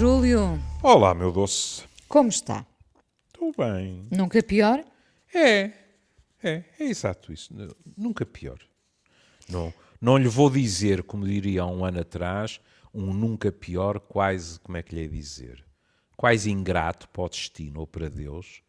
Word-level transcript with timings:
Júlio. 0.00 0.58
Olá, 0.82 1.14
meu 1.14 1.30
doce. 1.30 1.84
Como 2.08 2.30
está? 2.30 2.64
Estou 3.26 3.52
bem. 3.52 4.08
Nunca 4.10 4.42
pior? 4.42 4.82
É, 5.34 5.72
é, 6.42 6.64
é 6.78 6.84
exato 6.84 7.30
isso. 7.30 7.52
Nunca 7.98 8.24
pior. 8.24 8.58
Não, 9.46 9.70
não 10.00 10.16
lhe 10.16 10.26
vou 10.26 10.48
dizer, 10.48 11.02
como 11.02 11.26
diria 11.26 11.60
há 11.60 11.66
um 11.66 11.84
ano 11.84 12.00
atrás, 12.00 12.62
um 12.94 13.12
nunca 13.12 13.52
pior, 13.52 14.00
quase, 14.00 14.58
como 14.60 14.78
é 14.78 14.82
que 14.82 14.94
lhe 14.94 15.02
ia 15.02 15.08
dizer? 15.10 15.62
Quase 16.16 16.50
ingrato 16.50 17.06
para 17.10 17.24
o 17.24 17.28
destino 17.28 17.80
ou 17.80 17.86
para 17.86 18.08
Deus, 18.08 18.62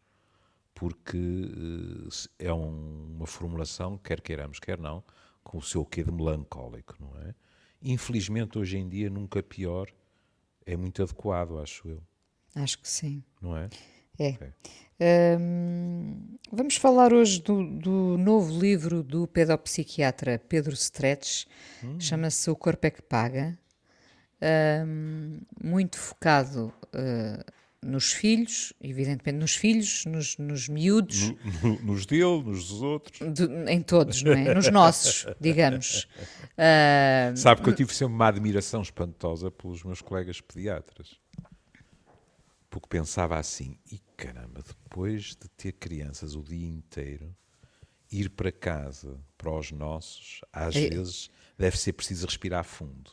porque 0.74 1.16
uh, 1.16 2.08
é 2.38 2.52
um, 2.52 3.14
uma 3.16 3.26
formulação, 3.26 3.96
quer 3.96 4.20
queiramos, 4.20 4.60
quer 4.60 4.78
não, 4.78 5.02
com 5.42 5.56
o 5.56 5.62
seu 5.62 5.82
quê 5.82 6.04
de 6.04 6.12
melancólico, 6.12 6.94
não 7.00 7.18
é? 7.22 7.34
Infelizmente, 7.80 8.58
hoje 8.58 8.76
em 8.76 8.86
dia, 8.86 9.08
nunca 9.08 9.42
pior 9.42 9.88
é 10.66 10.76
muito 10.76 11.02
adequado, 11.02 11.58
acho 11.58 11.88
eu. 11.88 12.02
Acho 12.54 12.78
que 12.78 12.88
sim. 12.88 13.22
Não 13.40 13.56
é? 13.56 13.68
É. 14.18 14.28
Okay. 14.30 14.52
Um, 15.40 16.36
vamos 16.52 16.76
falar 16.76 17.12
hoje 17.12 17.40
do, 17.40 17.64
do, 17.64 18.16
novo 18.18 18.56
livro 18.56 19.02
do 19.02 19.26
pedopsiquiatra 19.26 20.40
Pedro 20.48 20.74
Stretch, 20.74 21.46
hum. 21.82 21.98
chama-se 21.98 22.48
O 22.50 22.54
Corpo 22.54 22.86
é 22.86 22.90
que 22.90 23.02
Paga, 23.02 23.58
um, 24.86 25.40
muito 25.62 25.98
focado 25.98 26.72
uh, 26.94 27.52
nos 27.82 28.12
filhos, 28.12 28.72
evidentemente 28.80 29.38
nos 29.38 29.54
filhos, 29.54 30.04
nos, 30.06 30.38
nos 30.38 30.68
miúdos. 30.68 31.30
No, 31.62 31.70
no, 31.70 31.82
nos 31.82 32.06
dele, 32.06 32.42
nos 32.42 32.68
dos 32.68 32.82
outros. 32.82 33.18
De, 33.32 33.44
em 33.70 33.82
todos, 33.82 34.22
não 34.22 34.32
é? 34.32 34.54
Nos 34.54 34.70
nossos, 34.70 35.26
digamos. 35.40 36.08
Uh, 36.52 37.36
Sabe 37.36 37.62
que 37.62 37.68
eu 37.68 37.74
tive 37.74 37.92
sempre 37.92 38.14
uma 38.14 38.28
admiração 38.28 38.82
espantosa 38.82 39.50
pelos 39.50 39.82
meus 39.82 40.00
colegas 40.00 40.40
pediatras. 40.40 41.20
Porque 42.70 42.88
pensava 42.88 43.36
assim, 43.36 43.76
e 43.90 44.00
caramba, 44.16 44.62
depois 44.66 45.36
de 45.36 45.48
ter 45.48 45.72
crianças 45.72 46.34
o 46.34 46.42
dia 46.42 46.68
inteiro, 46.68 47.34
ir 48.10 48.30
para 48.30 48.52
casa, 48.52 49.18
para 49.36 49.50
os 49.50 49.72
nossos, 49.72 50.40
às 50.52 50.76
é... 50.76 50.88
vezes 50.88 51.28
deve 51.58 51.76
ser 51.76 51.92
preciso 51.92 52.26
respirar 52.26 52.64
fundo. 52.64 53.10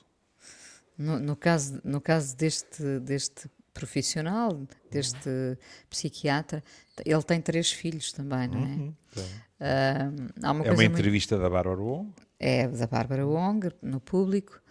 No, 0.98 1.18
no, 1.18 1.36
caso, 1.36 1.82
no 1.84 2.02
caso 2.02 2.36
deste, 2.36 3.00
deste 3.00 3.50
profissional, 3.80 4.62
deste 4.92 5.58
psiquiatra, 5.90 6.62
ele 7.06 7.24
tem 7.24 7.40
três 7.40 7.72
filhos 7.72 8.12
também, 8.12 8.48
não 8.48 8.60
é? 8.60 8.66
Uhum, 8.66 8.96
uh, 9.18 10.34
há 10.44 10.52
uma 10.52 10.66
é 10.66 10.72
uma 10.72 10.84
entrevista 10.84 11.36
muito... 11.36 11.44
da 11.44 11.50
Bárbara 11.50 11.80
Wong? 11.80 12.12
É, 12.38 12.68
da 12.68 12.88
Bárbara 12.88 13.26
Wong, 13.26 13.70
no 13.82 14.00
público, 14.00 14.62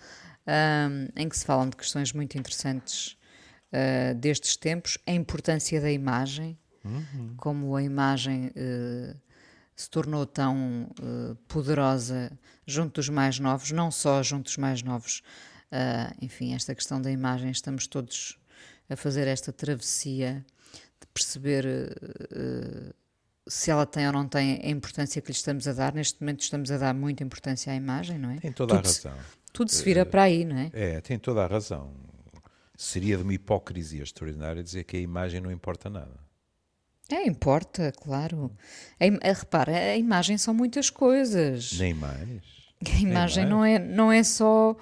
em 1.14 1.28
que 1.28 1.36
se 1.36 1.44
falam 1.44 1.68
de 1.68 1.76
questões 1.76 2.12
muito 2.12 2.38
interessantes 2.38 3.18
uh, 3.72 4.14
destes 4.14 4.56
tempos, 4.56 4.98
a 5.06 5.12
importância 5.12 5.80
da 5.80 5.90
imagem, 5.90 6.58
uhum. 6.84 7.34
como 7.36 7.76
a 7.76 7.82
imagem 7.82 8.46
uh, 8.46 9.16
se 9.76 9.88
tornou 9.90 10.26
tão 10.26 10.90
uh, 11.00 11.34
poderosa 11.46 12.32
junto 12.66 12.94
dos 12.94 13.08
mais 13.08 13.38
novos, 13.38 13.70
não 13.70 13.90
só 13.90 14.22
junto 14.22 14.44
dos 14.44 14.56
mais 14.56 14.82
novos. 14.82 15.22
enfim, 16.20 16.54
esta 16.54 16.74
questão 16.74 17.00
da 17.00 17.10
imagem, 17.10 17.50
estamos 17.50 17.86
todos 17.86 18.38
a 18.88 18.96
fazer 18.96 19.26
esta 19.26 19.52
travessia 19.52 20.44
de 21.00 21.06
perceber 21.12 21.64
uh, 21.66 22.94
se 23.46 23.70
ela 23.70 23.86
tem 23.86 24.06
ou 24.06 24.12
não 24.12 24.28
tem 24.28 24.60
a 24.62 24.68
importância 24.68 25.20
que 25.22 25.28
lhe 25.28 25.36
estamos 25.36 25.66
a 25.66 25.72
dar. 25.72 25.94
Neste 25.94 26.20
momento 26.20 26.40
estamos 26.40 26.70
a 26.70 26.78
dar 26.78 26.94
muita 26.94 27.22
importância 27.22 27.72
à 27.72 27.76
imagem, 27.76 28.18
não 28.18 28.30
é? 28.30 28.38
Tem 28.38 28.52
toda 28.52 28.76
tudo 28.76 28.86
a 28.86 28.88
razão. 28.88 29.12
Se, 29.12 29.52
tudo 29.52 29.70
se 29.70 29.82
vira 29.84 30.02
uh, 30.02 30.06
para 30.06 30.22
aí, 30.22 30.44
não 30.44 30.56
é? 30.56 30.70
É, 30.72 31.00
tem 31.00 31.18
toda 31.18 31.44
a 31.44 31.46
razão. 31.46 31.92
Seria 32.76 33.16
de 33.16 33.22
uma 33.22 33.34
hipocrisia 33.34 34.02
extraordinária 34.02 34.62
dizer 34.62 34.84
que 34.84 34.96
a 34.96 35.00
imagem 35.00 35.40
não 35.40 35.50
importa 35.50 35.90
nada. 35.90 36.28
É, 37.10 37.26
importa, 37.26 37.90
claro. 37.92 38.52
A, 39.00 39.30
a, 39.30 39.32
repara, 39.32 39.72
a 39.76 39.96
imagem 39.96 40.36
são 40.36 40.52
muitas 40.52 40.90
coisas. 40.90 41.72
Nem 41.78 41.94
mais. 41.94 42.57
A 42.86 43.00
imagem 43.00 43.44
não 43.44 43.64
é, 43.64 43.78
não 43.78 44.12
é 44.12 44.22
só 44.22 44.76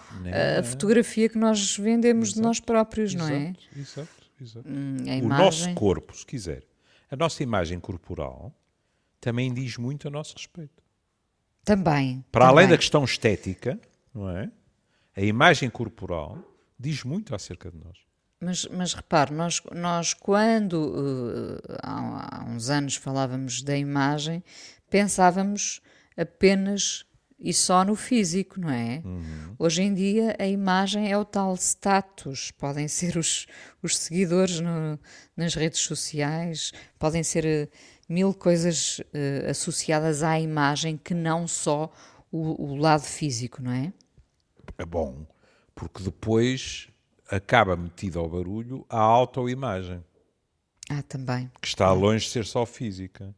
a 0.59 0.63
fotografia 0.63 1.29
que 1.29 1.39
nós 1.39 1.77
vendemos 1.77 2.29
exato, 2.29 2.41
de 2.41 2.47
nós 2.47 2.61
próprios, 2.61 3.15
exato, 3.15 3.31
não 3.31 3.37
é? 3.37 3.55
Exato, 3.75 4.09
exato. 4.41 4.69
Hum, 4.69 4.97
o 4.99 5.09
imagem... 5.09 5.29
nosso 5.29 5.75
corpo, 5.75 6.17
se 6.17 6.27
quiser, 6.27 6.63
a 7.11 7.17
nossa 7.17 7.43
imagem 7.43 7.81
corporal 7.81 8.53
também 9.21 9.53
diz 9.53 9.77
muito 9.77 10.09
a 10.09 10.11
nosso 10.11 10.35
respeito. 10.37 10.83
Também. 11.65 12.25
Para 12.31 12.47
também. 12.47 12.59
além 12.59 12.69
da 12.71 12.77
questão 12.77 13.05
estética, 13.05 13.81
não 14.15 14.31
é? 14.31 14.51
A 15.17 15.23
imagem 15.23 15.71
corporal 15.71 16.39
diz 16.79 17.03
muito 17.03 17.35
acerca 17.35 17.71
de 17.71 17.79
nós. 17.79 17.99
Mas, 18.39 18.67
mas 18.67 18.93
repare, 18.93 19.33
nós, 19.33 19.63
nós 19.73 20.13
quando 20.13 20.75
uh, 20.75 21.59
há, 21.83 22.41
há 22.41 22.45
uns 22.45 22.69
anos 22.69 22.95
falávamos 22.97 23.63
da 23.63 23.77
imagem, 23.77 24.45
pensávamos 24.91 25.81
apenas 26.17 27.07
e 27.39 27.53
só 27.53 27.85
no 27.85 27.95
físico, 27.95 28.59
não 28.59 28.71
é? 28.71 29.03
Uhum. 29.05 29.55
Hoje 29.59 29.83
em 29.83 29.93
dia 29.93 30.35
a 30.39 30.47
imagem 30.47 31.11
é 31.11 31.19
o 31.19 31.25
tal 31.25 31.55
status, 31.55 32.51
podem 32.51 32.89
ser 32.89 33.17
os, 33.17 33.47
os 33.83 33.97
seguidores 33.97 34.61
no, 34.61 34.99
nas 35.37 35.55
redes 35.55 35.81
sociais, 35.81 36.73
podem 36.99 37.23
ser 37.23 37.45
uh, 37.45 37.73
mil 38.09 38.33
coisas 38.33 38.99
uh, 38.99 39.51
associadas 39.51 40.23
à 40.23 40.41
imagem 40.41 40.97
que 40.97 41.15
não 41.15 41.47
só 41.47 41.93
o, 42.33 42.73
o, 42.73 42.77
lado 42.77 43.05
físico, 43.05 43.63
não 43.63 43.73
é? 43.73 43.93
É 44.79 44.85
bom, 44.85 45.27
porque 45.75 46.03
depois 46.03 46.89
acaba 47.31 47.77
metido 47.77 48.19
ao 48.19 48.29
barulho 48.29 48.85
a 48.89 48.99
autoimagem. 48.99 50.03
Ah, 50.89 51.03
também. 51.03 51.51
Que 51.61 51.67
está 51.67 51.93
longe 51.93 52.27
de 52.27 52.31
ser 52.31 52.47
só 52.47 52.65
física. 52.65 53.35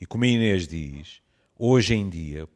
E 0.00 0.06
como 0.06 0.24
a 0.24 0.26
Inês 0.26 0.66
diz, 0.66 1.22
hoje 1.58 1.94
em 1.94 2.08
dia, 2.08 2.48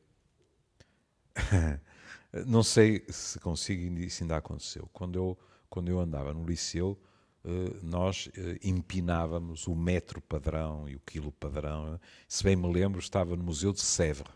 não 2.47 2.63
sei 2.63 3.05
se 3.09 3.39
consigo, 3.39 3.99
isso 3.99 4.23
ainda 4.23 4.37
aconteceu. 4.37 4.89
Quando 4.93 5.17
eu, 5.17 5.39
quando 5.69 5.89
eu 5.89 6.01
andava 6.01 6.33
no 6.33 6.45
liceu, 6.45 6.99
eh, 7.45 7.77
nós 7.83 8.31
eh, 8.37 8.59
empinávamos 8.63 9.67
o 9.67 9.75
metro 9.75 10.21
padrão 10.21 10.89
e 10.89 10.97
o 10.97 11.01
quilo 11.01 11.31
padrão. 11.33 12.01
Se 12.27 12.43
bem 12.43 12.57
me 12.57 12.73
lembro, 12.73 12.99
estava 12.99 13.37
no 13.37 13.45
Museu 13.45 13.73
de 13.73 13.81
Sèvres. 13.81 14.33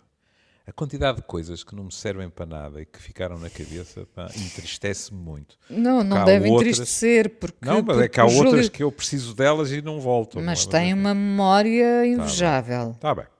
A 0.66 0.72
quantidade 0.72 1.16
de 1.16 1.22
coisas 1.22 1.64
que 1.64 1.74
não 1.74 1.84
me 1.84 1.92
servem 1.92 2.28
para 2.28 2.44
nada 2.44 2.82
e 2.82 2.84
que 2.84 3.00
ficaram 3.00 3.38
na 3.38 3.48
cabeça 3.48 4.06
entristece-me 4.36 5.18
muito. 5.18 5.56
Não, 5.70 6.04
não 6.04 6.26
deve 6.26 6.50
outras... 6.50 6.72
entristecer, 6.72 7.38
porque. 7.38 7.64
Não, 7.64 7.82
mas 7.82 7.98
é 8.00 8.06
que 8.06 8.20
há 8.20 8.26
outras 8.26 8.66
Júlio... 8.66 8.70
que 8.70 8.82
eu 8.82 8.92
preciso 8.92 9.34
delas 9.34 9.72
e 9.72 9.80
não 9.80 9.98
voltam. 9.98 10.42
Mas 10.42 10.66
não 10.66 10.72
é? 10.76 10.78
tem 10.78 10.92
uma 10.92 11.14
memória 11.14 12.06
invejável. 12.06 12.90
Está 12.90 13.14
bem. 13.14 13.24
Está 13.24 13.30
bem. 13.30 13.37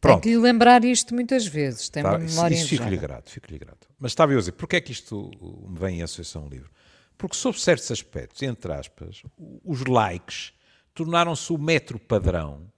Pronto. 0.00 0.22
Tem 0.22 0.32
que 0.32 0.36
lhe 0.36 0.42
lembrar 0.42 0.84
isto 0.84 1.14
muitas 1.14 1.46
vezes, 1.46 1.88
tem 1.88 2.02
tá, 2.02 2.10
uma 2.10 2.18
memória 2.18 2.54
Isso, 2.54 2.68
fico-lhe 2.68 2.96
grato, 2.96 3.30
fico-lhe 3.30 3.58
grato. 3.58 3.86
Mas 3.98 4.12
estava 4.12 4.32
eu 4.32 4.38
a 4.38 4.40
dizer, 4.40 4.52
porquê 4.52 4.76
é 4.76 4.80
que 4.80 4.92
isto 4.92 5.30
me 5.68 5.78
vem 5.78 5.98
em 5.98 6.02
associação 6.02 6.48
livre? 6.48 6.70
Porque 7.18 7.36
sob 7.36 7.60
certos 7.60 7.90
aspectos, 7.90 8.40
entre 8.42 8.72
aspas, 8.72 9.22
os 9.62 9.84
likes 9.84 10.54
tornaram-se 10.94 11.52
o 11.52 11.58
metro 11.58 11.98
padrão 11.98 12.72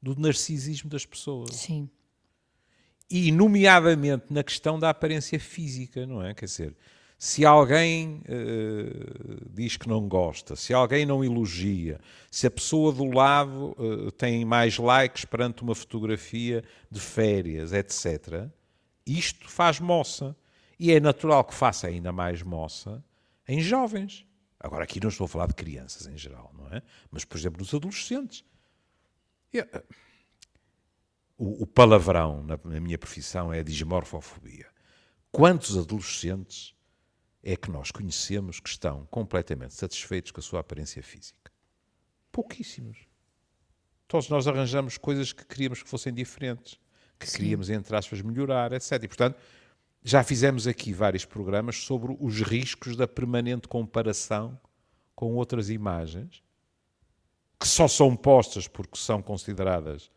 do 0.00 0.14
narcisismo 0.14 0.88
das 0.88 1.04
pessoas. 1.04 1.56
Sim. 1.56 1.90
E, 3.10 3.32
nomeadamente, 3.32 4.26
na 4.30 4.44
questão 4.44 4.78
da 4.78 4.90
aparência 4.90 5.40
física, 5.40 6.06
não 6.06 6.24
é? 6.24 6.32
Quer 6.32 6.44
dizer, 6.44 6.76
se 7.22 7.44
alguém 7.44 8.22
uh, 8.30 9.50
diz 9.50 9.76
que 9.76 9.86
não 9.86 10.08
gosta, 10.08 10.56
se 10.56 10.72
alguém 10.72 11.04
não 11.04 11.22
elogia, 11.22 12.00
se 12.30 12.46
a 12.46 12.50
pessoa 12.50 12.94
do 12.94 13.04
lado 13.04 13.76
uh, 13.78 14.10
tem 14.12 14.42
mais 14.42 14.78
likes 14.78 15.26
perante 15.26 15.62
uma 15.62 15.74
fotografia 15.74 16.64
de 16.90 16.98
férias, 16.98 17.74
etc., 17.74 18.48
isto 19.04 19.50
faz 19.50 19.78
moça. 19.78 20.34
E 20.78 20.92
é 20.92 20.98
natural 20.98 21.44
que 21.44 21.52
faça 21.52 21.88
ainda 21.88 22.10
mais 22.10 22.42
moça 22.42 23.04
em 23.46 23.60
jovens. 23.60 24.26
Agora, 24.58 24.84
aqui 24.84 24.98
não 24.98 25.10
estou 25.10 25.26
a 25.26 25.28
falar 25.28 25.48
de 25.48 25.54
crianças 25.54 26.06
em 26.06 26.16
geral, 26.16 26.50
não 26.56 26.68
é? 26.68 26.82
Mas, 27.10 27.26
por 27.26 27.36
exemplo, 27.36 27.58
nos 27.58 27.74
adolescentes. 27.74 28.46
Eu, 29.52 29.64
uh, 29.64 29.82
o, 31.36 31.64
o, 31.64 31.66
palavrão 31.66 32.42
na, 32.44 32.58
na 32.64 32.80
minha 32.80 32.96
profissão 32.96 33.52
é 33.52 33.58
a 33.58 33.62
dismorfofobia. 33.62 34.68
Quantos 35.30 35.76
adolescentes 35.76 36.74
é 37.42 37.56
que 37.56 37.70
nós 37.70 37.90
conhecemos 37.90 38.60
que 38.60 38.68
estão 38.68 39.06
completamente 39.06 39.74
satisfeitos 39.74 40.30
com 40.30 40.40
a 40.40 40.42
sua 40.42 40.60
aparência 40.60 41.02
física. 41.02 41.50
Pouquíssimos. 42.30 42.98
Todos 44.06 44.28
nós 44.28 44.46
arranjamos 44.46 44.98
coisas 44.98 45.32
que 45.32 45.44
queríamos 45.44 45.82
que 45.82 45.88
fossem 45.88 46.12
diferentes, 46.12 46.78
que 47.18 47.28
Sim. 47.28 47.38
queríamos, 47.38 47.70
entre 47.70 47.96
aspas, 47.96 48.20
melhorar, 48.22 48.72
etc. 48.72 48.92
E, 49.02 49.08
portanto, 49.08 49.38
já 50.02 50.22
fizemos 50.22 50.66
aqui 50.66 50.92
vários 50.92 51.24
programas 51.24 51.76
sobre 51.76 52.16
os 52.18 52.40
riscos 52.40 52.96
da 52.96 53.06
permanente 53.06 53.68
comparação 53.68 54.58
com 55.14 55.34
outras 55.34 55.68
imagens, 55.68 56.42
que 57.58 57.68
só 57.68 57.86
são 57.86 58.16
postas 58.16 58.66
porque 58.66 58.96
são 58.96 59.20
consideradas 59.20 60.10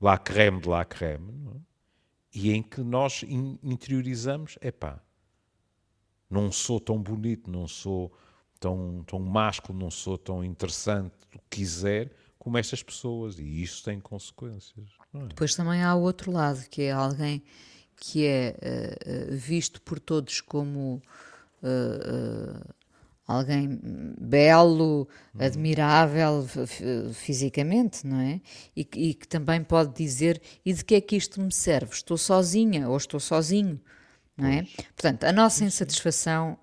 la 0.00 0.16
creme 0.16 0.60
de 0.60 0.68
la 0.68 0.84
creme, 0.84 1.30
é? 1.54 1.58
e 2.34 2.52
em 2.52 2.62
que 2.62 2.80
nós 2.80 3.22
interiorizamos, 3.62 4.58
epá, 4.60 5.00
não 6.30 6.50
sou 6.50 6.80
tão 6.80 6.98
bonito, 7.00 7.50
não 7.50 7.68
sou 7.68 8.12
tão, 8.58 9.04
tão 9.06 9.18
másculo, 9.18 9.78
não 9.78 9.90
sou 9.90 10.18
tão 10.18 10.44
interessante, 10.44 11.14
o 11.26 11.38
que 11.38 11.40
quiser, 11.50 12.12
como 12.38 12.58
estas 12.58 12.82
pessoas. 12.82 13.38
E 13.38 13.62
isso 13.62 13.84
tem 13.84 14.00
consequências. 14.00 14.88
É? 15.14 15.26
Depois 15.26 15.54
também 15.54 15.82
há 15.82 15.94
o 15.94 16.02
outro 16.02 16.30
lado, 16.30 16.68
que 16.68 16.82
é 16.82 16.92
alguém 16.92 17.42
que 17.96 18.26
é 18.26 18.54
uh, 19.30 19.36
visto 19.36 19.80
por 19.80 19.98
todos 19.98 20.40
como 20.40 21.02
uh, 21.62 22.58
uh, 22.58 22.74
alguém 23.26 23.80
belo, 24.20 25.08
uhum. 25.34 25.44
admirável 25.44 26.46
fisicamente, 27.14 28.06
não 28.06 28.20
é? 28.20 28.40
E, 28.76 28.86
e, 28.94 29.14
que 29.14 29.26
também 29.26 29.64
pode 29.64 29.94
dizer: 29.94 30.40
e 30.64 30.72
de 30.72 30.84
que 30.84 30.94
é 30.94 31.00
que 31.00 31.16
isto 31.16 31.40
me 31.40 31.52
serve? 31.52 31.92
Estou 31.92 32.18
sozinha 32.18 32.88
ou 32.88 32.96
estou 32.96 33.18
sozinho, 33.18 33.80
não 34.36 34.48
é? 34.48 34.66
Portanto, 34.94 35.24
a 35.24 35.32
nossa 35.32 35.64
insatisfação 35.64 36.58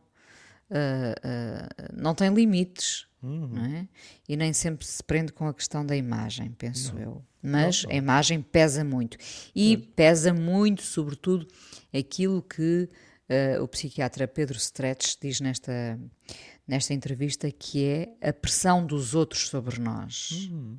não 1.94 2.16
tem 2.16 2.34
limites. 2.34 3.08
Uhum. 3.24 3.48
Não 3.48 3.66
é? 3.66 3.88
E 4.28 4.36
nem 4.36 4.52
sempre 4.52 4.86
se 4.86 5.02
prende 5.02 5.32
com 5.32 5.48
a 5.48 5.54
questão 5.54 5.86
da 5.86 5.96
imagem, 5.96 6.52
penso 6.52 6.94
não. 6.94 7.02
eu. 7.02 7.26
Mas 7.42 7.84
não, 7.84 7.90
não. 7.90 7.96
a 7.96 7.98
imagem 7.98 8.42
pesa 8.42 8.84
muito. 8.84 9.18
E 9.56 9.78
pesa 9.78 10.34
muito, 10.34 10.84
sobretudo, 10.84 11.48
aquilo 11.94 12.42
que 12.42 12.90
uh, 13.30 13.64
o 13.64 13.68
psiquiatra 13.68 14.28
Pedro 14.28 14.58
Stretch 14.58 15.16
diz 15.22 15.40
nesta, 15.40 15.98
nesta 16.68 16.94
entrevista, 16.94 17.50
que 17.50 17.86
é 17.86 18.30
a 18.30 18.34
pressão 18.34 18.86
dos 18.86 19.16
outros 19.16 19.48
sobre 19.48 19.80
nós. 19.80 20.50
Uhum. 20.52 20.78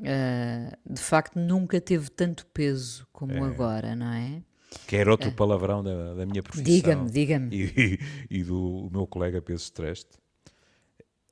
Uh, 0.00 0.92
de 0.92 1.00
facto, 1.00 1.38
nunca 1.38 1.80
teve 1.80 2.10
tanto 2.10 2.46
peso 2.46 3.06
como 3.12 3.34
é. 3.34 3.48
agora, 3.48 3.94
não 3.94 4.12
é? 4.12 4.42
Que 4.86 4.96
era 4.96 5.10
outro 5.10 5.30
uh, 5.30 5.32
palavrão 5.32 5.82
da, 5.82 6.14
da 6.14 6.26
minha 6.26 6.42
profissão. 6.42 6.64
Diga-me, 6.64 7.10
diga-me. 7.10 7.48
E, 7.56 7.98
e, 8.30 8.44
do 8.44 8.88
meu 8.92 9.06
colega 9.06 9.42
Pedro 9.42 9.60
Stretch 9.60 10.06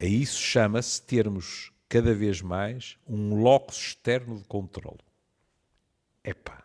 a 0.00 0.04
isso 0.04 0.40
chama-se 0.40 1.02
termos 1.02 1.72
cada 1.88 2.14
vez 2.14 2.40
mais 2.40 2.96
um 3.04 3.34
locus 3.42 3.78
externo 3.78 4.38
de 4.38 4.44
controle. 4.44 5.00
Epá, 6.22 6.62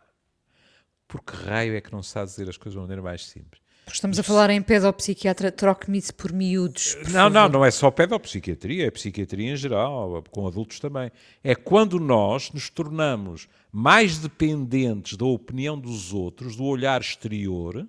por 1.08 1.24
que 1.24 1.36
raio 1.36 1.76
é 1.76 1.82
que 1.82 1.92
não 1.92 2.04
se 2.04 2.12
sabe 2.12 2.28
dizer 2.28 2.48
as 2.48 2.58
coisas 2.58 2.74
de 2.74 2.78
uma 2.78 2.84
maneira 2.84 3.02
mais 3.02 3.26
simples? 3.26 3.63
Porque 3.84 3.98
estamos 3.98 4.18
a 4.18 4.24
falar 4.24 4.50
em 4.50 4.62
pedopsiquiatra, 4.62 5.52
troque-me 5.52 5.98
isso 5.98 6.14
por 6.14 6.32
miúdos. 6.32 6.96
Por 6.96 7.06
não, 7.06 7.12
favor. 7.12 7.30
não, 7.32 7.50
não 7.50 7.66
é 7.66 7.72
só 7.72 7.92
pedopsiquiatria, 7.92 8.88
é 8.88 8.92
psiquiatria 8.92 9.52
em 9.52 9.56
geral, 9.58 10.24
com 10.32 10.48
adultos 10.48 10.80
também. 10.80 11.12
É 11.44 11.54
quando 11.54 12.00
nós 12.00 12.52
nos 12.52 12.70
tornamos 12.70 13.48
mais 13.72 14.18
dependentes 14.20 15.18
da 15.18 15.26
opinião 15.26 15.78
dos 15.78 16.14
outros, 16.14 16.56
do 16.56 16.64
olhar 16.64 17.02
exterior, 17.02 17.88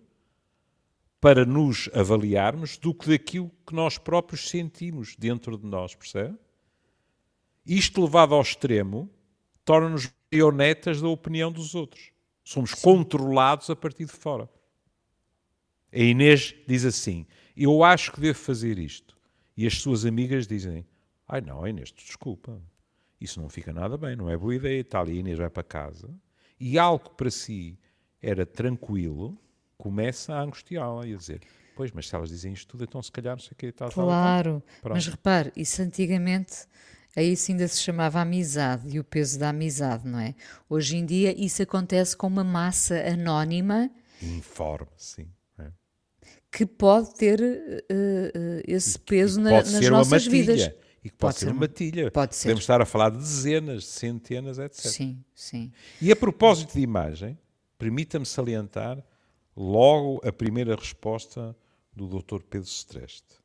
para 1.21 1.47
nos 1.47 1.89
avaliarmos 1.95 2.77
do 2.77 2.93
que 2.93 3.09
daquilo 3.09 3.51
que 3.67 3.75
nós 3.75 3.97
próprios 3.97 4.49
sentimos 4.49 5.17
dentro 5.17 5.57
de 5.57 5.67
nós, 5.67 5.95
percebe? 5.95 6.37
Isto 7.65 8.03
levado 8.03 8.35
ao 8.35 8.43
extremo 8.43 9.09
torna-nos 9.65 10.13
marionetas 10.31 11.01
da 11.01 11.09
opinião 11.09 11.51
dos 11.51 11.75
outros. 11.75 12.11
Somos 12.45 12.73
Sim. 12.73 12.83
controlados 12.83 13.71
a 13.71 13.77
partir 13.77 14.05
de 14.05 14.13
fora. 14.13 14.49
A 15.95 15.99
Inês 15.99 16.55
diz 16.67 16.85
assim: 16.85 17.25
Eu 17.57 17.85
acho 17.85 18.11
que 18.11 18.21
devo 18.21 18.39
fazer 18.39 18.79
isto. 18.79 19.17
E 19.57 19.67
as 19.67 19.79
suas 19.81 20.05
amigas 20.05 20.47
dizem: 20.47 20.85
Ai 21.29 21.41
não, 21.41 21.67
Inês, 21.67 21.93
desculpa. 21.93 22.61
Isso 23.21 23.41
não 23.41 23.49
fica 23.49 23.73
nada 23.73 23.97
bem, 23.97 24.17
não 24.17 24.29
é 24.29 24.37
boa 24.37 24.55
ideia. 24.55 24.83
Tal, 24.85 25.09
e 25.09 25.13
a 25.13 25.15
Inês 25.15 25.39
vai 25.39 25.49
para 25.49 25.63
casa. 25.63 26.11
E 26.59 26.79
algo 26.79 27.11
que 27.11 27.15
para 27.15 27.31
si 27.31 27.79
era 28.21 28.45
tranquilo, 28.45 29.39
começa 29.79 30.35
a 30.35 30.41
angustiá-la 30.43 31.07
e 31.07 31.15
a 31.15 31.17
dizer: 31.17 31.41
Pois, 31.77 31.93
mas 31.93 32.09
se 32.09 32.15
elas 32.17 32.29
dizem 32.29 32.53
isto 32.53 32.69
tudo, 32.69 32.85
então 32.85 33.01
se 33.01 33.13
calhar 33.13 33.37
não 33.37 33.43
sei 33.43 33.53
o 33.53 33.57
que 33.57 33.71
tal. 33.71 33.91
Claro, 33.91 34.63
tal, 34.83 34.93
mas 34.93 35.07
repare, 35.07 35.53
isso 35.57 35.81
antigamente. 35.81 36.67
Aí 37.17 37.33
isso 37.33 37.53
ainda 37.53 37.69
se 37.69 37.81
chamava 37.81 38.21
amizade 38.21 38.89
e 38.89 38.99
o 38.99 39.05
peso 39.05 39.39
da 39.39 39.51
amizade, 39.51 40.05
não 40.05 40.19
é? 40.19 40.35
Hoje 40.69 40.97
em 40.97 41.07
dia 41.07 41.33
isso 41.41 41.63
acontece 41.63 42.17
com 42.17 42.27
uma 42.27 42.43
massa 42.43 42.97
anónima. 43.09 43.89
Informe, 44.21 44.89
sim. 44.97 45.29
Que 46.55 46.65
pode 46.65 47.15
ter 47.15 47.41
uh, 47.41 48.63
esse 48.67 48.99
peso 48.99 49.41
na, 49.41 49.51
nas 49.51 49.89
nossas 49.89 50.27
vidas. 50.27 50.71
E 51.03 51.11
que 51.11 51.17
pode, 51.17 51.19
pode 51.19 51.39
ser, 51.39 51.47
ser 51.47 51.53
uma 51.53 51.61
matilha. 51.61 52.11
Pode 52.11 52.35
ser. 52.35 52.45
Podemos 52.45 52.63
estar 52.63 52.81
a 52.81 52.87
falar 52.87 53.11
de 53.11 53.19
dezenas, 53.19 53.85
centenas, 53.85 54.59
etc. 54.59 54.91
Sim, 54.91 55.25
sim. 55.35 55.73
E 56.01 56.11
a 56.11 56.17
propósito 56.17 56.73
de 56.75 56.81
imagem, 56.81 57.39
permita-me 57.77 58.25
salientar 58.25 59.05
logo 59.57 60.21
a 60.27 60.33
primeira 60.33 60.75
resposta 60.75 61.55
do 61.95 62.09
Dr. 62.09 62.41
Pedro 62.49 62.69
Streste. 62.69 63.43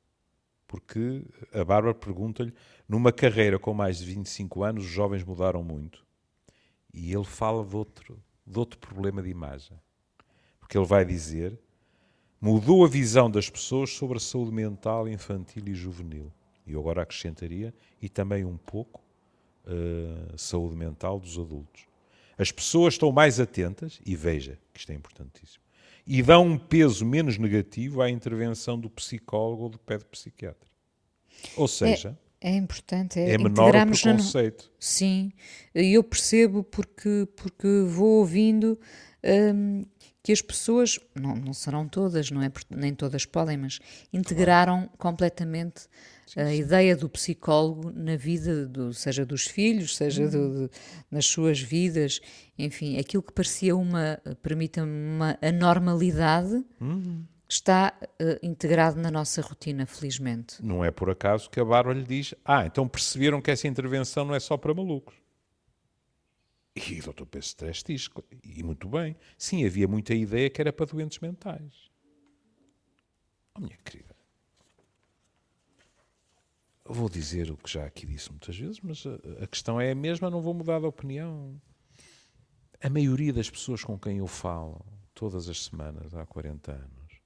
Porque 0.68 1.24
a 1.52 1.64
Bárbara 1.66 1.94
pergunta-lhe, 1.94 2.54
numa 2.88 3.12
carreira 3.12 3.58
com 3.58 3.74
mais 3.74 3.98
de 3.98 4.06
25 4.06 4.64
anos, 4.64 4.86
os 4.86 4.90
jovens 4.90 5.24
mudaram 5.24 5.64
muito. 5.64 6.06
E 6.94 7.14
ele 7.14 7.26
fala 7.26 7.66
de 7.66 7.76
outro, 7.76 8.24
de 8.46 8.60
outro 8.60 8.80
problema 8.80 9.22
de 9.22 9.30
imagem. 9.30 9.80
Porque 10.60 10.78
ele 10.78 10.86
vai 10.86 11.04
dizer, 11.04 11.60
mudou 12.42 12.86
a 12.86 12.88
visão 12.88 13.30
das 13.30 13.50
pessoas 13.50 13.92
sobre 13.92 14.18
a 14.18 14.20
saúde 14.20 14.52
mental 14.52 15.08
infantil 15.08 15.64
e 15.68 15.74
juvenil. 15.74 16.32
E 16.66 16.74
eu 16.74 16.80
agora 16.80 17.02
acrescentaria, 17.02 17.74
e 18.02 18.08
também 18.08 18.46
um 18.46 18.58
pouco, 18.58 19.02
a 19.66 20.34
uh, 20.34 20.38
saúde 20.38 20.76
mental 20.76 21.20
dos 21.20 21.38
adultos. 21.38 21.88
As 22.38 22.52
pessoas 22.52 22.94
estão 22.94 23.12
mais 23.12 23.40
atentas, 23.40 24.00
e 24.06 24.16
veja 24.16 24.58
que 24.74 24.80
isto 24.80 24.92
é 24.92 24.96
importantíssimo, 24.96 25.64
e 26.08 26.24
dá 26.24 26.40
um 26.40 26.58
peso 26.58 27.06
menos 27.06 27.38
negativo 27.38 28.02
à 28.02 28.10
intervenção 28.10 28.80
do 28.80 28.90
psicólogo 28.90 29.64
ou 29.64 29.70
do 29.70 29.80
pedopsiquiatra. 29.80 30.70
Ou 31.56 31.68
seja, 31.68 32.18
é, 32.42 32.52
é 32.52 32.56
importante, 32.56 33.20
é, 33.20 33.32
é 33.32 33.38
menor 33.38 33.76
o 33.76 33.86
preconceito. 33.88 34.64
No... 34.64 34.72
Sim, 34.80 35.32
eu 35.74 36.04
percebo 36.04 36.64
porque, 36.64 37.28
porque 37.36 37.68
vou 37.88 38.20
ouvindo 38.20 38.80
hum, 39.54 39.86
que 40.24 40.32
as 40.32 40.42
pessoas, 40.42 41.00
não, 41.16 41.36
não 41.36 41.54
serão 41.54 41.88
todas, 41.88 42.30
não 42.30 42.42
é? 42.42 42.52
nem 42.70 42.94
todas 42.94 43.26
podem, 43.26 43.58
mas 43.58 43.80
integraram 44.12 44.80
claro. 44.80 44.98
completamente 44.98 45.88
sim, 46.28 46.40
a 46.40 46.48
sim. 46.48 46.56
ideia 46.56 46.96
do 46.96 47.10
psicólogo 47.10 47.92
na 47.92 48.18
vida, 48.18 48.68
do, 48.68 48.94
seja 48.94 49.26
dos 49.26 49.46
filhos, 49.46 49.96
seja 49.96 50.24
uhum. 50.24 50.30
do, 50.30 50.68
de, 50.68 50.70
nas 51.10 51.26
suas 51.26 51.62
vidas, 51.62 52.20
enfim, 52.58 53.00
aquilo 53.00 53.24
que 53.24 53.32
parecia 53.32 53.76
uma, 53.76 54.20
permita-me, 54.42 54.92
uma 54.92 55.38
anormalidade. 55.42 56.66
Uhum. 56.80 57.24
Está 57.52 57.96
uh, 58.22 58.46
integrado 58.46 59.02
na 59.02 59.10
nossa 59.10 59.42
rotina, 59.42 59.88
felizmente. 59.88 60.64
Não 60.64 60.86
é 60.86 60.92
por 60.92 61.10
acaso 61.10 61.50
que 61.50 61.60
a 61.60 61.66
Bárbara 61.66 61.98
lhe 61.98 62.06
diz: 62.06 62.36
Ah, 62.46 62.64
então 62.64 62.88
perceberam 62.88 63.42
que 63.42 63.50
essa 63.50 63.68
intervenção 63.68 64.24
não 64.24 64.36
é 64.36 64.40
só 64.40 64.56
para 64.56 64.72
malucos. 64.72 65.16
E 66.88 67.00
o 67.00 67.14
Dr. 67.14 67.26
Pedro 67.26 67.40
Stress 67.40 67.84
diz, 67.84 68.10
e 68.44 68.64
muito 68.64 68.88
bem, 68.88 69.16
sim, 69.38 69.66
havia 69.66 69.88
muita 69.88 70.14
ideia 70.14 70.50
que 70.50 70.62
era 70.62 70.72
para 70.72 70.86
doentes 70.86 71.20
mentais. 71.20 71.90
Oh, 73.54 73.60
minha 73.60 73.78
querida, 73.84 74.16
vou 76.86 77.10
dizer 77.10 77.52
o 77.52 77.58
que 77.58 77.70
já 77.70 77.86
aqui 77.86 78.06
disse 78.06 78.30
muitas 78.30 78.58
vezes, 78.58 78.80
mas 78.80 79.04
a, 79.06 79.44
a 79.44 79.48
questão 79.48 79.80
é 79.80 79.92
a 79.92 79.96
mesma, 79.96 80.30
não 80.30 80.42
vou 80.42 80.54
mudar 80.54 80.80
de 80.80 80.86
opinião. 80.86 81.62
A 82.82 82.90
maioria 82.90 83.34
das 83.34 83.50
pessoas 83.50 83.84
com 83.84 84.00
quem 84.00 84.20
eu 84.20 84.28
falo, 84.28 84.84
todas 85.14 85.50
as 85.50 85.66
semanas, 85.66 86.14
há 86.14 86.26
40 86.26 86.72
anos, 86.72 87.22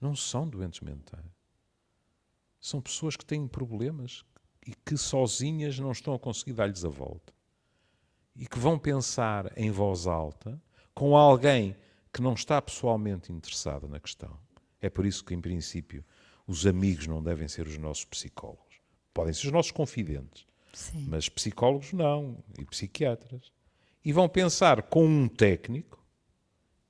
não 0.00 0.14
são 0.14 0.46
doentes 0.46 0.80
mentais. 0.80 1.24
São 2.60 2.80
pessoas 2.80 3.16
que 3.16 3.24
têm 3.24 3.48
problemas 3.48 4.24
e 4.66 4.74
que 4.74 4.96
sozinhas 4.96 5.78
não 5.78 5.90
estão 5.90 6.14
a 6.14 6.18
conseguir 6.18 6.52
dar-lhes 6.52 6.84
a 6.84 6.88
volta. 6.88 7.32
E 8.34 8.46
que 8.46 8.58
vão 8.58 8.78
pensar 8.78 9.52
em 9.56 9.70
voz 9.70 10.06
alta 10.06 10.60
com 10.94 11.16
alguém 11.16 11.76
que 12.12 12.22
não 12.22 12.34
está 12.34 12.60
pessoalmente 12.60 13.32
interessado 13.32 13.88
na 13.88 13.98
questão. 13.98 14.38
É 14.80 14.90
por 14.90 15.06
isso 15.06 15.24
que, 15.24 15.34
em 15.34 15.40
princípio, 15.40 16.04
os 16.46 16.66
amigos 16.66 17.06
não 17.06 17.22
devem 17.22 17.48
ser 17.48 17.66
os 17.66 17.78
nossos 17.78 18.04
psicólogos. 18.04 18.80
Podem 19.14 19.32
ser 19.32 19.46
os 19.46 19.52
nossos 19.52 19.70
confidentes, 19.70 20.46
Sim. 20.72 21.06
mas 21.08 21.28
psicólogos 21.28 21.92
não, 21.92 22.42
e 22.58 22.64
psiquiatras. 22.64 23.52
E 24.04 24.12
vão 24.12 24.28
pensar 24.28 24.82
com 24.82 25.06
um 25.06 25.28
técnico 25.28 26.04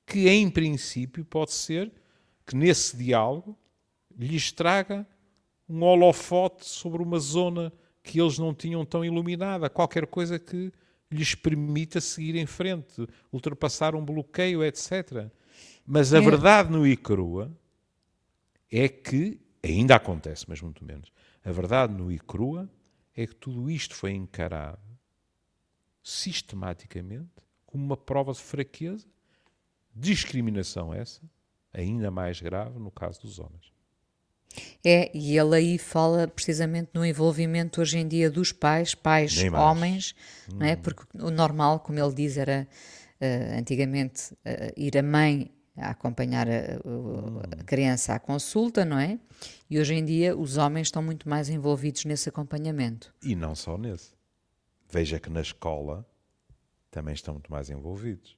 que, 0.06 0.28
em 0.28 0.48
princípio, 0.48 1.24
pode 1.24 1.52
ser 1.52 1.92
que 2.46 2.56
nesse 2.56 2.96
diálogo 2.96 3.56
lhes 4.16 4.50
traga 4.52 5.06
um 5.68 5.82
holofote 5.82 6.66
sobre 6.66 7.02
uma 7.02 7.18
zona 7.18 7.72
que 8.02 8.20
eles 8.20 8.38
não 8.38 8.54
tinham 8.54 8.84
tão 8.84 9.04
iluminada, 9.04 9.70
qualquer 9.70 10.06
coisa 10.06 10.38
que 10.38 10.72
lhes 11.14 11.34
permita 11.34 12.00
seguir 12.00 12.36
em 12.36 12.46
frente, 12.46 13.06
ultrapassar 13.32 13.94
um 13.94 14.04
bloqueio, 14.04 14.64
etc. 14.64 15.30
Mas 15.86 16.12
a 16.14 16.18
é. 16.18 16.20
verdade 16.20 16.70
no 16.70 16.86
Icrua 16.86 17.50
é 18.70 18.88
que, 18.88 19.40
ainda 19.62 19.96
acontece, 19.96 20.46
mas 20.48 20.60
muito 20.60 20.84
menos, 20.84 21.12
a 21.44 21.50
verdade 21.50 21.92
no 21.92 22.10
e 22.10 22.18
crua 22.18 22.70
é 23.14 23.26
que 23.26 23.34
tudo 23.34 23.70
isto 23.70 23.94
foi 23.94 24.12
encarado 24.12 24.80
sistematicamente 26.02 27.30
como 27.66 27.84
uma 27.84 27.96
prova 27.96 28.32
de 28.32 28.40
fraqueza, 28.40 29.06
discriminação 29.94 30.92
essa, 30.92 31.22
ainda 31.72 32.10
mais 32.10 32.40
grave 32.40 32.78
no 32.78 32.90
caso 32.90 33.20
dos 33.22 33.38
homens. 33.38 33.71
É, 34.84 35.10
e 35.14 35.38
ele 35.38 35.56
aí 35.56 35.78
fala 35.78 36.26
precisamente 36.28 36.90
no 36.92 37.04
envolvimento 37.04 37.80
hoje 37.80 37.98
em 37.98 38.06
dia 38.06 38.30
dos 38.30 38.52
pais, 38.52 38.94
pais 38.94 39.36
Nem 39.36 39.50
mais. 39.50 39.64
homens, 39.64 40.14
não 40.52 40.66
é? 40.66 40.76
Porque 40.76 41.04
o 41.14 41.30
normal, 41.30 41.80
como 41.80 41.98
ele 41.98 42.14
diz, 42.14 42.36
era 42.36 42.66
eh, 43.20 43.56
antigamente 43.58 44.36
eh, 44.44 44.74
ir 44.76 44.98
a 44.98 45.02
mãe 45.02 45.50
a 45.76 45.90
acompanhar 45.90 46.48
a, 46.48 47.60
a 47.60 47.64
criança 47.64 48.14
à 48.14 48.18
consulta, 48.18 48.84
não 48.84 48.98
é? 48.98 49.18
E 49.70 49.78
hoje 49.78 49.94
em 49.94 50.04
dia 50.04 50.36
os 50.36 50.56
homens 50.56 50.88
estão 50.88 51.02
muito 51.02 51.28
mais 51.28 51.48
envolvidos 51.48 52.04
nesse 52.04 52.28
acompanhamento. 52.28 53.14
E 53.22 53.34
não 53.34 53.54
só 53.54 53.78
nesse. 53.78 54.12
Veja 54.90 55.18
que 55.18 55.30
na 55.30 55.40
escola 55.40 56.06
também 56.90 57.14
estão 57.14 57.34
muito 57.34 57.50
mais 57.50 57.70
envolvidos. 57.70 58.36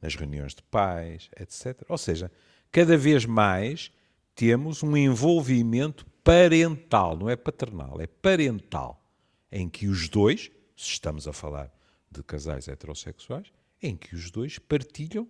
Nas 0.00 0.14
reuniões 0.14 0.54
de 0.54 0.62
pais, 0.64 1.30
etc. 1.38 1.82
Ou 1.88 1.96
seja, 1.96 2.30
cada 2.70 2.98
vez 2.98 3.24
mais 3.24 3.92
temos 4.34 4.82
um 4.82 4.96
envolvimento 4.96 6.06
parental, 6.24 7.16
não 7.16 7.28
é 7.28 7.36
paternal, 7.36 8.00
é 8.00 8.06
parental, 8.06 9.04
em 9.50 9.68
que 9.68 9.86
os 9.86 10.08
dois, 10.08 10.50
se 10.76 10.90
estamos 10.90 11.26
a 11.28 11.32
falar 11.32 11.72
de 12.10 12.22
casais 12.22 12.68
heterossexuais, 12.68 13.52
em 13.82 13.96
que 13.96 14.14
os 14.14 14.30
dois 14.30 14.58
partilham 14.58 15.28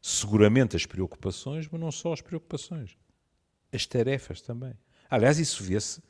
seguramente 0.00 0.76
as 0.76 0.86
preocupações, 0.86 1.68
mas 1.70 1.80
não 1.80 1.90
só 1.90 2.12
as 2.12 2.20
preocupações, 2.20 2.96
as 3.72 3.86
tarefas 3.86 4.40
também. 4.40 4.74
Aliás, 5.10 5.38
isso 5.38 5.62
vê-se 5.62 6.02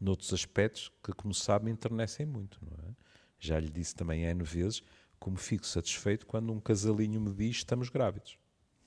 noutros 0.00 0.32
aspectos 0.32 0.90
que, 1.02 1.12
como 1.12 1.34
sabe, 1.34 1.70
internecem 1.70 2.26
muito. 2.26 2.58
Não 2.62 2.88
é? 2.88 2.92
Já 3.38 3.58
lhe 3.60 3.70
disse 3.70 3.94
também 3.94 4.24
N 4.24 4.42
vezes 4.42 4.82
como 5.18 5.36
fico 5.36 5.66
satisfeito 5.66 6.26
quando 6.26 6.52
um 6.52 6.60
casalinho 6.60 7.20
me 7.20 7.32
diz 7.32 7.56
estamos 7.56 7.88
grávidos. 7.88 8.38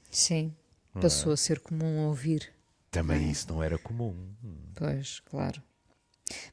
Sim, 0.09 0.55
é? 0.95 0.99
passou 0.99 1.31
a 1.31 1.37
ser 1.37 1.59
comum 1.59 2.07
ouvir. 2.07 2.53
Também 2.91 3.29
isso 3.29 3.47
não 3.51 3.61
era 3.61 3.77
comum. 3.77 4.15
Pois, 4.75 5.19
claro. 5.21 5.61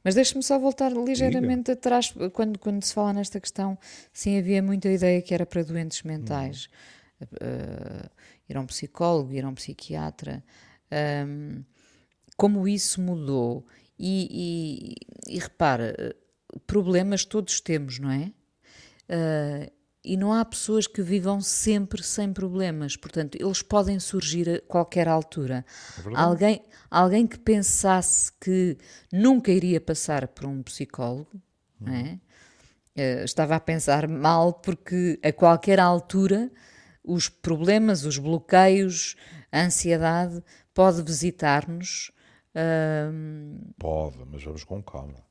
Mas 0.03 0.15
deixe-me 0.15 0.43
só 0.43 0.59
voltar 0.59 0.93
ligeiramente 0.93 1.71
atrás, 1.71 2.13
quando, 2.33 2.59
quando 2.59 2.83
se 2.83 2.95
fala 2.95 3.13
nesta 3.13 3.41
questão, 3.41 3.79
sim, 4.13 4.39
havia 4.39 4.63
muita 4.63 4.89
ideia 4.89 5.21
que 5.21 5.35
era 5.35 5.45
para 5.45 5.63
doentes 5.63 6.03
mentais. 6.03 6.69
Eh, 7.41 8.11
ir 8.49 8.57
a 8.57 8.61
um 8.61 8.67
psicólogo, 8.67 9.33
ir 9.33 9.45
a 9.45 9.49
um 9.49 9.55
psiquiatra. 9.55 10.45
Ahm, 10.91 11.63
como 12.37 12.69
isso 12.69 13.01
mudou? 13.01 13.67
E, 13.99 14.95
e, 15.29 15.35
e 15.35 15.39
repara, 15.39 15.95
eh, 15.99 16.17
problemas 16.67 17.25
todos 17.25 17.61
temos, 17.61 17.99
não 17.99 18.11
é? 18.11 18.33
Ah, 19.09 19.71
e 20.07 20.17
não 20.17 20.33
há 20.33 20.45
pessoas 20.45 20.87
que 20.87 21.03
vivam 21.03 21.41
sempre 21.41 22.03
sem 22.03 22.33
problemas, 22.33 22.97
portanto, 22.97 23.37
eles 23.41 23.61
podem 23.61 23.99
surgir 23.99 24.49
a 24.49 24.61
qualquer 24.61 25.09
altura. 25.09 25.67
alguém, 26.15 26.63
alguém 26.91 27.27
que 27.27 27.39
pensasse 27.39 28.33
que 28.41 28.79
nunca 29.13 29.51
iria 29.51 29.81
passar 29.81 30.29
por 30.29 30.47
um 30.47 30.63
psicólogo, 30.63 31.43
é? 31.87 32.19
Eh, 32.95 33.25
estava 33.25 33.57
a 33.57 33.61
pensar 33.61 34.09
mal 34.09 34.55
porque 34.55 35.21
a 35.23 35.31
qualquer 35.31 35.79
altura 35.79 36.51
os 37.05 37.29
problemas, 37.29 38.05
os 38.05 38.17
bloqueios, 38.19 39.17
a 39.53 39.63
ansiedade 39.63 40.43
pode 40.73 41.03
visitar-nos. 41.03 42.11
ahm, 42.55 43.59
Pode, 43.79 44.19
mas 44.31 44.43
vamos 44.43 44.65
com 44.65 44.83
calma. 44.83 45.25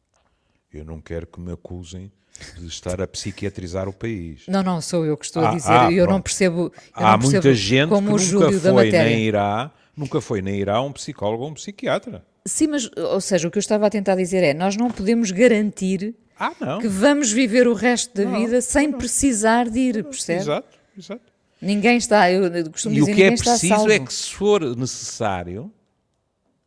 Eu 0.72 0.86
não 0.86 1.02
quero 1.02 1.26
que 1.26 1.40
me 1.40 1.52
acusem 1.52 2.12
de 2.58 2.68
estar 2.68 3.02
a 3.02 3.08
psiquiatrizar 3.08 3.88
o 3.88 3.94
país. 3.94 4.44
não, 4.48 4.62
não, 4.62 4.82
sou 4.82 5.06
eu 5.06 5.16
que 5.18 5.26
estou 5.26 5.44
a 5.44 5.50
Ah, 5.52 5.56
dizer. 5.56 5.72
ah, 5.72 5.92
eu 5.92 6.04
não 6.04 6.14
pronto. 6.14 6.24
percebo. 6.24 6.60
Eu 6.66 6.72
Há 6.94 7.12
não 7.12 7.20
percebo 7.20 7.32
muita 7.44 7.54
gente 7.54 7.90
como 7.90 8.02
que 8.08 8.14
o 8.14 8.18
nunca 8.18 8.24
Júlio 8.26 8.60
foi 8.60 8.92
nem 8.92 9.20
irá, 9.26 9.72
nunca 9.96 10.22
foi 10.22 10.42
nem 10.42 10.60
irá 10.60 10.76
a 10.76 10.82
um 10.82 10.92
psicólogo 10.92 11.44
ou 11.44 11.50
um 11.50 11.54
psiquiatra. 11.54 12.26
Sim, 12.46 12.68
mas, 12.68 12.90
ou 12.98 13.20
seja, 13.22 13.48
o 13.48 13.52
que 13.52 13.58
eu 13.58 13.62
estava 13.62 13.88
a 13.88 13.90
tentar 13.90 14.16
dizer 14.16 14.44
é: 14.44 14.54
nós 14.54 14.76
não 14.76 14.92
podemos 14.92 15.32
garantir 15.32 16.14
Ah, 16.40 16.52
não. 16.60 16.80
que 16.80 16.88
vamos 16.88 17.32
viver 17.32 17.68
o 17.68 17.74
resto 17.74 18.14
da 18.14 18.26
Não, 18.30 18.40
vida 18.40 18.62
sem 18.62 18.92
precisar 18.92 19.70
de 19.70 19.80
ir, 19.80 20.04
percebe? 20.04 20.42
Exato, 20.42 20.78
exato. 20.98 21.34
Ninguém 21.62 21.98
está, 21.98 22.30
eu 22.32 22.70
costumo 22.70 22.94
E 22.96 23.02
o 23.02 23.06
dizer, 23.06 23.16
que 23.16 23.22
é 23.24 23.30
ninguém 23.30 23.34
está 23.36 23.52
preciso 23.52 23.90
é 23.90 23.98
que, 24.00 24.14
se 24.14 24.30
for 24.32 24.62
necessário, 24.76 25.72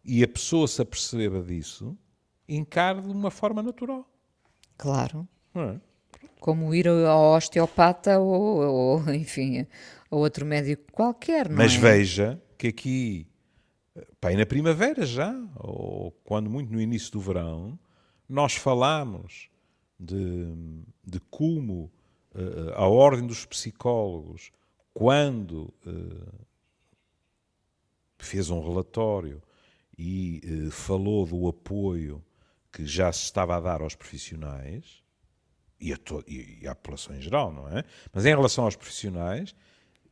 e 0.04 0.24
a 0.24 0.28
pessoa 0.28 0.66
se 0.66 0.80
aperceba 0.82 1.40
disso, 1.42 1.96
encare 2.48 3.02
de 3.02 3.08
uma 3.08 3.30
forma 3.30 3.62
natural. 3.62 4.08
Claro. 4.76 5.28
É? 5.54 5.76
Como 6.40 6.74
ir 6.74 6.88
ao 6.88 7.36
osteopata 7.36 8.18
ou, 8.18 8.58
ou, 8.60 9.14
enfim, 9.14 9.66
a 10.10 10.16
outro 10.16 10.46
médico 10.46 10.84
qualquer, 10.92 11.48
não 11.48 11.56
Mas 11.56 11.74
é? 11.74 11.78
veja 11.78 12.42
que 12.56 12.68
aqui, 12.68 13.26
e 14.30 14.36
na 14.36 14.46
primavera 14.46 15.04
já, 15.04 15.34
ou 15.56 16.12
quando 16.24 16.48
muito 16.48 16.72
no 16.72 16.80
início 16.80 17.12
do 17.12 17.20
verão, 17.20 17.78
nós 18.28 18.54
falámos 18.54 19.48
de, 19.98 20.54
de 21.04 21.20
como 21.30 21.90
eh, 22.34 22.72
a 22.74 22.86
ordem 22.86 23.26
dos 23.26 23.44
psicólogos, 23.44 24.52
quando 24.92 25.72
eh, 25.86 26.46
fez 28.18 28.50
um 28.50 28.60
relatório 28.60 29.42
e 29.96 30.40
eh, 30.44 30.70
falou 30.70 31.26
do 31.26 31.48
apoio 31.48 32.24
que 32.72 32.86
já 32.86 33.12
se 33.12 33.24
estava 33.24 33.56
a 33.56 33.60
dar 33.60 33.80
aos 33.80 33.94
profissionais 33.94 35.02
e, 35.80 35.92
a 35.92 35.96
to- 35.96 36.24
e- 36.26 36.58
e 36.62 36.68
à 36.68 36.74
população 36.74 37.14
em 37.16 37.20
geral, 37.20 37.52
não 37.52 37.68
é? 37.68 37.84
Mas 38.12 38.24
em 38.26 38.30
relação 38.30 38.64
aos 38.64 38.76
profissionais, 38.76 39.54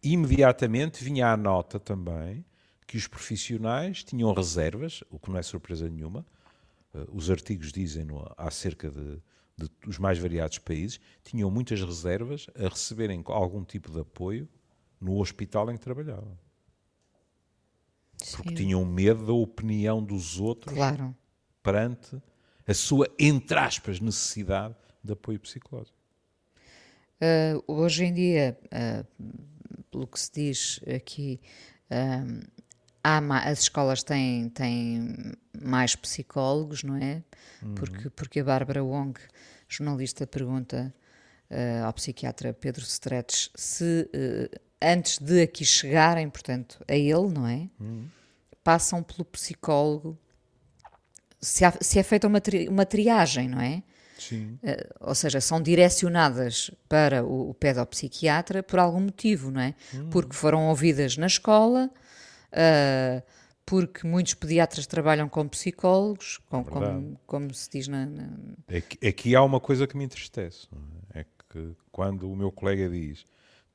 imediatamente 0.02 1.02
vinha 1.02 1.32
a 1.32 1.36
nota 1.36 1.78
também 1.80 2.44
que 2.86 2.96
os 2.96 3.06
profissionais 3.08 4.04
tinham 4.04 4.32
reservas, 4.32 5.02
o 5.10 5.18
que 5.18 5.30
não 5.30 5.38
é 5.38 5.42
surpresa 5.42 5.88
nenhuma. 5.88 6.24
Eh, 6.94 7.04
Os 7.12 7.30
artigos 7.30 7.72
dizem-no 7.72 8.24
acerca 8.36 8.88
de, 8.90 9.16
de 9.56 9.68
os 9.86 9.98
mais 9.98 10.18
variados 10.18 10.58
países, 10.58 11.00
tinham 11.24 11.50
muitas 11.50 11.80
reservas 11.82 12.46
a 12.54 12.68
receberem 12.68 13.22
algum 13.26 13.64
tipo 13.64 13.90
de 13.90 14.00
apoio 14.00 14.48
no 15.00 15.18
hospital 15.20 15.70
em 15.70 15.74
que 15.76 15.80
trabalhavam. 15.82 16.38
Porque 18.32 18.50
Sim, 18.50 18.54
tinham 18.54 18.84
medo 18.84 19.26
da 19.26 19.32
opinião 19.32 20.02
dos 20.02 20.38
outros 20.40 20.74
Claro. 20.74 21.14
perante 21.62 22.20
a 22.66 22.74
sua, 22.74 23.08
entre 23.18 23.58
aspas, 23.58 24.00
necessidade 24.00 24.74
de 25.06 25.12
apoio 25.12 25.38
psicológico. 25.40 25.96
Uh, 27.20 27.62
hoje 27.72 28.04
em 28.04 28.12
dia, 28.12 28.58
uh, 28.66 29.06
pelo 29.90 30.06
que 30.06 30.20
se 30.20 30.30
diz 30.32 30.80
aqui, 30.94 31.40
ma- 33.22 33.40
as 33.44 33.60
escolas 33.60 34.02
têm, 34.02 34.48
têm 34.50 35.14
mais 35.62 35.96
psicólogos, 35.96 36.82
não 36.82 36.96
é? 36.96 37.22
Porque, 37.74 38.10
porque 38.10 38.40
a 38.40 38.44
Bárbara 38.44 38.84
Wong, 38.84 39.18
jornalista, 39.68 40.26
pergunta 40.26 40.92
uh, 41.50 41.84
ao 41.86 41.92
psiquiatra 41.94 42.52
Pedro 42.52 42.82
Stretch 42.84 43.48
se 43.54 44.10
uh, 44.14 44.60
antes 44.82 45.18
de 45.18 45.42
aqui 45.42 45.64
chegarem, 45.64 46.28
portanto, 46.28 46.84
a 46.86 46.94
ele, 46.94 47.32
não 47.32 47.46
é? 47.46 47.70
Passam 48.62 49.02
pelo 49.02 49.24
psicólogo, 49.24 50.18
se, 51.40 51.64
há- 51.64 51.78
se 51.80 51.98
é 51.98 52.02
feita 52.02 52.26
uma, 52.26 52.40
tri- 52.40 52.68
uma 52.68 52.84
triagem, 52.84 53.48
não 53.48 53.60
é? 53.60 53.82
Sim. 54.18 54.58
Eh, 54.62 54.88
ou 55.00 55.14
seja, 55.14 55.40
são 55.40 55.60
direcionadas 55.60 56.70
para 56.88 57.24
o, 57.24 57.50
o 57.50 57.54
pedopsiquiatra 57.54 58.62
por 58.62 58.78
algum 58.78 59.00
motivo, 59.00 59.50
não 59.50 59.60
é? 59.60 59.74
Porque 60.10 60.34
foram 60.34 60.68
ouvidas 60.68 61.16
na 61.16 61.26
escola, 61.26 61.90
ah, 62.52 63.22
porque 63.64 64.06
muitos 64.06 64.34
pediatras 64.34 64.86
trabalham 64.86 65.28
com 65.28 65.46
psicólogos, 65.48 66.38
com- 66.48 66.64
como, 66.64 67.20
como 67.26 67.52
se 67.54 67.68
diz 67.70 67.88
na. 67.88 68.06
na- 68.06 68.30
Aqui, 68.76 69.06
aqui 69.06 69.34
há 69.36 69.42
uma 69.42 69.60
coisa 69.60 69.86
que 69.86 69.96
me 69.96 70.04
entristece. 70.04 70.68
É? 71.12 71.20
É 71.20 71.26
que 71.50 71.74
quando 71.90 72.30
o 72.30 72.36
meu 72.36 72.50
colega 72.52 72.88
diz 72.88 73.24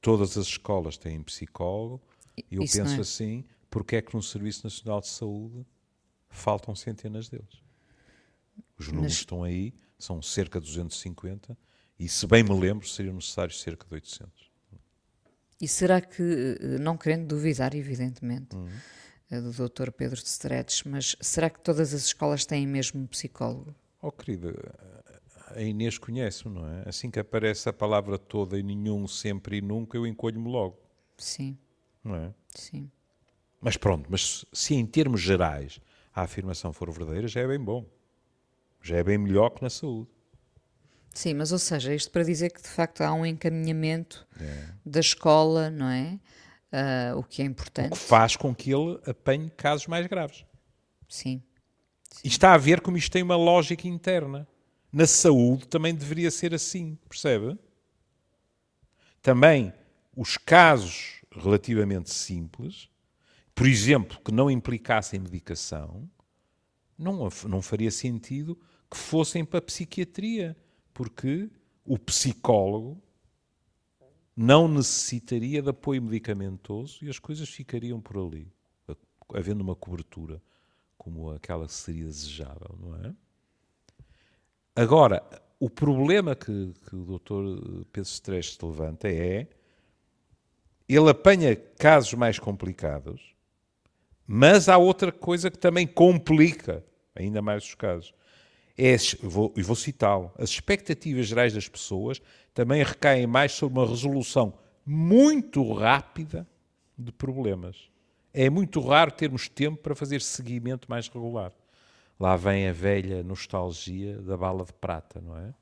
todas 0.01 0.37
as 0.37 0.47
escolas 0.47 0.97
têm 0.97 1.21
psicólogo, 1.21 2.01
eu 2.49 2.63
Isso 2.63 2.77
penso 2.77 2.95
é. 2.95 2.99
assim, 3.01 3.43
porque 3.69 3.97
é 3.97 4.01
que 4.01 4.15
no 4.15 4.23
Serviço 4.23 4.63
Nacional 4.63 5.01
de 5.01 5.07
Saúde 5.07 5.65
faltam 6.29 6.73
centenas 6.73 7.29
deles? 7.29 7.61
Os 8.79 8.87
números 8.87 9.11
Mas- 9.11 9.19
estão 9.19 9.43
aí, 9.43 9.73
são 10.03 10.21
cerca 10.21 10.59
de 10.59 10.65
250, 10.67 11.57
e 11.99 12.07
se 12.09 12.25
bem 12.27 12.43
me 12.43 12.57
lembro, 12.59 12.87
seriam 12.87 13.15
necessários 13.15 13.61
cerca 13.61 13.85
de 13.87 13.93
800. 13.95 14.51
E 15.59 15.67
será 15.67 16.01
que, 16.01 16.21
eh, 16.59 16.77
não 16.79 16.97
querendo 16.97 17.27
duvidar, 17.27 17.73
evidentemente, 17.75 18.55
Uhum. 18.55 18.81
eh, 19.31 19.39
do 19.41 19.51
Dr. 19.53 19.91
Pedro 19.91 20.21
de 20.21 20.27
Stretch, 20.27 20.85
mas 20.85 21.15
será 21.21 21.49
que 21.49 21.61
todas 21.61 21.93
as 21.93 22.03
escolas 22.05 22.45
têm 22.45 22.67
mesmo 22.67 23.07
psicólogo? 23.07 23.75
Oh, 24.01 24.11
querida, 24.11 24.53
a 25.55 25.61
Inês 25.61 25.97
conhece-me, 25.97 26.53
não 26.55 26.67
é? 26.67 26.87
Assim 26.89 27.09
que 27.11 27.19
aparece 27.19 27.69
a 27.69 27.73
palavra 27.73 28.17
toda 28.17 28.57
e 28.57 28.63
nenhum, 28.63 29.07
sempre 29.07 29.57
e 29.57 29.61
nunca, 29.61 29.97
eu 29.97 30.05
encolho-me 30.07 30.49
logo, 30.49 30.79
Sim, 31.17 31.57
não 32.03 32.15
é? 32.15 32.33
sim. 32.55 32.91
Mas 33.59 33.77
pronto, 33.77 34.07
mas 34.09 34.45
se 34.51 34.73
em 34.75 34.85
termos 34.85 35.21
gerais 35.21 35.79
a 36.13 36.23
afirmação 36.23 36.73
for 36.73 36.91
verdadeira, 36.91 37.27
já 37.27 37.41
é 37.41 37.47
bem 37.47 37.59
bom. 37.59 37.85
Já 38.81 38.97
é 38.97 39.03
bem 39.03 39.17
melhor 39.17 39.49
que 39.51 39.61
na 39.61 39.69
saúde. 39.69 40.09
Sim, 41.13 41.33
mas 41.35 41.51
ou 41.51 41.59
seja, 41.59 41.93
isto 41.93 42.09
para 42.11 42.23
dizer 42.23 42.51
que 42.51 42.61
de 42.61 42.67
facto 42.69 43.01
há 43.01 43.13
um 43.13 43.25
encaminhamento 43.25 44.25
É. 44.39 44.69
da 44.85 44.99
escola, 45.01 45.69
não 45.69 45.87
é? 45.89 46.19
Ah, 46.71 47.13
o 47.17 47.23
que 47.23 47.41
é 47.41 47.45
O 47.45 47.47
importante. 47.49 47.91
que 47.91 47.97
faz 47.97 48.35
com 48.37 48.55
que 48.55 48.73
ele 48.73 48.97
apanhe 49.05 49.49
casos 49.49 49.87
mais 49.87 50.07
graves. 50.07 50.45
Sim. 51.09 51.41
E 52.23 52.27
está 52.29 52.53
a 52.53 52.57
ver 52.57 52.79
como 52.81 52.97
isto 52.97 53.11
tem 53.11 53.21
uma 53.23 53.35
lógica 53.35 53.87
interna. 53.87 54.47
Na 54.91 55.05
saúde 55.05 55.67
também 55.67 55.93
deveria 55.93 56.31
ser 56.31 56.53
assim, 56.53 56.97
percebe? 57.09 57.57
Também 59.21 59.73
os 60.15 60.37
casos 60.37 61.21
relativamente 61.31 62.09
simples, 62.09 62.89
por 63.53 63.67
exemplo, 63.67 64.19
que 64.23 64.31
não 64.31 64.49
implicassem 64.49 65.19
medicação, 65.19 66.09
não, 67.01 67.29
não 67.47 67.61
faria 67.61 67.91
sentido 67.91 68.57
que 68.89 68.97
fossem 68.97 69.43
para 69.43 69.59
a 69.59 69.61
psiquiatria, 69.61 70.55
porque 70.93 71.49
o 71.85 71.97
psicólogo 71.97 73.01
não 74.35 74.67
necessitaria 74.67 75.61
de 75.61 75.69
apoio 75.69 76.01
medicamentoso 76.01 77.03
e 77.03 77.09
as 77.09 77.19
coisas 77.19 77.49
ficariam 77.49 77.99
por 77.99 78.17
ali, 78.17 78.47
havendo 79.33 79.61
uma 79.61 79.75
cobertura 79.75 80.41
como 80.97 81.31
aquela 81.31 81.65
que 81.65 81.73
seria 81.73 82.05
desejável, 82.05 82.77
não 82.79 82.95
é? 82.95 83.13
Agora, 84.75 85.23
o 85.59 85.69
problema 85.69 86.35
que, 86.35 86.73
que 86.87 86.95
o 86.95 87.19
Dr. 87.19 87.85
Pedro 87.91 88.09
Stresch 88.09 88.57
levanta 88.61 89.09
é 89.09 89.47
ele 90.87 91.09
apanha 91.09 91.55
casos 91.55 92.13
mais 92.13 92.37
complicados, 92.37 93.33
mas 94.27 94.69
há 94.69 94.77
outra 94.77 95.11
coisa 95.11 95.49
que 95.49 95.57
também 95.57 95.87
complica 95.87 96.85
ainda 97.15 97.41
mais 97.41 97.63
os 97.63 97.75
casos. 97.75 98.13
É, 98.77 98.95
vou, 99.21 99.53
e 99.55 99.61
vou 99.61 99.75
citá-lo, 99.75 100.31
as 100.37 100.49
expectativas 100.49 101.27
gerais 101.27 101.53
das 101.53 101.67
pessoas 101.67 102.21
também 102.53 102.83
recaem 102.83 103.27
mais 103.27 103.51
sobre 103.51 103.79
uma 103.79 103.87
resolução 103.87 104.53
muito 104.85 105.71
rápida 105.73 106.47
de 106.97 107.11
problemas. 107.11 107.89
É 108.33 108.49
muito 108.49 108.79
raro 108.79 109.11
termos 109.11 109.49
tempo 109.49 109.77
para 109.77 109.95
fazer 109.95 110.21
seguimento 110.21 110.89
mais 110.89 111.07
regular. 111.07 111.51
Lá 112.19 112.35
vem 112.35 112.67
a 112.67 112.73
velha 112.73 113.23
nostalgia 113.23 114.21
da 114.21 114.37
bala 114.37 114.63
de 114.63 114.73
prata, 114.73 115.19
não 115.19 115.37
é? 115.37 115.53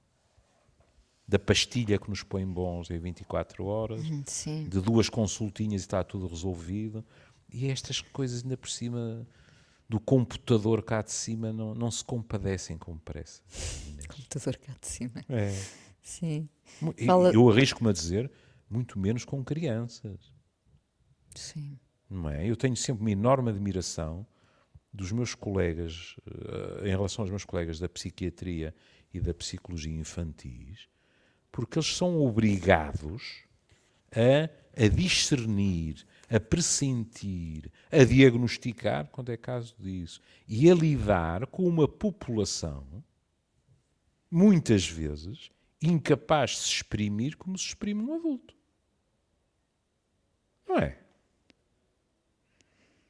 Da 1.27 1.39
pastilha 1.39 1.97
que 1.97 2.09
nos 2.09 2.23
põe 2.23 2.45
bons 2.45 2.89
em 2.89 2.99
24 2.99 3.65
horas, 3.65 4.03
uhum, 4.03 4.23
Sim. 4.25 4.67
de 4.67 4.81
duas 4.81 5.09
consultinhas 5.09 5.81
e 5.81 5.85
está 5.85 6.03
tudo 6.03 6.27
resolvido. 6.27 7.03
E 7.51 7.69
estas 7.69 8.01
coisas, 8.01 8.43
ainda 8.43 8.57
por 8.57 8.69
cima 8.69 9.25
do 9.89 9.99
computador 9.99 10.83
cá 10.83 11.01
de 11.01 11.11
cima, 11.11 11.51
não, 11.51 11.73
não 11.73 11.89
se 11.89 12.05
compadecem 12.05 12.77
com 12.77 12.97
pressa. 12.97 13.41
computador 14.07 14.55
cá 14.57 14.75
de 14.79 14.87
cima. 14.87 15.25
É. 15.27 15.51
Sim. 16.01 16.47
Fala... 17.05 17.33
Eu 17.33 17.49
arrisco-me 17.49 17.89
a 17.89 17.93
dizer, 17.93 18.31
muito 18.69 18.99
menos 18.99 19.25
com 19.25 19.43
crianças. 19.43 20.31
Sim 21.35 21.79
não 22.09 22.29
é? 22.29 22.49
Eu 22.49 22.55
tenho 22.55 22.75
sempre 22.75 23.01
uma 23.01 23.11
enorme 23.11 23.51
admiração 23.51 24.25
dos 24.91 25.11
meus 25.11 25.35
colegas, 25.35 26.15
uh, 26.25 26.85
em 26.85 26.89
relação 26.89 27.23
aos 27.23 27.29
meus 27.29 27.45
colegas 27.45 27.79
da 27.79 27.87
psiquiatria 27.87 28.73
e 29.13 29.19
da 29.19 29.33
psicologia 29.33 29.93
infantis, 29.93 30.89
porque 31.51 31.77
eles 31.77 31.95
são 31.95 32.19
obrigados 32.19 33.43
a, 34.11 34.49
a 34.83 34.87
discernir, 34.87 36.05
a 36.29 36.39
pressentir, 36.39 37.71
a 37.91 38.03
diagnosticar, 38.03 39.07
quando 39.07 39.31
é 39.31 39.37
caso 39.37 39.75
disso, 39.79 40.21
e 40.47 40.69
a 40.69 40.75
lidar 40.75 41.47
com 41.47 41.67
uma 41.67 41.87
população, 41.87 43.03
muitas 44.29 44.87
vezes, 44.87 45.49
incapaz 45.81 46.51
de 46.51 46.57
se 46.57 46.67
exprimir 46.67 47.35
como 47.35 47.57
se 47.57 47.67
exprime 47.67 48.01
um 48.03 48.13
adulto. 48.13 48.55
Não 50.67 50.77
é? 50.77 50.99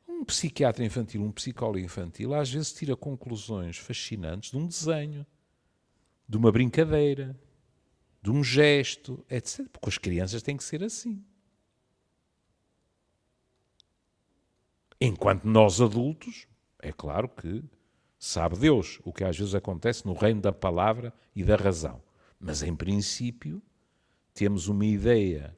Um 0.07 0.23
psiquiatra 0.23 0.85
infantil, 0.85 1.21
um 1.21 1.31
psicólogo 1.31 1.79
infantil, 1.79 2.33
às 2.33 2.49
vezes 2.49 2.73
tira 2.73 2.95
conclusões 2.95 3.77
fascinantes 3.77 4.51
de 4.51 4.57
um 4.57 4.65
desenho, 4.65 5.25
de 6.27 6.37
uma 6.37 6.51
brincadeira, 6.51 7.37
de 8.21 8.31
um 8.31 8.43
gesto, 8.43 9.25
etc. 9.29 9.67
Porque 9.69 9.89
as 9.89 9.97
crianças 9.97 10.41
têm 10.41 10.55
que 10.55 10.63
ser 10.63 10.83
assim. 10.83 11.23
Enquanto 15.01 15.45
nós 15.45 15.79
adultos, 15.79 16.47
é 16.81 16.91
claro 16.91 17.29
que 17.29 17.63
sabe 18.17 18.57
Deus 18.57 18.99
o 19.05 19.13
que 19.13 19.23
às 19.23 19.37
vezes 19.37 19.55
acontece 19.55 20.05
no 20.05 20.13
reino 20.13 20.41
da 20.41 20.51
palavra 20.51 21.13
e 21.33 21.43
da 21.43 21.55
razão. 21.55 22.01
Mas, 22.39 22.63
em 22.63 22.75
princípio, 22.75 23.61
temos 24.33 24.67
uma 24.67 24.85
ideia 24.85 25.57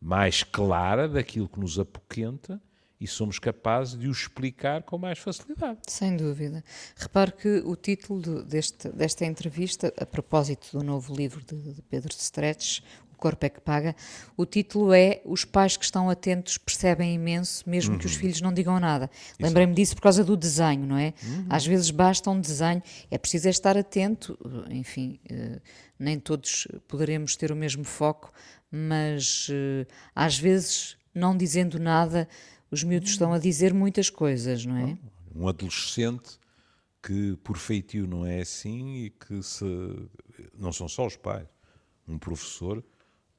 mais 0.00 0.42
clara 0.42 1.08
daquilo 1.08 1.48
que 1.48 1.60
nos 1.60 1.78
apoquenta 1.78 2.60
e 3.02 3.06
somos 3.08 3.40
capazes 3.40 3.98
de 3.98 4.06
o 4.06 4.12
explicar 4.12 4.84
com 4.84 4.96
mais 4.96 5.18
facilidade. 5.18 5.80
Sem 5.88 6.16
dúvida. 6.16 6.62
Repare 6.94 7.32
que 7.32 7.48
o 7.64 7.74
título 7.74 8.44
deste, 8.44 8.88
desta 8.90 9.24
entrevista, 9.24 9.92
a 9.98 10.06
propósito 10.06 10.68
do 10.70 10.84
novo 10.84 11.12
livro 11.12 11.44
de, 11.44 11.74
de 11.74 11.82
Pedro 11.82 12.12
Stretch, 12.12 12.80
Corpo 13.22 13.46
é 13.46 13.48
que 13.48 13.60
Paga, 13.60 13.94
o 14.36 14.44
título 14.44 14.92
é 14.92 15.22
Os 15.24 15.44
pais 15.44 15.76
que 15.76 15.84
estão 15.84 16.10
atentos 16.10 16.58
percebem 16.58 17.14
imenso, 17.14 17.62
mesmo 17.70 17.92
uhum. 17.92 17.98
que 18.00 18.06
os 18.06 18.14
uhum. 18.14 18.18
filhos 18.18 18.40
não 18.40 18.52
digam 18.52 18.80
nada. 18.80 19.08
Lembrei-me 19.38 19.72
disso 19.74 19.94
por 19.94 20.02
causa 20.02 20.24
do 20.24 20.36
desenho, 20.36 20.84
não 20.84 20.98
é? 20.98 21.14
Uhum. 21.22 21.46
Às 21.48 21.64
vezes 21.64 21.92
basta 21.92 22.28
um 22.28 22.40
desenho, 22.40 22.82
é 23.12 23.16
preciso 23.16 23.46
é 23.46 23.50
estar 23.52 23.78
atento, 23.78 24.36
enfim, 24.68 25.20
eh, 25.30 25.60
nem 25.96 26.18
todos 26.18 26.66
poderemos 26.88 27.36
ter 27.36 27.52
o 27.52 27.56
mesmo 27.56 27.84
foco, 27.84 28.32
mas 28.68 29.46
eh, 29.52 29.86
às 30.16 30.36
vezes 30.36 30.96
não 31.14 31.36
dizendo 31.36 31.78
nada 31.78 32.28
os 32.72 32.82
miúdos 32.82 33.10
estão 33.10 33.32
a 33.32 33.38
dizer 33.38 33.72
muitas 33.72 34.10
coisas, 34.10 34.66
não 34.66 34.76
é? 34.76 34.98
Um 35.32 35.46
adolescente 35.46 36.40
que 37.00 37.36
por 37.44 37.56
feitio 37.56 38.04
não 38.04 38.26
é 38.26 38.40
assim 38.40 39.04
e 39.04 39.10
que 39.10 39.40
se 39.44 39.64
não 40.58 40.72
são 40.72 40.88
só 40.88 41.06
os 41.06 41.16
pais. 41.16 41.46
Um 42.08 42.18
professor 42.18 42.82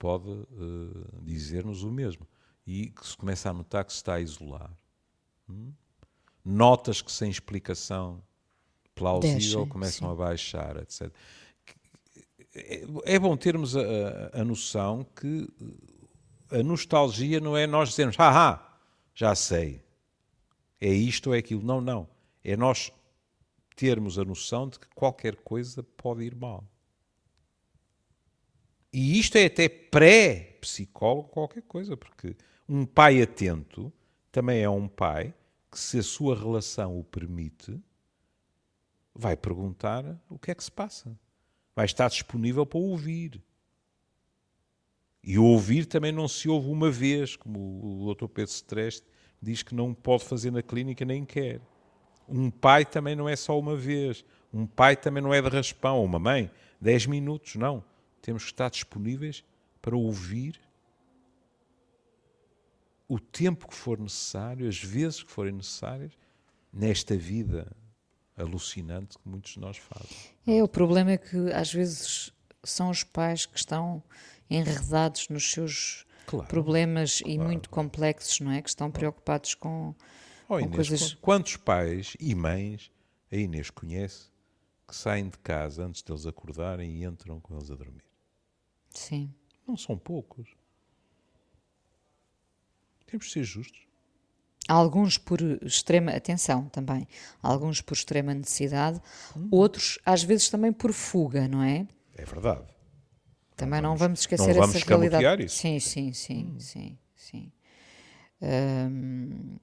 pode 0.04 0.28
uh, 0.30 1.22
dizer-nos 1.22 1.82
o 1.82 1.90
mesmo 1.90 2.28
e 2.68 2.90
que 2.90 3.08
se 3.08 3.16
começa 3.16 3.50
a 3.50 3.54
notar 3.54 3.86
que 3.86 3.94
se 3.94 4.00
está 4.00 4.16
a 4.16 4.20
isolar. 4.20 4.70
Hum? 5.50 5.72
Notas 6.44 7.02
que 7.02 7.10
sem 7.10 7.32
explicação 7.32 8.22
plausível 8.94 9.62
Deixa, 9.62 9.66
começam 9.66 10.10
sim. 10.10 10.14
a 10.14 10.18
baixar, 10.18 10.76
etc. 10.76 11.10
É, 12.54 12.84
é 13.06 13.18
bom 13.18 13.38
termos 13.38 13.78
a, 13.78 13.82
a, 14.34 14.44
noção 14.44 15.06
que 15.16 15.48
a 16.52 16.62
nostalgia 16.62 17.40
não 17.40 17.56
é 17.56 17.66
nós 17.66 17.88
dizermos, 17.88 18.18
haha, 18.18 18.62
já 19.16 19.34
sei, 19.34 19.82
é 20.82 20.92
isto 20.92 21.28
ou 21.28 21.36
é 21.36 21.38
aquilo. 21.38 21.64
Não, 21.64 21.80
não. 21.80 22.10
É 22.44 22.58
nós 22.58 22.92
termos 23.74 24.20
a 24.20 24.26
noção 24.26 24.68
de 24.68 24.80
que 24.80 24.88
qualquer 24.94 25.38
coisa 25.38 25.82
pode 25.82 26.24
ir 26.24 26.36
mal. 26.36 26.66
E 28.94 29.20
isto 29.20 29.38
é 29.38 29.46
até 29.46 29.68
pré-psicólogo, 29.68 31.30
qualquer 31.30 31.64
coisa, 31.64 31.98
porque 31.98 32.38
um 32.70 32.86
pai 32.86 33.22
atento 33.24 33.92
também 34.32 34.62
é 34.62 34.70
um 34.70 34.88
pai 34.88 35.34
que, 35.72 35.80
se 35.80 35.98
a 35.98 36.04
sua 36.04 36.38
relação 36.38 37.00
o 37.00 37.04
permite, 37.04 37.82
vai 39.16 39.36
perguntar 39.36 40.20
o 40.30 40.38
que 40.38 40.52
é 40.52 40.56
que 40.56 40.64
se 40.64 40.72
passa. 40.72 41.18
Vai 41.76 41.86
estar 41.86 42.08
disponível 42.08 42.68
para 42.68 42.80
ouvir. 42.80 43.42
E 45.24 45.40
ouvir 45.40 45.86
também 45.86 46.12
não 46.12 46.28
se 46.28 46.48
ouve 46.48 46.70
uma 46.70 46.92
vez, 46.92 47.36
como 47.36 48.06
o 48.08 48.14
Dr. 48.14 48.28
Pedro 48.28 48.52
Streste 48.52 49.08
diz 49.42 49.64
que 49.64 49.74
não 49.74 49.94
pode 49.94 50.24
fazer 50.24 50.52
na 50.52 50.62
clínica 50.62 51.04
nem 51.04 51.26
quer. 51.26 51.60
Um 52.30 52.52
pai 52.52 52.86
também 52.86 53.16
não 53.16 53.28
é 53.28 53.36
só 53.36 53.58
uma 53.58 53.76
vez. 53.76 54.24
Um 54.54 54.68
pai 54.68 54.96
também 54.96 55.24
não 55.24 55.34
é 55.34 55.42
de 55.42 55.50
raspão. 55.50 56.04
Uma 56.04 56.20
mãe, 56.20 56.52
10 56.80 57.08
minutos, 57.08 57.56
não. 57.56 57.84
Temos 58.24 58.44
que 58.44 58.52
estar 58.52 58.70
disponíveis 58.70 59.44
para 59.82 59.98
ouvir 59.98 60.58
o 63.06 63.20
tempo 63.20 63.68
que 63.68 63.76
for 63.76 64.00
necessário, 64.00 64.68
as 64.68 64.82
vezes 64.82 65.22
que 65.22 65.30
forem 65.30 65.52
necessárias, 65.52 66.14
nesta 66.72 67.18
vida 67.18 67.70
alucinante 68.38 69.20
que 69.20 69.28
muitos 69.28 69.52
de 69.52 69.60
nós 69.60 69.76
fazem. 69.76 70.18
É, 70.48 70.64
o 70.64 70.70
problema 70.70 71.12
é 71.12 71.18
que 71.18 71.52
às 71.52 71.72
vezes 71.72 72.32
são 72.64 72.90
os 72.90 73.04
pais 73.04 73.46
que 73.46 73.58
estão 73.58 74.02
enredados 74.50 75.28
nos 75.28 75.52
seus 75.52 76.06
claro, 76.26 76.48
problemas 76.48 77.20
claro. 77.20 77.34
e 77.34 77.38
muito 77.38 77.70
complexos, 77.70 78.40
não 78.40 78.52
é? 78.52 78.62
Que 78.62 78.70
estão 78.70 78.90
preocupados 78.90 79.54
com, 79.54 79.94
oh, 80.48 80.60
Inês, 80.60 80.70
com 80.70 80.76
coisas. 80.78 81.14
Quantos 81.16 81.58
pais 81.58 82.16
e 82.22 82.34
mães 82.34 82.90
a 83.30 83.36
Inês 83.36 83.70
conhece 83.70 84.32
que 84.88 84.96
saem 84.96 85.28
de 85.28 85.38
casa 85.40 85.84
antes 85.86 86.02
deles 86.02 86.26
acordarem 86.26 86.90
e 86.90 87.04
entram 87.04 87.42
com 87.42 87.58
eles 87.58 87.70
a 87.70 87.76
dormir? 87.76 88.13
Sim. 88.94 89.34
Não 89.68 89.78
são 89.78 89.98
poucos. 89.98 90.48
Temos 93.08 93.28
de 93.28 93.32
ser 93.32 93.44
justos. 93.44 93.82
Alguns 94.68 95.18
por 95.18 95.42
extrema 95.62 96.12
atenção 96.12 96.70
também, 96.70 97.06
alguns 97.42 97.82
por 97.82 97.96
extrema 97.96 98.34
necessidade, 98.34 99.02
hum. 99.36 99.50
outros 99.52 100.00
às 100.06 100.24
vezes 100.24 100.50
também 100.50 100.72
por 100.72 100.94
fuga, 100.94 101.48
não 101.50 101.62
é? 101.62 101.86
É 102.16 102.24
verdade. 102.24 102.64
Também 103.58 103.82
não 103.82 103.90
vamos, 103.90 104.00
não 104.00 104.08
vamos 104.08 104.20
esquecer 104.22 104.48
não 104.56 104.62
vamos 104.62 104.76
essa 104.76 104.86
realidade. 104.86 105.44
Isso. 105.44 105.58
Sim, 105.58 105.80
sim, 105.80 106.14
sim, 106.14 106.46
hum. 106.46 106.60
sim, 106.60 106.98
sim. 107.14 107.52
Um, 108.42 109.58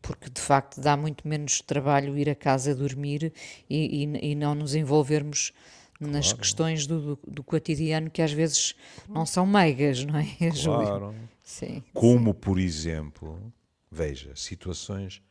porque 0.00 0.18
porque 0.18 0.30
de 0.30 0.40
facto 0.40 0.80
dá 0.80 0.96
muito 0.96 1.26
menos 1.26 1.60
trabalho 1.60 2.16
ir 2.16 2.30
a 2.30 2.34
casa 2.34 2.74
dormir 2.74 3.32
e, 3.68 4.04
e, 4.04 4.30
e 4.30 4.34
não 4.34 4.54
nos 4.54 4.74
envolvermos 4.74 5.52
nas 5.98 6.26
claro. 6.26 6.38
questões 6.38 6.86
do, 6.86 7.16
do, 7.16 7.20
do, 7.26 7.42
cotidiano 7.42 8.10
que 8.10 8.22
às 8.22 8.32
vezes 8.32 8.74
não 9.08 9.26
são 9.26 9.44
meigas, 9.46 10.04
não 10.04 10.18
é? 10.18 10.26
Claro. 10.62 11.14
Sim, 11.42 11.82
Como, 11.92 12.32
sim. 12.32 12.38
por 12.40 12.58
exemplo, 12.58 13.52
veja, 13.90 14.34
situações 14.36 15.22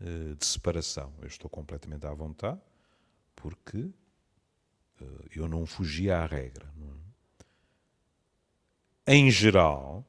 uh, 0.00 0.34
de 0.36 0.46
separação. 0.46 1.12
Eu 1.20 1.26
estou 1.26 1.50
completamente 1.50 2.06
à 2.06 2.14
vontade 2.14 2.60
porque 3.34 3.78
uh, 3.78 5.24
eu 5.34 5.48
não 5.48 5.66
fugi 5.66 6.10
à 6.10 6.24
regra. 6.24 6.72
É? 9.06 9.14
Em 9.16 9.30
geral, 9.30 10.06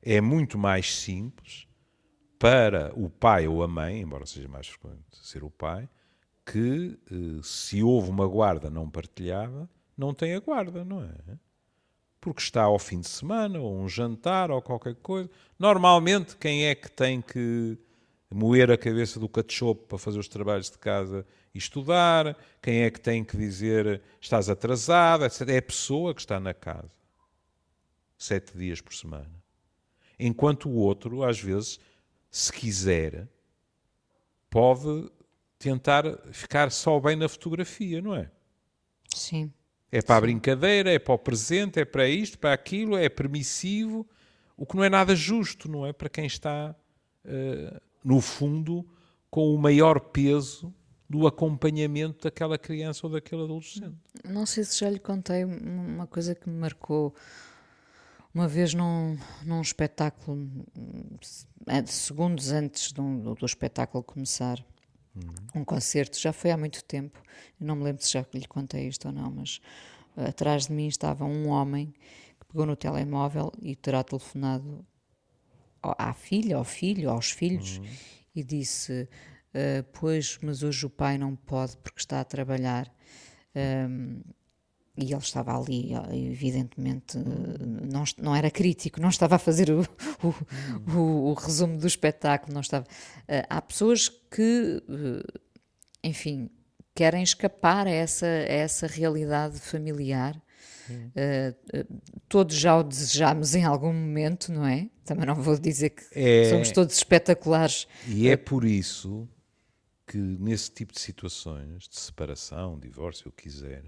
é 0.00 0.20
muito 0.20 0.58
mais 0.58 0.92
simples 0.96 1.68
para 2.38 2.92
o 2.96 3.08
pai 3.08 3.46
ou 3.46 3.62
a 3.62 3.68
mãe, 3.68 4.00
embora 4.00 4.26
seja 4.26 4.48
mais 4.48 4.66
frequente 4.66 5.04
ser 5.12 5.44
o 5.44 5.50
pai, 5.50 5.88
que 6.44 6.98
eh, 7.10 7.40
se 7.42 7.82
houve 7.82 8.10
uma 8.10 8.26
guarda 8.26 8.68
não 8.70 8.88
partilhada, 8.90 9.68
não 9.96 10.12
tem 10.12 10.34
a 10.34 10.40
guarda, 10.40 10.84
não 10.84 11.02
é? 11.02 11.38
Porque 12.20 12.40
está 12.40 12.62
ao 12.62 12.78
fim 12.78 13.00
de 13.00 13.08
semana, 13.08 13.58
ou 13.60 13.76
um 13.76 13.88
jantar, 13.88 14.50
ou 14.50 14.62
qualquer 14.62 14.94
coisa. 14.96 15.30
Normalmente, 15.58 16.36
quem 16.36 16.66
é 16.66 16.74
que 16.74 16.90
tem 16.90 17.20
que 17.20 17.78
moer 18.30 18.70
a 18.70 18.78
cabeça 18.78 19.18
do 19.18 19.28
cachopo 19.28 19.86
para 19.86 19.98
fazer 19.98 20.18
os 20.18 20.28
trabalhos 20.28 20.70
de 20.70 20.78
casa 20.78 21.26
e 21.54 21.58
estudar? 21.58 22.36
Quem 22.60 22.82
é 22.82 22.90
que 22.90 23.00
tem 23.00 23.24
que 23.24 23.36
dizer 23.36 24.02
estás 24.20 24.48
atrasada? 24.48 25.26
É 25.48 25.58
a 25.58 25.62
pessoa 25.62 26.14
que 26.14 26.20
está 26.20 26.38
na 26.38 26.54
casa. 26.54 26.90
Sete 28.16 28.56
dias 28.56 28.80
por 28.80 28.94
semana. 28.94 29.42
Enquanto 30.18 30.68
o 30.68 30.76
outro, 30.76 31.24
às 31.24 31.40
vezes, 31.40 31.80
se 32.30 32.52
quiser, 32.52 33.28
pode 34.48 35.10
tentar 35.62 36.04
ficar 36.32 36.72
só 36.72 36.98
bem 36.98 37.14
na 37.14 37.28
fotografia, 37.28 38.02
não 38.02 38.14
é? 38.14 38.28
Sim. 39.14 39.52
É 39.90 40.02
para 40.02 40.16
a 40.16 40.20
brincadeira, 40.20 40.90
é 40.90 40.98
para 40.98 41.14
o 41.14 41.18
presente, 41.18 41.78
é 41.78 41.84
para 41.84 42.08
isto, 42.08 42.38
para 42.38 42.52
aquilo, 42.52 42.96
é 42.96 43.08
permissivo, 43.08 44.08
o 44.56 44.66
que 44.66 44.74
não 44.76 44.82
é 44.82 44.90
nada 44.90 45.14
justo, 45.14 45.70
não 45.70 45.86
é? 45.86 45.92
Para 45.92 46.08
quem 46.08 46.26
está, 46.26 46.74
uh, 47.24 47.80
no 48.02 48.20
fundo, 48.20 48.84
com 49.30 49.54
o 49.54 49.58
maior 49.58 50.00
peso 50.00 50.74
do 51.08 51.26
acompanhamento 51.26 52.24
daquela 52.24 52.58
criança 52.58 53.06
ou 53.06 53.12
daquele 53.12 53.42
adolescente. 53.44 53.96
Não 54.24 54.46
sei 54.46 54.64
se 54.64 54.80
já 54.80 54.90
lhe 54.90 54.98
contei 54.98 55.44
uma 55.44 56.06
coisa 56.06 56.34
que 56.34 56.48
me 56.48 56.56
marcou 56.56 57.14
uma 58.34 58.48
vez 58.48 58.72
num, 58.72 59.18
num 59.44 59.60
espetáculo, 59.60 60.48
é, 61.66 61.84
segundos 61.84 62.50
antes 62.50 62.92
do, 62.92 63.34
do 63.34 63.44
espetáculo 63.44 64.02
começar. 64.02 64.64
Um 65.54 65.64
concerto, 65.64 66.18
já 66.18 66.32
foi 66.32 66.50
há 66.50 66.56
muito 66.56 66.82
tempo, 66.84 67.22
eu 67.60 67.66
não 67.66 67.76
me 67.76 67.84
lembro 67.84 68.02
se 68.02 68.12
já 68.12 68.24
lhe 68.32 68.46
contei 68.46 68.88
isto 68.88 69.08
ou 69.08 69.12
não, 69.12 69.30
mas 69.30 69.60
uh, 70.16 70.28
atrás 70.28 70.66
de 70.66 70.72
mim 70.72 70.86
estava 70.86 71.24
um 71.24 71.48
homem 71.48 71.92
que 72.40 72.46
pegou 72.46 72.64
no 72.64 72.74
telemóvel 72.74 73.52
e 73.60 73.76
terá 73.76 74.02
telefonado 74.02 74.84
à 75.82 76.12
filha, 76.14 76.56
ao 76.56 76.64
filho, 76.64 77.10
aos 77.10 77.30
filhos 77.30 77.78
uhum. 77.78 77.84
e 78.36 78.44
disse: 78.44 79.02
uh, 79.02 79.84
Pois, 79.92 80.38
mas 80.42 80.62
hoje 80.62 80.86
o 80.86 80.90
pai 80.90 81.18
não 81.18 81.36
pode 81.36 81.76
porque 81.78 82.00
está 82.00 82.20
a 82.20 82.24
trabalhar. 82.24 82.92
Um, 83.54 84.22
e 84.96 85.12
ele 85.12 85.22
estava 85.22 85.58
ali, 85.58 85.92
evidentemente, 86.30 87.16
não, 87.18 88.04
não 88.18 88.36
era 88.36 88.50
crítico, 88.50 89.00
não 89.00 89.08
estava 89.08 89.36
a 89.36 89.38
fazer 89.38 89.70
o, 89.70 89.80
o, 90.22 90.94
o, 90.94 91.30
o 91.30 91.34
resumo 91.34 91.78
do 91.78 91.86
espetáculo, 91.86 92.52
não 92.52 92.60
estava. 92.60 92.86
Eh, 93.26 93.46
há 93.48 93.62
pessoas 93.62 94.10
que, 94.10 94.82
eh, 94.86 95.40
enfim, 96.04 96.50
querem 96.94 97.22
escapar 97.22 97.86
a 97.86 97.90
essa, 97.90 98.26
a 98.26 98.52
essa 98.52 98.86
realidade 98.86 99.58
familiar. 99.58 100.40
Uh, 100.90 102.02
todos 102.28 102.54
já 102.54 102.76
o 102.76 102.82
desejamos 102.82 103.54
em 103.54 103.64
algum 103.64 103.92
momento, 103.92 104.52
não 104.52 104.66
é? 104.66 104.90
Também 105.06 105.24
não 105.24 105.36
vou 105.36 105.56
dizer 105.56 105.90
que 105.90 106.02
é, 106.12 106.50
somos 106.50 106.70
todos 106.70 106.94
espetaculares. 106.94 107.86
E 108.06 108.28
é 108.28 108.36
por 108.36 108.64
isso 108.64 109.26
que, 110.06 110.18
nesse 110.18 110.70
tipo 110.70 110.92
de 110.92 111.00
situações, 111.00 111.88
de 111.88 111.98
separação, 111.98 112.78
divórcio, 112.78 113.28
o 113.28 113.32
que 113.32 113.44
quiser, 113.44 113.82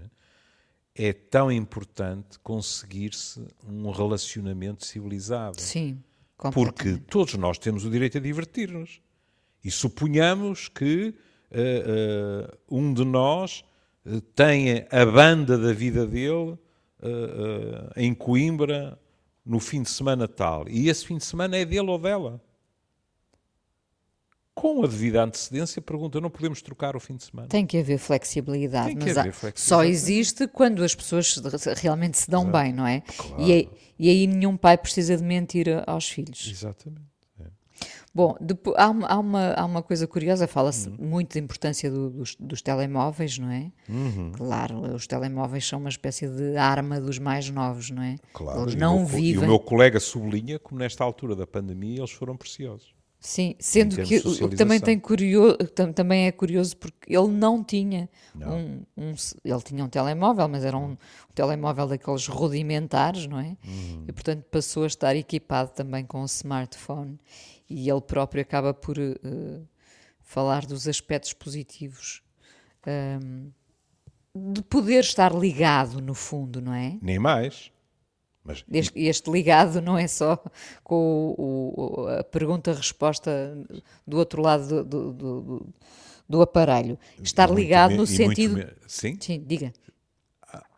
é 0.95 1.11
tão 1.11 1.51
importante 1.51 2.39
conseguir-se 2.39 3.45
um 3.67 3.91
relacionamento 3.91 4.85
civilizado. 4.85 5.59
Sim, 5.59 6.01
Porque 6.53 6.97
todos 7.09 7.33
nós 7.35 7.57
temos 7.57 7.83
o 7.83 7.89
direito 7.89 8.17
a 8.17 8.21
divertir-nos. 8.21 9.01
E 9.63 9.69
suponhamos 9.69 10.69
que 10.69 11.13
uh, 11.51 12.51
uh, 12.71 12.77
um 12.77 12.93
de 12.93 13.03
nós 13.03 13.63
uh, 14.05 14.21
tenha 14.21 14.87
a 14.89 15.05
banda 15.05 15.57
da 15.57 15.73
vida 15.73 16.07
dele 16.07 16.57
em 17.95 18.15
Coimbra 18.15 18.97
no 19.45 19.59
fim 19.59 19.83
de 19.83 19.89
semana 19.89 20.27
tal. 20.27 20.67
E 20.67 20.89
esse 20.89 21.05
fim 21.05 21.17
de 21.17 21.25
semana 21.25 21.55
é 21.55 21.63
dele 21.63 21.87
ou 21.91 21.99
dela 21.99 22.41
com 24.73 24.83
a 24.83 24.87
devida 24.87 25.23
antecedência, 25.23 25.81
pergunta: 25.81 26.19
não 26.19 26.29
podemos 26.29 26.61
trocar 26.61 26.95
o 26.95 26.99
fim 26.99 27.15
de 27.15 27.23
semana? 27.23 27.47
Tem 27.47 27.65
que 27.65 27.77
haver 27.77 27.97
flexibilidade, 27.97 28.87
Tem 28.87 28.97
que 28.97 29.05
mas 29.05 29.17
haver 29.17 29.33
flexibilidade. 29.33 29.61
só 29.61 29.83
existe 29.83 30.47
quando 30.47 30.83
as 30.83 30.95
pessoas 30.95 31.35
realmente 31.77 32.17
se 32.17 32.29
dão 32.29 32.43
Exato. 32.43 32.57
bem, 32.57 32.73
não 32.73 32.87
é? 32.87 33.01
Claro. 33.01 33.43
E, 33.43 33.51
aí, 33.51 33.69
e 33.99 34.09
aí 34.09 34.27
nenhum 34.27 34.57
pai 34.57 34.77
precisa 34.77 35.15
de 35.15 35.23
mentir 35.23 35.67
aos 35.85 36.09
filhos. 36.09 36.49
Exatamente. 36.51 37.05
É. 37.39 37.45
Bom, 38.13 38.35
depois, 38.41 38.75
há, 38.77 38.89
uma, 38.89 39.07
há, 39.07 39.19
uma, 39.19 39.53
há 39.53 39.65
uma 39.65 39.83
coisa 39.83 40.07
curiosa, 40.07 40.47
fala-se 40.47 40.89
uhum. 40.89 40.97
muito 40.99 41.33
da 41.33 41.39
importância 41.39 41.91
do, 41.91 42.09
dos, 42.09 42.35
dos, 42.39 42.61
telemóveis, 42.61 43.37
não 43.37 43.51
é? 43.51 43.71
Uhum. 43.87 44.31
Claro, 44.31 44.95
os 44.95 45.05
telemóveis 45.05 45.67
são 45.67 45.79
uma 45.79 45.89
espécie 45.89 46.27
de 46.27 46.57
arma 46.57 46.99
dos 46.99 47.19
mais 47.19 47.49
novos, 47.49 47.91
não 47.91 48.01
é? 48.01 48.15
Claro, 48.33 48.63
eles 48.63 48.75
não 48.75 49.03
e 49.03 49.05
vivem. 49.05 49.43
E 49.43 49.45
o 49.45 49.47
meu 49.47 49.59
colega 49.59 49.99
sublinha 49.99 50.57
como 50.57 50.79
nesta 50.79 51.03
altura 51.03 51.35
da 51.35 51.45
pandemia 51.45 51.99
eles 51.99 52.11
foram 52.11 52.35
preciosos. 52.35 52.94
Sim, 53.25 53.55
sendo 53.57 53.95
que 54.03 54.17
o 54.19 54.49
que 54.49 54.55
também, 54.55 54.79
tem 54.79 54.99
curioso, 54.99 55.57
também 55.95 56.27
é 56.27 56.31
curioso 56.31 56.77
porque 56.77 57.11
ele 57.11 57.29
não 57.29 57.63
tinha 57.63 58.07
não. 58.35 58.55
Um, 58.55 58.85
um, 58.95 59.15
ele 59.43 59.61
tinha 59.63 59.83
um 59.83 59.89
telemóvel, 59.89 60.47
mas 60.47 60.63
era 60.63 60.77
um, 60.77 60.91
um 60.91 60.97
telemóvel 61.33 61.87
daqueles 61.87 62.27
rudimentares, 62.27 63.25
não 63.25 63.39
é? 63.39 63.57
Uhum. 63.65 64.05
E 64.07 64.13
portanto 64.13 64.43
passou 64.43 64.83
a 64.83 64.87
estar 64.87 65.15
equipado 65.15 65.71
também 65.71 66.05
com 66.05 66.21
um 66.21 66.25
smartphone 66.25 67.19
e 67.67 67.89
ele 67.89 68.01
próprio 68.01 68.43
acaba 68.43 68.75
por 68.75 68.99
uh, 68.99 69.67
falar 70.21 70.67
dos 70.67 70.87
aspectos 70.87 71.33
positivos 71.33 72.21
um, 72.85 73.49
de 74.53 74.61
poder 74.61 74.99
estar 74.99 75.33
ligado 75.33 75.99
no 75.99 76.13
fundo, 76.13 76.61
não 76.61 76.75
é? 76.75 76.99
Nem 77.01 77.17
mais. 77.17 77.71
Mas, 78.45 78.63
este, 78.71 78.99
este, 78.99 79.31
ligado 79.31 79.81
não 79.81 79.97
é 79.97 80.07
só 80.07 80.41
com 80.83 81.33
o, 81.35 82.01
o, 82.03 82.07
a 82.07 82.23
pergunta-resposta 82.23 83.57
do 84.05 84.17
outro 84.17 84.39
lado 84.39 84.83
do, 84.83 85.11
do, 85.11 85.41
do, 85.41 85.73
do 86.29 86.41
aparelho. 86.43 86.97
Estar 87.21 87.49
ligado 87.49 87.95
no 87.95 88.05
sentido. 88.05 88.71
Sim? 88.87 89.17
sim, 89.19 89.43
diga. 89.43 89.73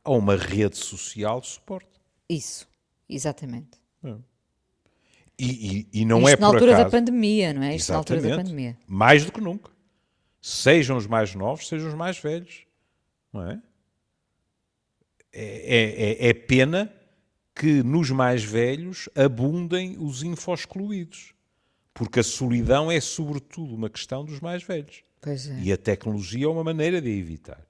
A 0.01 0.11
uma 0.11 0.37
rede 0.37 0.77
social 0.77 1.41
de 1.41 1.47
suporte. 1.47 1.89
Isso, 2.29 2.65
exatamente. 3.09 3.77
É. 4.01 4.15
E, 5.37 5.89
e, 5.93 6.01
e, 6.01 6.05
não 6.05 6.19
Isto 6.21 6.29
é 6.29 6.35
na 6.37 6.47
altura 6.47 6.71
acaso. 6.71 6.83
da 6.85 6.89
pandemia, 6.89 7.53
não 7.53 7.63
é? 7.63 7.75
Isto 7.75 7.91
Exatamente. 7.91 8.09
na 8.09 8.15
altura 8.15 8.29
da 8.29 8.43
pandemia. 8.43 8.77
Mais 8.87 9.25
do 9.25 9.31
que 9.31 9.41
nunca. 9.41 9.69
Sejam 10.41 10.97
os 10.97 11.05
mais 11.05 11.35
novos, 11.35 11.67
sejam 11.67 11.89
os 11.89 11.93
mais 11.93 12.17
velhos. 12.17 12.65
Não 13.31 13.47
é? 13.47 13.61
É, 15.31 15.43
é, 15.43 16.27
é, 16.27 16.29
é 16.29 16.33
pena 16.33 16.91
que 17.57 17.81
nos 17.83 18.11
mais 18.11 18.43
velhos 18.43 19.09
abundem 19.15 19.97
os 19.99 20.23
infoscluídos. 20.23 21.33
Porque 21.93 22.19
a 22.19 22.23
solidão 22.23 22.91
é, 22.91 23.01
sobretudo, 23.01 23.73
uma 23.73 23.89
questão 23.89 24.23
dos 24.23 24.39
mais 24.39 24.63
velhos. 24.63 25.03
É. 25.25 25.61
E 25.61 25.73
a 25.73 25.77
tecnologia 25.77 26.45
é 26.45 26.47
uma 26.47 26.63
maneira 26.63 27.01
de 27.01 27.09
a 27.09 27.13
evitar. 27.13 27.67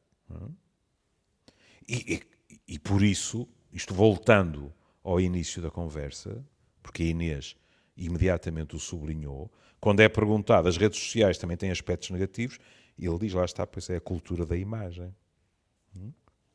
E, 1.87 2.21
e, 2.49 2.73
e, 2.73 2.79
por 2.79 3.01
isso, 3.01 3.47
isto 3.71 3.93
voltando 3.93 4.73
ao 5.01 5.21
início 5.21 5.61
da 5.61 5.71
conversa, 5.71 6.43
porque 6.83 7.03
a 7.03 7.05
Inês 7.05 7.55
imediatamente 7.95 8.75
o 8.75 8.79
sublinhou, 8.79 9.49
quando 9.79 10.01
é 10.01 10.09
perguntado, 10.09 10.67
as 10.67 10.75
redes 10.75 10.99
sociais 10.99 11.37
também 11.37 11.55
têm 11.55 11.71
aspectos 11.71 12.09
negativos, 12.09 12.59
ele 12.99 13.17
diz, 13.19 13.33
lá 13.33 13.45
está, 13.45 13.65
pois 13.65 13.89
é 13.89 13.95
a 13.95 14.01
cultura 14.01 14.45
da 14.45 14.57
imagem. 14.57 15.15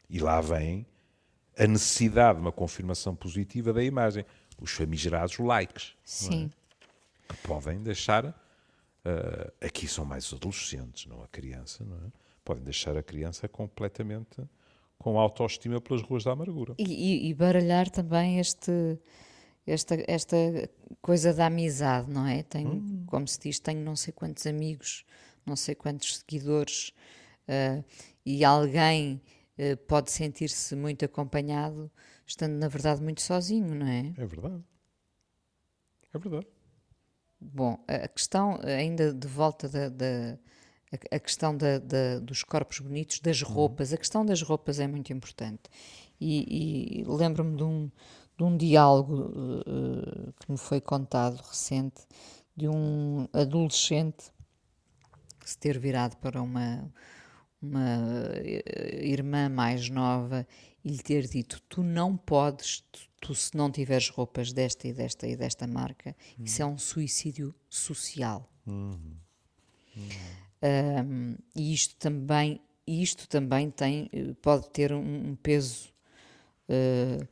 E 0.08 0.18
lá 0.20 0.40
vem 0.40 0.86
a 1.58 1.66
necessidade 1.66 2.36
de 2.36 2.40
uma 2.42 2.52
confirmação 2.52 3.14
positiva 3.14 3.72
da 3.72 3.82
imagem. 3.82 4.24
Os 4.60 4.72
famigerados 4.72 5.38
likes. 5.38 5.94
Sim. 6.04 6.50
É? 7.28 7.34
Que 7.34 7.40
podem 7.42 7.82
deixar. 7.82 8.26
Uh, 8.26 9.52
aqui 9.60 9.88
são 9.88 10.04
mais 10.04 10.26
os 10.26 10.34
adolescentes, 10.34 11.06
não 11.06 11.22
a 11.22 11.28
criança, 11.28 11.84
não 11.84 11.96
é? 11.96 12.12
Podem 12.44 12.62
deixar 12.62 12.96
a 12.96 13.02
criança 13.02 13.48
completamente 13.48 14.40
com 14.98 15.18
autoestima 15.18 15.80
pelas 15.80 16.02
ruas 16.02 16.22
da 16.22 16.30
amargura. 16.30 16.74
E, 16.78 16.84
e, 16.84 17.28
e 17.28 17.34
baralhar 17.34 17.90
também 17.90 18.38
este, 18.38 18.96
esta, 19.66 19.96
esta 20.06 20.36
coisa 21.00 21.34
da 21.34 21.46
amizade, 21.46 22.08
não 22.08 22.26
é? 22.26 22.44
Tenho, 22.44 22.74
hum. 22.74 23.04
como 23.06 23.26
se 23.26 23.40
diz, 23.40 23.58
tenho 23.58 23.80
não 23.80 23.96
sei 23.96 24.12
quantos 24.12 24.46
amigos, 24.46 25.04
não 25.44 25.56
sei 25.56 25.74
quantos 25.74 26.18
seguidores, 26.18 26.92
uh, 27.48 27.84
e 28.24 28.44
alguém 28.44 29.20
pode 29.86 30.10
sentir-se 30.10 30.74
muito 30.74 31.04
acompanhado, 31.04 31.90
estando 32.26 32.54
na 32.54 32.68
verdade 32.68 33.02
muito 33.02 33.22
sozinho, 33.22 33.74
não 33.74 33.86
é? 33.86 34.12
É 34.16 34.26
verdade. 34.26 34.62
É 36.12 36.18
verdade. 36.18 36.46
Bom, 37.40 37.84
a 37.88 38.08
questão, 38.08 38.60
ainda 38.62 39.12
de 39.12 39.26
volta 39.26 39.68
da, 39.68 39.88
da 39.88 40.38
a 41.10 41.18
questão 41.18 41.56
da, 41.56 41.78
da, 41.78 42.18
dos 42.20 42.44
corpos 42.44 42.78
bonitos, 42.78 43.20
das 43.20 43.40
uhum. 43.40 43.48
roupas, 43.48 43.92
a 43.92 43.96
questão 43.96 44.24
das 44.24 44.42
roupas 44.42 44.78
é 44.78 44.86
muito 44.86 45.12
importante. 45.12 45.62
E, 46.20 47.00
e 47.00 47.04
lembro-me 47.04 47.56
de 47.56 47.64
um, 47.64 47.90
de 48.36 48.44
um 48.44 48.56
diálogo 48.56 49.14
uh, 49.14 50.32
que 50.38 50.50
me 50.50 50.58
foi 50.58 50.80
contado 50.80 51.36
recente 51.36 52.06
de 52.54 52.68
um 52.68 53.26
adolescente 53.32 54.30
se 55.44 55.58
ter 55.58 55.78
virado 55.78 56.16
para 56.18 56.40
uma, 56.40 56.92
uma 57.62 58.30
eh, 58.34 59.06
irmã 59.06 59.48
mais 59.48 59.88
nova 59.88 60.46
e 60.84 60.90
lhe 60.90 60.98
ter 60.98 61.26
dito: 61.28 61.60
Tu 61.68 61.82
não 61.82 62.16
podes, 62.16 62.84
tu, 62.90 63.00
tu 63.20 63.34
se 63.34 63.56
não 63.56 63.70
tiveres 63.70 64.08
roupas 64.08 64.52
desta 64.52 64.88
e 64.88 64.92
desta 64.92 65.26
e 65.26 65.36
desta 65.36 65.66
marca, 65.66 66.16
uhum. 66.38 66.44
isso 66.44 66.62
é 66.62 66.66
um 66.66 66.78
suicídio 66.78 67.54
social. 67.68 68.50
Uhum. 68.66 69.16
Um, 70.62 71.36
e 71.54 71.72
isto 71.72 71.96
também, 71.96 72.60
isto 72.86 73.28
também 73.28 73.70
tem, 73.70 74.08
eh, 74.12 74.34
pode 74.40 74.70
ter 74.70 74.92
um, 74.92 75.30
um 75.30 75.36
peso. 75.36 75.92
Uh, 76.68 77.26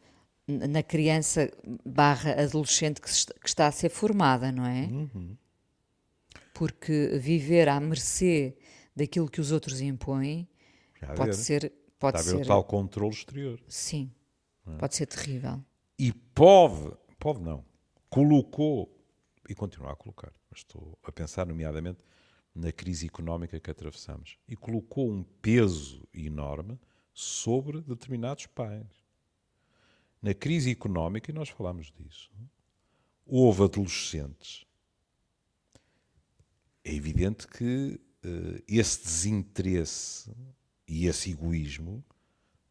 na 0.68 0.82
criança 0.82 1.48
barra 1.86 2.32
adolescente 2.32 3.00
que, 3.00 3.08
que, 3.08 3.48
está 3.48 3.68
a 3.68 3.72
ser 3.72 3.88
formada, 3.88 4.50
não 4.50 4.66
é? 4.66 4.86
Uhum. 4.86 5.36
Porque 6.52 7.18
viver 7.18 7.68
à 7.68 7.78
mercê 7.78 8.56
daquilo 9.00 9.30
que 9.30 9.40
os 9.40 9.50
outros 9.50 9.80
impõem 9.80 10.46
Já 11.00 11.14
pode 11.14 11.30
ver. 11.30 11.34
ser. 11.34 11.72
Pode 11.98 12.18
está 12.18 12.30
ser, 12.30 12.36
o 12.42 12.46
tal 12.46 12.64
controle 12.64 13.12
exterior. 13.12 13.60
Sim, 13.68 14.10
é? 14.66 14.76
pode 14.76 14.94
ser 14.94 15.06
terrível. 15.06 15.62
E 15.98 16.12
pode, 16.12 16.96
pode 17.18 17.40
não, 17.42 17.64
colocou, 18.08 18.90
e 19.48 19.54
continua 19.54 19.92
a 19.92 19.96
colocar, 19.96 20.32
mas 20.50 20.60
estou 20.60 20.98
a 21.02 21.12
pensar 21.12 21.46
nomeadamente 21.46 22.02
na 22.54 22.72
crise 22.72 23.06
económica 23.06 23.60
que 23.60 23.70
atravessamos, 23.70 24.38
e 24.48 24.56
colocou 24.56 25.10
um 25.10 25.22
peso 25.22 26.06
enorme 26.12 26.78
sobre 27.12 27.82
determinados 27.82 28.46
pais 28.46 28.86
na 30.22 30.34
crise 30.34 30.70
económica, 30.70 31.30
e 31.30 31.34
nós 31.34 31.48
falámos 31.48 31.92
disso, 31.92 32.30
houve 33.26 33.62
adolescentes. 33.64 34.64
É 36.82 36.94
evidente 36.94 37.46
que 37.46 38.00
esse 38.68 39.02
desinteresse 39.02 40.30
e 40.86 41.06
esse 41.06 41.30
egoísmo 41.30 42.04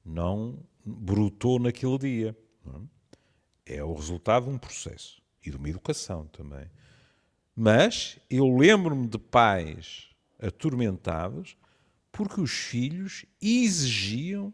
não 0.05 0.59
brotou 0.85 1.59
naquele 1.59 1.97
dia. 1.97 2.37
É? 3.65 3.77
é 3.77 3.83
o 3.83 3.93
resultado 3.93 4.45
de 4.45 4.51
um 4.51 4.57
processo 4.57 5.21
e 5.45 5.49
de 5.49 5.57
uma 5.57 5.69
educação 5.69 6.25
também. 6.27 6.69
Mas 7.55 8.17
eu 8.29 8.57
lembro-me 8.57 9.07
de 9.07 9.17
pais 9.17 10.07
atormentados 10.41 11.57
porque 12.11 12.41
os 12.41 12.51
filhos 12.51 13.25
exigiam 13.41 14.53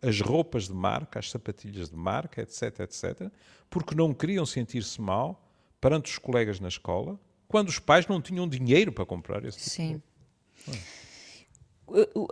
as 0.00 0.20
roupas 0.20 0.66
de 0.66 0.74
marca, 0.74 1.20
as 1.20 1.30
sapatilhas 1.30 1.90
de 1.90 1.96
marca, 1.96 2.42
etc, 2.42 2.80
etc, 2.80 3.30
porque 3.70 3.94
não 3.94 4.12
queriam 4.12 4.44
sentir-se 4.44 5.00
mal 5.00 5.48
perante 5.80 6.10
os 6.10 6.18
colegas 6.18 6.58
na 6.58 6.68
escola, 6.68 7.20
quando 7.46 7.68
os 7.68 7.78
pais 7.78 8.06
não 8.06 8.20
tinham 8.20 8.48
dinheiro 8.48 8.92
para 8.92 9.06
comprar 9.06 9.44
esse 9.44 9.58
tipo 9.58 9.70
Sim. 9.70 10.02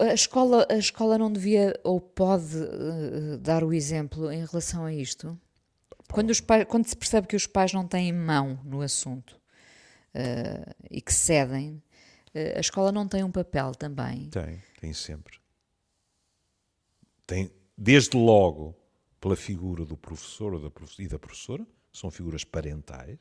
A 0.01 0.15
escola, 0.15 0.67
a 0.71 0.77
escola 0.77 1.19
não 1.19 1.31
devia 1.31 1.79
ou 1.85 2.01
pode 2.01 2.57
uh, 2.57 3.39
dar 3.39 3.63
o 3.63 3.73
exemplo 3.73 4.31
em 4.31 4.45
relação 4.45 4.85
a 4.85 4.93
isto? 4.93 5.39
Quando, 6.11 6.31
os 6.31 6.41
pais, 6.41 6.65
quando 6.65 6.87
se 6.87 6.97
percebe 6.97 7.27
que 7.27 7.37
os 7.37 7.47
pais 7.47 7.73
não 7.73 7.87
têm 7.87 8.13
mão 8.13 8.59
no 8.65 8.81
assunto 8.81 9.41
uh, 10.15 10.75
e 10.91 11.01
que 11.01 11.13
cedem, 11.13 11.83
uh, 12.35 12.57
a 12.57 12.61
escola 12.61 12.91
não 12.91 13.07
tem 13.07 13.23
um 13.23 13.31
papel 13.31 13.73
também? 13.73 14.31
Tem, 14.31 14.63
tem 14.81 14.93
sempre. 14.93 15.39
Tem, 17.27 17.53
desde 17.77 18.17
logo 18.17 18.75
pela 19.21 19.37
figura 19.37 19.85
do 19.85 19.97
professor 19.97 20.55
e 20.99 21.07
da 21.07 21.19
professora, 21.19 21.67
são 21.93 22.11
figuras 22.11 22.45
parentais, 22.45 23.19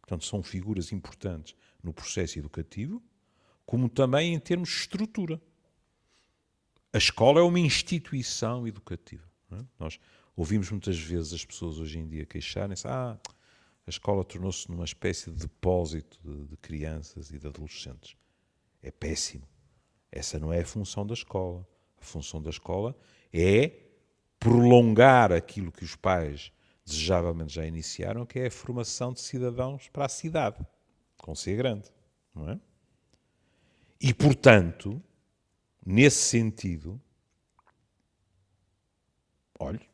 portanto, 0.00 0.24
são 0.24 0.42
figuras 0.42 0.92
importantes 0.92 1.56
no 1.82 1.92
processo 1.92 2.38
educativo, 2.38 3.02
como 3.64 3.88
também 3.88 4.34
em 4.34 4.38
termos 4.38 4.68
de 4.68 4.76
estrutura. 4.76 5.40
A 6.92 6.98
escola 6.98 7.40
é 7.40 7.42
uma 7.42 7.58
instituição 7.58 8.66
educativa. 8.66 9.24
É? 9.50 9.64
Nós 9.78 9.98
ouvimos 10.36 10.70
muitas 10.70 10.98
vezes 10.98 11.32
as 11.32 11.44
pessoas 11.44 11.78
hoje 11.78 11.98
em 11.98 12.06
dia 12.06 12.26
queixarem-se: 12.26 12.86
ah, 12.86 13.18
a 13.86 13.90
escola 13.90 14.24
tornou-se 14.24 14.70
numa 14.70 14.84
espécie 14.84 15.30
de 15.30 15.36
depósito 15.36 16.18
de, 16.22 16.46
de 16.48 16.56
crianças 16.56 17.30
e 17.30 17.38
de 17.38 17.46
adolescentes. 17.46 18.16
É 18.82 18.90
péssimo. 18.90 19.46
Essa 20.10 20.38
não 20.38 20.52
é 20.52 20.60
a 20.60 20.66
função 20.66 21.06
da 21.06 21.14
escola. 21.14 21.66
A 22.00 22.04
função 22.04 22.42
da 22.42 22.50
escola 22.50 22.96
é 23.32 23.72
prolongar 24.38 25.32
aquilo 25.32 25.72
que 25.72 25.84
os 25.84 25.96
pais 25.96 26.52
desejavelmente 26.84 27.54
já 27.54 27.64
iniciaram, 27.64 28.26
que 28.26 28.40
é 28.40 28.46
a 28.46 28.50
formação 28.50 29.12
de 29.12 29.20
cidadãos 29.20 29.88
para 29.88 30.06
a 30.06 30.08
cidade, 30.08 30.58
com 31.16 31.34
ser 31.34 31.56
grande, 31.56 31.88
não 32.34 32.50
é? 32.50 32.60
E, 34.02 34.12
portanto, 34.12 35.00
nesse 35.86 36.18
sentido, 36.18 37.00
olhe, 39.58 39.88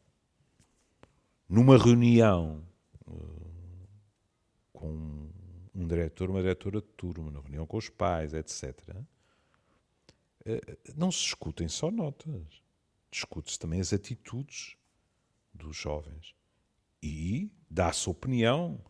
numa 1.49 1.77
reunião 1.77 2.67
uh, 3.07 3.89
com 4.73 5.31
um 5.75 5.87
diretor, 5.87 6.31
uma 6.31 6.41
diretora 6.41 6.81
de 6.81 6.89
turma, 6.89 7.31
na 7.31 7.41
reunião 7.41 7.67
com 7.67 7.77
os 7.77 7.91
pais, 7.91 8.33
etc., 8.33 8.97
uh, 10.47 10.95
não 10.97 11.13
se 11.13 11.25
discutem 11.25 11.69
só 11.69 11.91
notas 11.91 12.63
discute-se 13.11 13.59
também 13.59 13.81
as 13.81 13.93
atitudes 13.93 14.77
dos 15.53 15.77
jovens 15.77 16.35
e 17.03 17.51
dá-se 17.71 18.09
opinião. 18.09 18.81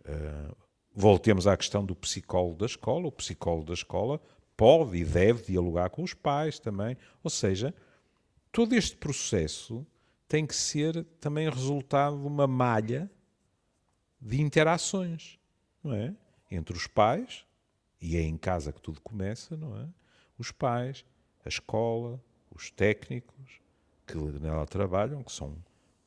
Uh, 0.00 0.56
voltemos 0.92 1.46
à 1.46 1.56
questão 1.56 1.84
do 1.84 1.94
psicólogo 1.94 2.56
da 2.56 2.66
escola. 2.66 3.06
O 3.06 3.12
psicólogo 3.12 3.66
da 3.66 3.74
escola 3.74 4.20
pode 4.58 4.96
e 4.96 5.04
deve 5.04 5.44
dialogar 5.44 5.88
com 5.88 6.02
os 6.02 6.12
pais 6.12 6.58
também. 6.58 6.96
Ou 7.22 7.30
seja, 7.30 7.72
todo 8.50 8.74
este 8.74 8.96
processo 8.96 9.86
tem 10.26 10.44
que 10.44 10.54
ser 10.54 11.04
também 11.20 11.48
resultado 11.48 12.18
de 12.18 12.26
uma 12.26 12.46
malha 12.46 13.08
de 14.20 14.42
interações, 14.42 15.38
não 15.82 15.94
é? 15.94 16.12
Entre 16.50 16.76
os 16.76 16.88
pais, 16.88 17.46
e 18.00 18.16
é 18.16 18.20
em 18.20 18.36
casa 18.36 18.72
que 18.72 18.80
tudo 18.82 19.00
começa, 19.00 19.56
não 19.56 19.78
é? 19.78 19.88
Os 20.36 20.50
pais, 20.50 21.04
a 21.44 21.48
escola, 21.48 22.20
os 22.50 22.68
técnicos, 22.68 23.60
que 24.04 24.16
nela 24.16 24.66
trabalham, 24.66 25.22
que 25.22 25.30
são 25.30 25.56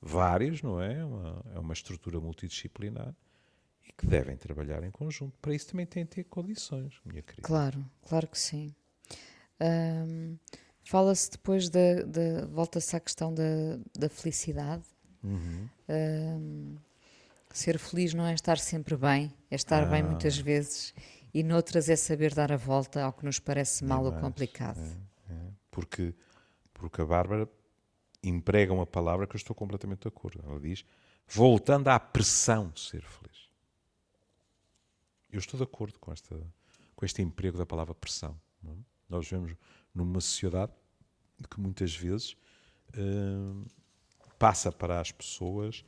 vários, 0.02 0.62
não 0.62 0.82
é? 0.82 1.06
Uma, 1.06 1.46
é 1.56 1.60
uma 1.60 1.74
estrutura 1.74 2.20
multidisciplinar 2.20 3.16
que 4.02 4.08
devem 4.08 4.36
trabalhar 4.36 4.84
em 4.84 4.92
conjunto. 4.92 5.38
Para 5.42 5.54
isso 5.54 5.68
também 5.68 5.86
têm 5.86 6.04
de 6.04 6.10
ter 6.10 6.24
condições, 6.26 7.00
minha 7.06 7.22
querida. 7.22 7.44
Claro, 7.44 7.86
claro 8.08 8.28
que 8.28 8.38
sim. 8.38 8.74
Um, 9.62 10.38
Fala-se 10.84 11.32
depois 11.32 11.70
da. 11.70 12.04
da 12.04 12.46
Volta-se 12.48 12.96
à 12.96 13.00
questão 13.00 13.34
da, 13.34 13.78
da 13.98 14.10
felicidade. 14.10 14.84
Uhum. 15.24 15.70
Um, 15.88 16.76
ser 17.54 17.78
feliz 17.78 18.14
não 18.14 18.26
é 18.26 18.34
estar 18.34 18.58
sempre 18.58 18.98
bem, 18.98 19.32
é 19.50 19.56
estar 19.56 19.84
ah. 19.84 19.86
bem 19.86 20.02
muitas 20.02 20.38
vezes 20.38 20.94
e 21.34 21.44
noutras 21.44 21.90
é 21.90 21.96
saber 21.96 22.34
dar 22.34 22.52
a 22.52 22.58
volta 22.58 23.04
ao 23.04 23.14
que 23.14 23.24
nos 23.24 23.40
parece 23.40 23.84
mal 23.84 24.04
ou 24.04 24.14
complicado. 24.14 24.80
É, 24.80 25.34
é. 25.34 25.38
Porque, 25.70 26.14
porque 26.74 27.02
a 27.02 27.06
Bárbara 27.06 27.48
emprega 28.24 28.74
uma 28.74 28.86
palavra 28.86 29.28
que 29.28 29.36
eu 29.36 29.38
estou 29.38 29.56
completamente 29.56 30.02
de 30.02 30.08
acordo. 30.08 30.44
Ela 30.46 30.60
diz, 30.60 30.84
voltando 31.28 31.88
à 31.88 32.00
pressão 32.00 32.70
de 32.70 32.82
ser 32.82 33.04
feliz. 33.04 33.31
Eu 35.32 35.40
estou 35.40 35.58
de 35.58 35.64
acordo 35.64 35.98
com, 36.00 36.12
esta, 36.12 36.36
com 36.96 37.06
este 37.06 37.22
emprego 37.22 37.58
da 37.58 37.66
palavra 37.66 37.96
pressão. 37.96 38.40
É? 38.66 38.72
Nós 39.10 39.28
vemos 39.28 39.56
numa 39.94 40.20
sociedade 40.22 40.72
que 41.50 41.60
muitas 41.60 41.96
vezes 41.96 42.36
uh, 42.96 43.66
passa 44.38 44.72
para 44.72 45.00
as 45.00 45.12
pessoas 45.12 45.84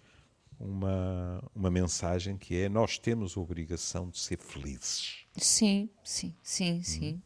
uma, 0.60 1.44
uma 1.54 1.70
mensagem 1.70 2.38
que 2.38 2.56
é 2.56 2.70
nós 2.70 2.98
temos 2.98 3.36
a 3.36 3.40
obrigação 3.40 4.10
de 4.10 4.20
ser 4.20 4.38
felizes. 4.38 5.26
Sim, 5.36 5.90
sim, 6.04 6.36
sim, 6.42 6.74
hum. 6.74 6.84
sim. 6.84 7.22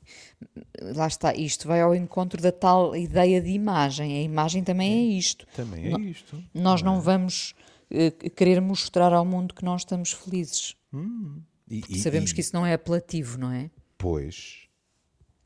Lá 0.95 1.07
está, 1.07 1.35
isto 1.35 1.67
vai 1.67 1.81
ao 1.81 1.93
encontro 1.93 2.41
da 2.41 2.51
tal 2.51 2.95
ideia 2.95 3.41
de 3.41 3.49
imagem. 3.49 4.17
A 4.17 4.21
imagem 4.21 4.63
também 4.63 4.91
é, 4.91 4.95
é 4.95 5.17
isto. 5.17 5.45
Também 5.55 5.93
é 5.93 5.99
isto. 5.99 6.41
Nós 6.53 6.81
não, 6.81 6.93
não 6.93 6.99
é? 6.99 7.03
vamos 7.03 7.53
uh, 7.91 8.29
querer 8.31 8.61
mostrar 8.61 9.13
ao 9.13 9.25
mundo 9.25 9.53
que 9.53 9.63
nós 9.63 9.81
estamos 9.81 10.11
felizes. 10.11 10.75
Hum. 10.93 11.41
E, 11.69 11.99
sabemos 11.99 12.31
e, 12.31 12.33
que 12.33 12.41
isso 12.41 12.53
não 12.53 12.65
é 12.65 12.73
apelativo, 12.73 13.37
não 13.37 13.51
é? 13.51 13.69
Pois, 13.97 14.67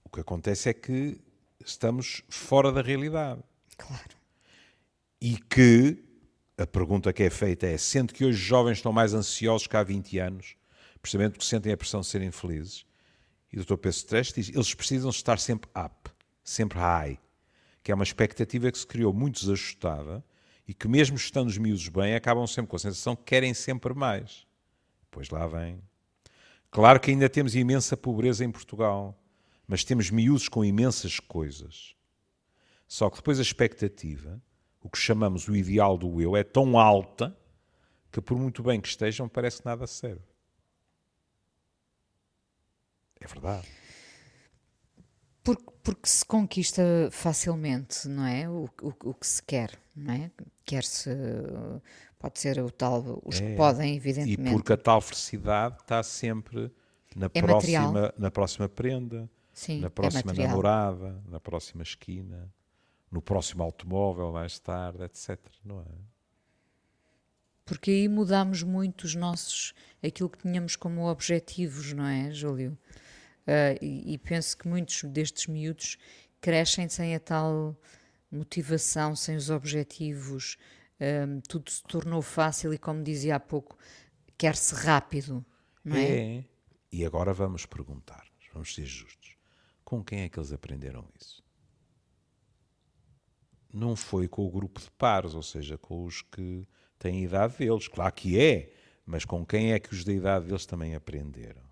o 0.03 0.09
que 0.09 0.19
acontece 0.19 0.69
é 0.69 0.73
que 0.73 1.19
estamos 1.65 2.21
fora 2.29 2.71
da 2.71 2.81
realidade. 2.81 3.41
Claro. 3.77 4.15
E 5.19 5.37
que 5.37 5.97
a 6.57 6.67
pergunta 6.67 7.11
que 7.11 7.23
é 7.23 7.29
feita 7.29 7.65
é: 7.65 7.77
sendo 7.77 8.13
que 8.13 8.23
hoje 8.23 8.37
os 8.37 8.43
jovens 8.43 8.77
estão 8.77 8.91
mais 8.91 9.13
ansiosos 9.13 9.67
que 9.67 9.75
há 9.75 9.83
20 9.83 10.19
anos, 10.19 10.55
precisamente 11.01 11.33
porque 11.33 11.45
sentem 11.45 11.71
a 11.73 11.77
pressão 11.77 12.01
de 12.01 12.07
serem 12.07 12.31
felizes, 12.31 12.85
e 13.51 13.59
o 13.59 13.65
Dr. 13.65 13.75
Pedro 13.75 13.89
Stress 13.89 14.33
diz: 14.33 14.49
eles 14.49 14.73
precisam 14.73 15.09
estar 15.09 15.39
sempre 15.39 15.69
up, 15.75 16.11
sempre 16.43 16.77
high, 16.77 17.19
que 17.83 17.91
é 17.91 17.95
uma 17.95 18.03
expectativa 18.03 18.71
que 18.71 18.77
se 18.77 18.87
criou 18.87 19.13
muito 19.13 19.39
desajustada 19.39 20.23
e 20.67 20.73
que, 20.73 20.87
mesmo 20.87 21.17
estando 21.17 21.47
os 21.47 21.57
miúdos 21.57 21.87
bem, 21.89 22.15
acabam 22.15 22.45
sempre 22.47 22.69
com 22.69 22.75
a 22.75 22.79
sensação 22.79 23.15
que 23.15 23.23
querem 23.23 23.53
sempre 23.53 23.93
mais. 23.93 24.45
Pois 25.09 25.29
lá 25.29 25.45
vem. 25.47 25.81
Claro 26.71 27.01
que 27.01 27.11
ainda 27.11 27.29
temos 27.29 27.53
imensa 27.53 27.97
pobreza 27.97 28.45
em 28.45 28.49
Portugal, 28.49 29.21
mas 29.67 29.83
temos 29.83 30.09
miúdos 30.09 30.47
com 30.47 30.63
imensas 30.63 31.19
coisas. 31.19 31.93
Só 32.87 33.09
que 33.09 33.17
depois 33.17 33.39
a 33.39 33.41
expectativa, 33.41 34.41
o 34.81 34.89
que 34.89 34.97
chamamos 34.97 35.49
o 35.49 35.55
ideal 35.55 35.97
do 35.97 36.21
eu, 36.21 36.35
é 36.35 36.43
tão 36.43 36.79
alta 36.79 37.37
que, 38.09 38.21
por 38.21 38.37
muito 38.37 38.63
bem 38.63 38.79
que 38.79 38.87
estejam, 38.87 39.27
parece 39.27 39.59
que 39.59 39.65
nada 39.65 39.85
serve. 39.85 40.23
É 43.19 43.27
verdade. 43.27 43.67
Porque, 45.43 45.71
porque 45.83 46.07
se 46.07 46.25
conquista 46.25 46.81
facilmente, 47.11 48.07
não 48.07 48.25
é? 48.25 48.49
O, 48.49 48.69
o, 48.81 49.09
o 49.09 49.13
que 49.13 49.27
se 49.27 49.43
quer, 49.43 49.77
não 49.95 50.13
é? 50.13 50.31
Quer-se. 50.65 51.09
Pode 52.21 52.39
ser 52.39 52.59
o 52.59 52.69
tal. 52.69 53.19
Os 53.25 53.41
é, 53.41 53.47
que 53.47 53.55
podem, 53.55 53.95
evidentemente. 53.95 54.49
E 54.49 54.53
porque 54.53 54.73
a 54.73 54.77
tal 54.77 55.01
felicidade 55.01 55.77
está 55.81 56.03
sempre 56.03 56.71
na, 57.15 57.25
é 57.33 57.41
próxima, 57.41 58.13
na 58.15 58.29
próxima 58.29 58.69
prenda, 58.69 59.27
Sim, 59.51 59.79
na 59.79 59.87
é 59.87 59.89
próxima 59.89 60.31
é 60.31 60.47
namorada, 60.47 61.19
na 61.27 61.39
próxima 61.39 61.81
esquina, 61.81 62.47
no 63.11 63.23
próximo 63.23 63.63
automóvel 63.63 64.31
mais 64.31 64.59
tarde, 64.59 65.03
etc. 65.03 65.39
Não 65.65 65.81
é? 65.81 66.11
Porque 67.65 67.89
aí 67.89 68.07
mudamos 68.07 68.61
muito 68.61 69.05
os 69.05 69.15
nossos. 69.15 69.73
aquilo 70.03 70.29
que 70.29 70.37
tínhamos 70.37 70.75
como 70.75 71.09
objetivos, 71.09 71.91
não 71.91 72.05
é, 72.05 72.29
Júlio? 72.31 72.77
Uh, 73.47 73.83
e, 73.83 74.13
e, 74.13 74.17
penso 74.19 74.55
que 74.55 74.67
muitos 74.67 75.03
destes 75.05 75.47
miúdos 75.47 75.97
crescem 76.39 76.87
sem 76.87 77.15
a 77.15 77.19
tal 77.19 77.75
motivação, 78.31 79.15
sem 79.15 79.35
os 79.35 79.49
objetivos, 79.49 80.57
um, 81.01 81.37
ah, 81.37 81.41
tudo 81.47 81.69
se 81.69 81.83
tornou 81.83 82.21
fácil 82.21 82.73
e, 82.73 82.77
como 82.77 83.03
dizia 83.03 83.35
há 83.35 83.39
pouco, 83.39 83.77
quer-se 84.37 84.75
rápido, 84.75 85.45
não 85.83 85.95
é? 85.95 86.37
É. 86.37 86.45
E 86.91 87.05
agora 87.05 87.33
vamos 87.33 87.65
perguntar, 87.65 88.25
vamos 88.53 88.73
ser 88.73 88.85
justos, 88.85 89.35
com 89.83 90.03
quem 90.03 90.21
é 90.21 90.29
que 90.29 90.39
eles 90.39 90.53
aprenderam 90.53 91.07
isso? 91.19 91.43
Não 93.73 93.95
foi 93.95 94.27
com 94.27 94.45
o 94.45 94.51
grupo 94.51 94.79
de 94.79 94.91
pares, 94.91 95.33
ou 95.33 95.43
seja, 95.43 95.77
com 95.77 96.03
os 96.03 96.21
que 96.21 96.67
têm 96.99 97.21
a 97.21 97.25
idade 97.25 97.57
deles. 97.57 97.87
Claro 97.87 98.13
que 98.13 98.37
é, 98.37 98.73
mas 99.05 99.23
com 99.23 99.45
quem 99.45 99.71
é 99.71 99.79
que 99.79 99.93
os 99.93 100.03
da 100.03 100.11
idade 100.11 100.47
deles 100.47 100.65
também 100.65 100.93
aprenderam? 100.93 101.71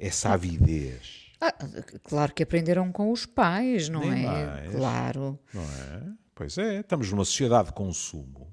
essa 0.00 0.30
avidez. 0.30 1.30
Ah, 1.40 1.54
claro 2.02 2.32
que 2.32 2.42
aprenderam 2.42 2.90
com 2.90 3.12
os 3.12 3.26
pais, 3.26 3.88
não 3.88 4.00
Nem 4.00 4.24
é? 4.24 4.26
Mais, 4.26 4.70
claro. 4.72 5.38
Não 5.52 5.62
é? 5.62 6.12
Pois 6.40 6.56
é, 6.56 6.80
estamos 6.80 7.10
numa 7.10 7.22
sociedade 7.26 7.68
de 7.68 7.74
consumo 7.74 8.50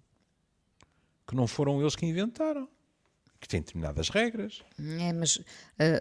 que 1.25 1.33
não 1.33 1.47
foram 1.47 1.79
eles 1.79 1.95
que 1.95 2.05
inventaram, 2.05 2.67
que 3.39 3.47
tem 3.47 3.61
determinadas 3.61 4.09
regras. 4.09 4.61
É, 4.99 5.13
mas 5.13 5.37
uh, 5.37 5.45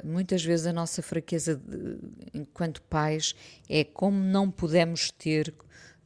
muitas 0.02 0.44
vezes 0.44 0.66
a 0.66 0.72
nossa 0.72 1.00
fraqueza 1.00 1.54
de, 1.54 2.00
enquanto 2.34 2.82
pais 2.82 3.36
é 3.68 3.84
como 3.84 4.18
não 4.18 4.50
pudemos 4.50 5.12
ter, 5.12 5.54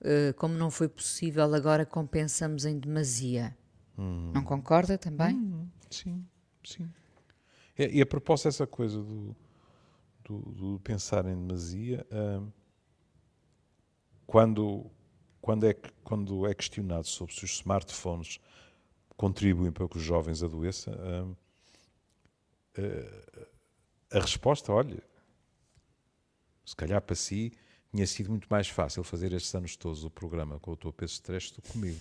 uh, 0.03 0.35
como 0.37 0.53
não 0.53 0.71
foi 0.71 0.87
possível, 0.87 1.45
agora 1.55 1.87
compensamos 1.87 2.67
em 2.67 2.79
demasia. 2.79 3.57
Hum. 3.97 4.33
Não 4.35 4.45
concorda 4.45 4.99
também? 4.99 5.35
Hum, 5.35 5.67
sim, 5.91 6.23
sim. 6.63 6.91
É, 7.79 7.91
e 7.91 8.03
a 8.03 8.07
propósito 8.07 8.49
dessa 8.49 8.67
coisa 8.67 9.03
do, 9.03 9.35
do, 10.25 10.41
do 10.41 10.81
pensar 10.81 11.25
em 11.25 11.35
demasia, 11.35 12.07
hum, 12.13 12.51
quando, 14.27 14.91
quando, 15.41 15.67
é, 15.67 15.75
quando 16.05 16.47
é 16.47 16.55
questionado 16.55 17.07
sobre 17.07 17.35
se 17.35 17.45
os 17.45 17.53
smartphones 17.53 18.39
contribuem 19.17 19.73
para 19.73 19.89
que 19.89 19.97
os 19.97 20.03
jovens 20.03 20.43
adoeçam, 20.43 20.95
hum, 20.95 21.35
a, 24.13 24.19
a 24.19 24.21
resposta, 24.21 24.73
olha, 24.73 25.03
se 26.65 26.77
calhar 26.77 27.01
para 27.03 27.17
si 27.17 27.53
tinha 27.93 28.07
sido 28.07 28.31
muito 28.31 28.47
mais 28.49 28.69
fácil 28.69 29.03
fazer 29.03 29.33
estes 29.33 29.55
anos 29.55 29.77
todos 29.77 30.05
o 30.05 30.11
programa 30.11 30.59
com 30.61 30.73
o 30.73 30.77
teu 30.77 30.93
peso 30.93 31.15
de 31.15 31.15
stress 31.15 31.53
do 31.53 31.61
que 31.61 31.73
comigo. 31.73 31.99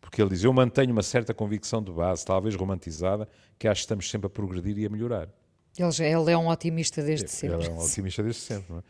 Porque 0.00 0.20
ele 0.22 0.30
diz: 0.30 0.44
Eu 0.44 0.52
mantenho 0.52 0.92
uma 0.92 1.02
certa 1.02 1.34
convicção 1.34 1.82
de 1.82 1.90
base, 1.90 2.24
talvez 2.24 2.54
romantizada, 2.54 3.28
que 3.58 3.66
acho 3.66 3.80
que 3.80 3.84
estamos 3.84 4.08
sempre 4.08 4.26
a 4.26 4.30
progredir 4.30 4.78
e 4.78 4.86
a 4.86 4.90
melhorar. 4.90 5.28
Ele, 5.76 6.06
ele 6.06 6.30
é 6.30 6.38
um 6.38 6.48
otimista 6.48 7.02
desde 7.02 7.28
sempre. 7.28 7.56
Ele 7.56 7.66
é 7.66 7.70
um 7.70 7.78
otimista 7.78 8.22
desde 8.22 8.40
sempre. 8.40 8.76
É? 8.76 8.82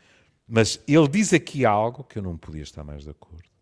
Mas 0.47 0.79
ele 0.87 1.07
diz 1.07 1.33
aqui 1.33 1.65
algo 1.65 2.03
que 2.03 2.19
eu 2.19 2.23
não 2.23 2.37
podia 2.37 2.61
estar 2.61 2.83
mais 2.83 3.03
de 3.03 3.09
acordo. 3.09 3.54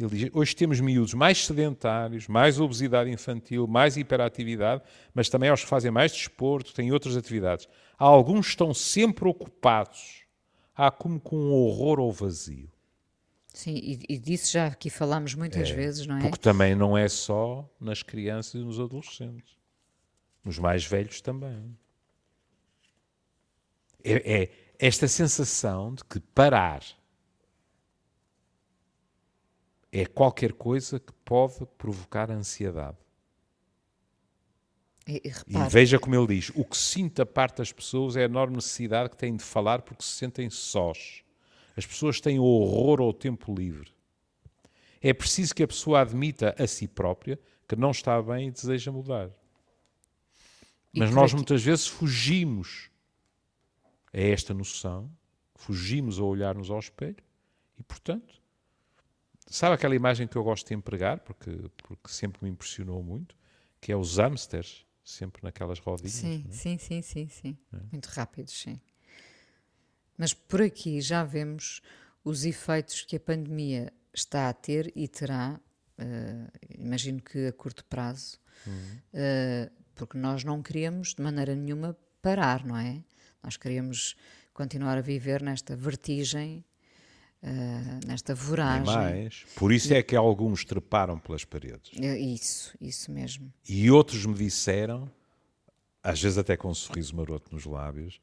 Ele 0.00 0.16
diz: 0.16 0.30
hoje 0.32 0.56
temos 0.56 0.80
miúdos 0.80 1.12
mais 1.12 1.44
sedentários, 1.44 2.26
mais 2.26 2.58
obesidade 2.58 3.10
infantil, 3.10 3.66
mais 3.66 3.96
hiperatividade, 3.96 4.82
mas 5.14 5.28
também 5.28 5.50
aos 5.50 5.62
que 5.62 5.68
fazem 5.68 5.90
mais 5.90 6.12
desporto, 6.12 6.72
têm 6.72 6.90
outras 6.90 7.16
atividades. 7.16 7.68
Alguns 7.98 8.48
estão 8.48 8.72
sempre 8.72 9.28
ocupados. 9.28 10.24
Há 10.74 10.90
como 10.90 11.20
com 11.20 11.36
um 11.36 11.52
horror 11.52 12.00
ou 12.00 12.10
vazio. 12.10 12.70
Sim, 13.52 13.74
e, 13.74 14.00
e 14.08 14.18
disso 14.18 14.52
já 14.52 14.68
aqui 14.68 14.88
falámos 14.88 15.34
muitas 15.34 15.68
é, 15.68 15.74
vezes, 15.74 16.06
não 16.06 16.16
é? 16.16 16.20
Porque 16.20 16.38
também 16.38 16.74
não 16.74 16.96
é 16.96 17.08
só 17.08 17.68
nas 17.78 18.02
crianças 18.02 18.54
e 18.54 18.64
nos 18.64 18.80
adolescentes. 18.80 19.54
Nos 20.42 20.58
mais 20.58 20.86
velhos 20.86 21.20
também. 21.20 21.76
É, 24.02 24.42
é 24.42 24.50
esta 24.78 25.06
sensação 25.06 25.94
de 25.94 26.02
que 26.04 26.18
parar 26.20 26.82
é 29.92 30.06
qualquer 30.06 30.52
coisa 30.52 31.00
que 31.00 31.12
pode 31.24 31.66
provocar 31.76 32.30
ansiedade. 32.30 32.96
E, 35.06 35.22
e, 35.26 35.68
veja 35.68 35.98
como 35.98 36.14
ele 36.14 36.38
diz: 36.38 36.50
o 36.54 36.64
que 36.64 36.76
sinto 36.76 37.24
parte 37.26 37.58
das 37.58 37.72
pessoas 37.72 38.16
é 38.16 38.22
a 38.22 38.24
enorme 38.24 38.56
necessidade 38.56 39.10
que 39.10 39.16
têm 39.16 39.36
de 39.36 39.42
falar 39.42 39.82
porque 39.82 40.04
se 40.04 40.10
sentem 40.10 40.48
sós. 40.48 41.22
As 41.76 41.86
pessoas 41.86 42.20
têm 42.20 42.38
horror 42.38 43.00
ao 43.00 43.12
tempo 43.12 43.54
livre. 43.54 43.90
É 45.00 45.12
preciso 45.14 45.54
que 45.54 45.62
a 45.62 45.68
pessoa 45.68 46.00
admita 46.00 46.54
a 46.58 46.66
si 46.66 46.86
própria 46.86 47.38
que 47.66 47.74
não 47.74 47.90
está 47.90 48.20
bem 48.20 48.48
e 48.48 48.50
deseja 48.50 48.92
mudar. 48.92 49.30
Mas 50.92 51.10
nós 51.10 51.32
muitas 51.32 51.62
vezes 51.62 51.86
fugimos 51.86 52.90
a 54.12 54.20
esta 54.20 54.52
noção, 54.52 55.10
fugimos 55.54 56.18
a 56.18 56.24
olhar-nos 56.24 56.70
ao 56.70 56.78
espelho 56.78 57.22
e, 57.78 57.82
portanto, 57.82 58.39
sabe 59.50 59.74
aquela 59.74 59.94
imagem 59.94 60.26
que 60.26 60.36
eu 60.36 60.44
gosto 60.44 60.68
de 60.68 60.74
empregar, 60.74 61.20
porque, 61.20 61.50
porque 61.76 62.08
sempre 62.08 62.42
me 62.42 62.50
impressionou 62.50 63.02
muito, 63.02 63.36
que 63.80 63.90
é 63.92 63.96
os 63.96 64.16
hamsters, 64.18 64.86
sempre 65.04 65.42
naquelas 65.42 65.78
rodinhas. 65.78 66.12
Sim, 66.12 66.46
é? 66.48 66.52
sim, 66.52 66.78
sim, 66.78 67.02
sim, 67.02 67.28
sim. 67.28 67.58
É. 67.72 67.76
Muito 67.90 68.06
rápidos, 68.06 68.54
sim. 68.54 68.80
Mas 70.16 70.32
por 70.32 70.62
aqui 70.62 71.00
já 71.00 71.24
vemos 71.24 71.82
os 72.22 72.44
efeitos 72.44 73.02
que 73.02 73.16
a 73.16 73.20
pandemia 73.20 73.92
está 74.14 74.48
a 74.48 74.52
ter 74.52 74.92
e 74.94 75.08
terá, 75.08 75.58
uh, 75.98 76.68
imagino 76.78 77.20
que 77.20 77.46
a 77.48 77.52
curto 77.52 77.84
prazo, 77.86 78.38
uhum. 78.66 78.98
uh, 79.14 79.70
porque 79.94 80.16
nós 80.16 80.44
não 80.44 80.62
queremos 80.62 81.14
de 81.14 81.22
maneira 81.22 81.54
nenhuma 81.56 81.96
parar, 82.22 82.64
não 82.64 82.76
é? 82.76 83.02
Nós 83.42 83.56
queremos 83.56 84.14
continuar 84.52 84.98
a 84.98 85.00
viver 85.00 85.42
nesta 85.42 85.74
vertigem, 85.74 86.64
uh, 87.42 88.06
nesta 88.06 88.34
voragem. 88.34 89.30
Por 89.56 89.72
isso 89.72 89.92
e... 89.92 89.96
é 89.96 90.02
que 90.02 90.16
alguns 90.16 90.64
treparam 90.64 91.18
pelas 91.18 91.44
paredes. 91.44 91.90
Isso, 91.92 92.76
isso 92.80 93.10
mesmo. 93.10 93.52
E 93.68 93.90
outros 93.90 94.24
me 94.26 94.34
disseram, 94.34 95.10
às 96.02 96.20
vezes 96.20 96.38
até 96.38 96.56
com 96.56 96.68
um 96.68 96.74
sorriso 96.74 97.14
maroto 97.16 97.54
nos 97.54 97.64
lábios, 97.64 98.20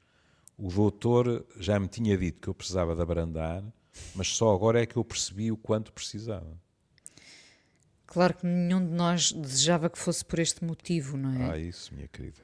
o 0.57 0.69
doutor 0.69 1.45
já 1.59 1.79
me 1.79 1.87
tinha 1.87 2.17
dito 2.17 2.41
que 2.41 2.47
eu 2.47 2.53
precisava 2.53 2.95
de 2.95 3.01
abrandar, 3.01 3.63
mas 4.15 4.29
só 4.29 4.53
agora 4.53 4.81
é 4.81 4.85
que 4.85 4.97
eu 4.97 5.05
percebi 5.05 5.51
o 5.51 5.57
quanto 5.57 5.93
precisava. 5.93 6.59
Claro 8.07 8.35
que 8.35 8.45
nenhum 8.45 8.83
de 8.83 8.93
nós 8.93 9.33
desejava 9.33 9.89
que 9.89 9.99
fosse 9.99 10.23
por 10.23 10.39
este 10.39 10.63
motivo, 10.63 11.17
não 11.17 11.33
é? 11.33 11.51
Ah, 11.51 11.57
isso, 11.57 11.93
minha 11.93 12.07
querida. 12.07 12.41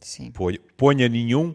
Sim. 0.00 0.32
Ponha 0.76 1.08
nenhum 1.08 1.54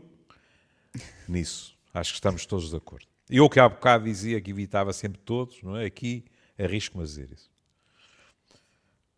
nisso. 1.27 1.77
Acho 1.93 2.11
que 2.11 2.17
estamos 2.17 2.45
todos 2.45 2.69
de 2.69 2.75
acordo. 2.75 3.06
Eu 3.29 3.49
que 3.49 3.59
há 3.59 3.67
bocado 3.67 4.05
dizia 4.05 4.39
que 4.39 4.51
evitava 4.51 4.93
sempre 4.93 5.19
todos, 5.21 5.61
não 5.61 5.75
é? 5.75 5.85
Aqui 5.85 6.23
arrisco-me 6.57 7.03
a 7.03 7.05
dizer 7.05 7.31
isso. 7.31 7.49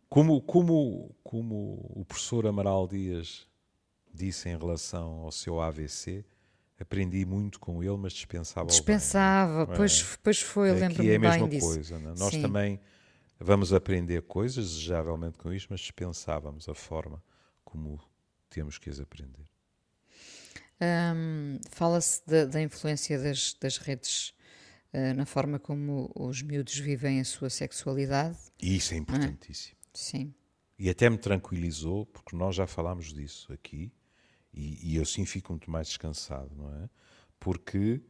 Como, 0.08 0.40
como, 0.42 1.14
como 1.22 1.86
o 1.94 2.04
professor 2.04 2.46
Amaral 2.46 2.88
Dias 2.88 3.46
disse 4.12 4.48
em 4.48 4.58
relação 4.58 5.20
ao 5.20 5.30
seu 5.30 5.60
AVC, 5.60 6.24
aprendi 6.80 7.24
muito 7.24 7.60
com 7.60 7.82
ele, 7.82 7.96
mas 7.96 8.12
dispensava 8.12 8.66
Dispensava, 8.66 9.66
bem, 9.66 9.76
pois, 9.76 10.00
é? 10.00 10.18
pois 10.22 10.40
foi, 10.40 10.72
lembro-me 10.72 11.10
é 11.10 11.14
a 11.14 11.18
mesma 11.18 11.46
bem 11.46 11.48
disso. 11.48 11.66
coisa. 11.74 11.98
Não? 12.00 12.10
é? 12.10 12.14
Nós 12.18 12.30
Sim. 12.30 12.42
também 12.42 12.80
vamos 13.38 13.72
aprender 13.72 14.22
coisas, 14.22 14.70
desejavelmente 14.70 15.38
com 15.38 15.52
isto, 15.52 15.68
mas 15.70 15.80
dispensávamos 15.80 16.68
a 16.68 16.74
forma 16.74 17.22
como 17.64 18.00
temos 18.48 18.78
que 18.78 18.90
as 18.90 18.98
aprender. 18.98 19.46
Hum, 20.80 21.58
Fala-se 21.70 22.22
da, 22.26 22.44
da 22.46 22.62
influência 22.62 23.18
das, 23.18 23.54
das 23.60 23.76
redes 23.78 24.34
eh, 24.92 25.12
na 25.12 25.24
forma 25.24 25.58
como 25.58 26.10
os 26.16 26.42
miúdos 26.42 26.76
vivem 26.78 27.20
a 27.20 27.24
sua 27.24 27.48
sexualidade. 27.50 28.36
E 28.60 28.76
isso 28.76 28.94
é 28.94 28.96
importantíssimo. 28.96 29.76
Sim, 29.92 30.34
E 30.78 30.88
até 30.88 31.10
me 31.10 31.18
tranquilizou, 31.18 32.06
porque 32.06 32.34
nós 32.34 32.56
já 32.56 32.66
falámos 32.66 33.12
disso 33.12 33.52
aqui, 33.52 33.92
e, 34.52 34.92
e 34.92 34.96
eu 34.96 35.04
sim 35.04 35.24
fico 35.26 35.52
muito 35.52 35.70
mais 35.70 35.88
descansado, 35.88 36.50
não 36.56 36.74
é? 36.82 36.88
Porque 37.38 38.00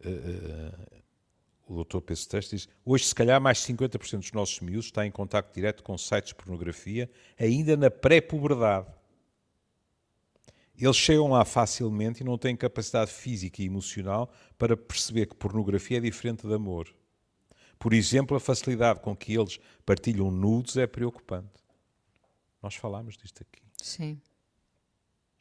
eh, 0.00 0.08
eh, 0.08 1.02
o 1.66 1.74
doutor 1.74 2.00
Pedro 2.00 2.26
Teste 2.26 2.56
diz 2.56 2.68
hoje 2.84 3.04
se 3.04 3.14
calhar 3.14 3.40
mais 3.40 3.58
de 3.58 3.64
50% 3.74 4.18
dos 4.20 4.32
nossos 4.32 4.60
miúdos 4.60 4.86
está 4.86 5.04
em 5.06 5.10
contacto 5.10 5.54
direto 5.54 5.82
com 5.82 5.98
sites 5.98 6.28
de 6.28 6.34
pornografia 6.36 7.10
ainda 7.38 7.76
na 7.76 7.90
pré-puberdade. 7.90 8.86
Eles 10.78 10.96
chegam 10.96 11.28
lá 11.28 11.44
facilmente 11.44 12.22
e 12.22 12.24
não 12.24 12.36
têm 12.36 12.54
capacidade 12.54 13.10
física 13.10 13.62
e 13.62 13.66
emocional 13.66 14.30
para 14.58 14.76
perceber 14.76 15.26
que 15.26 15.34
pornografia 15.34 15.98
é 15.98 16.00
diferente 16.00 16.46
de 16.46 16.52
amor. 16.54 16.94
Por 17.78 17.92
exemplo, 17.92 18.36
a 18.36 18.40
facilidade 18.40 19.00
com 19.00 19.16
que 19.16 19.34
eles 19.34 19.58
partilham 19.84 20.30
nudes 20.30 20.76
é 20.76 20.86
preocupante. 20.86 21.62
Nós 22.62 22.74
falámos 22.74 23.16
disto 23.16 23.42
aqui. 23.42 23.62
sim. 23.82 24.20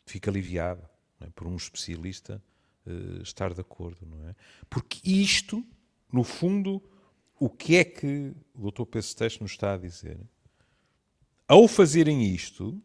Fica 0.06 0.30
aliviado 0.30 0.88
não 1.20 1.28
é? 1.28 1.32
por 1.32 1.48
um 1.48 1.56
especialista 1.56 2.42
eh, 2.86 3.22
estar 3.24 3.54
de 3.54 3.62
acordo, 3.62 4.06
não 4.06 4.30
é? 4.30 4.36
Porque 4.70 5.00
isto, 5.04 5.66
no 6.14 6.24
fundo, 6.24 6.84
o 7.40 7.50
que 7.50 7.76
é 7.76 7.84
que 7.84 8.34
o 8.54 8.70
Dr. 8.70 8.86
Pedro 8.86 9.16
Teste 9.16 9.42
nos 9.42 9.52
está 9.52 9.74
a 9.74 9.78
dizer? 9.78 10.20
Ao 11.48 11.68
fazerem 11.68 12.24
isto, 12.24 12.80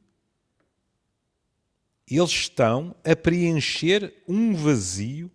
eles 2.17 2.31
estão 2.31 2.95
a 3.05 3.15
preencher 3.15 4.13
um 4.27 4.55
vazio 4.55 5.31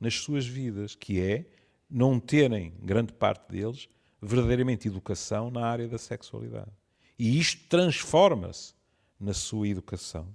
nas 0.00 0.14
suas 0.14 0.46
vidas, 0.46 0.94
que 0.94 1.20
é 1.20 1.46
não 1.88 2.18
terem, 2.18 2.72
grande 2.82 3.12
parte 3.12 3.50
deles, 3.50 3.88
verdadeiramente 4.20 4.88
educação 4.88 5.50
na 5.50 5.66
área 5.66 5.88
da 5.88 5.98
sexualidade. 5.98 6.70
E 7.18 7.38
isto 7.38 7.66
transforma-se 7.68 8.74
na 9.18 9.32
sua 9.32 9.68
educação. 9.68 10.34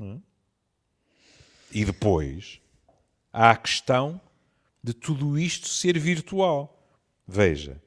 é? 0.00 0.18
E 1.72 1.84
depois 1.84 2.60
há 3.32 3.50
a 3.50 3.56
questão 3.56 4.20
de 4.82 4.94
tudo 4.94 5.38
isto 5.38 5.68
ser 5.68 5.98
virtual. 5.98 6.74
Veja, 7.26 7.82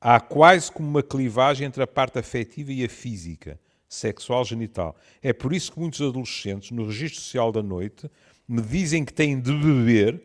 há 0.00 0.18
quase 0.20 0.72
como 0.72 0.88
uma 0.88 1.02
clivagem 1.02 1.66
entre 1.66 1.82
a 1.82 1.86
parte 1.86 2.18
afetiva 2.18 2.72
e 2.72 2.84
a 2.84 2.88
física, 2.88 3.60
sexual, 3.88 4.44
genital. 4.44 4.96
É 5.22 5.32
por 5.32 5.52
isso 5.52 5.72
que 5.72 5.78
muitos 5.78 6.00
adolescentes, 6.00 6.70
no 6.70 6.86
registro 6.86 7.20
social 7.20 7.52
da 7.52 7.62
noite, 7.62 8.10
me 8.46 8.62
dizem 8.62 9.04
que 9.04 9.12
têm 9.12 9.40
de 9.40 9.52
beber 9.52 10.22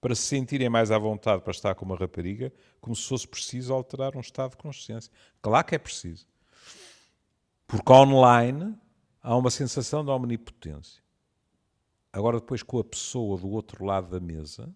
para 0.00 0.14
se 0.14 0.22
sentirem 0.22 0.68
mais 0.68 0.90
à 0.90 0.98
vontade 0.98 1.42
para 1.42 1.50
estar 1.50 1.74
com 1.74 1.84
uma 1.84 1.96
rapariga, 1.96 2.52
como 2.80 2.94
se 2.94 3.08
fosse 3.08 3.26
preciso 3.26 3.72
alterar 3.72 4.16
um 4.16 4.20
estado 4.20 4.52
de 4.52 4.56
consciência. 4.56 5.10
Claro 5.42 5.66
que 5.66 5.74
é 5.74 5.78
preciso. 5.78 6.26
Porque 7.66 7.92
online 7.92 8.74
há 9.22 9.36
uma 9.36 9.50
sensação 9.50 10.04
de 10.04 10.10
omnipotência. 10.10 11.02
Agora, 12.12 12.40
depois, 12.40 12.62
com 12.62 12.78
a 12.78 12.84
pessoa 12.84 13.36
do 13.38 13.48
outro 13.50 13.84
lado 13.84 14.08
da 14.08 14.20
mesa, 14.20 14.72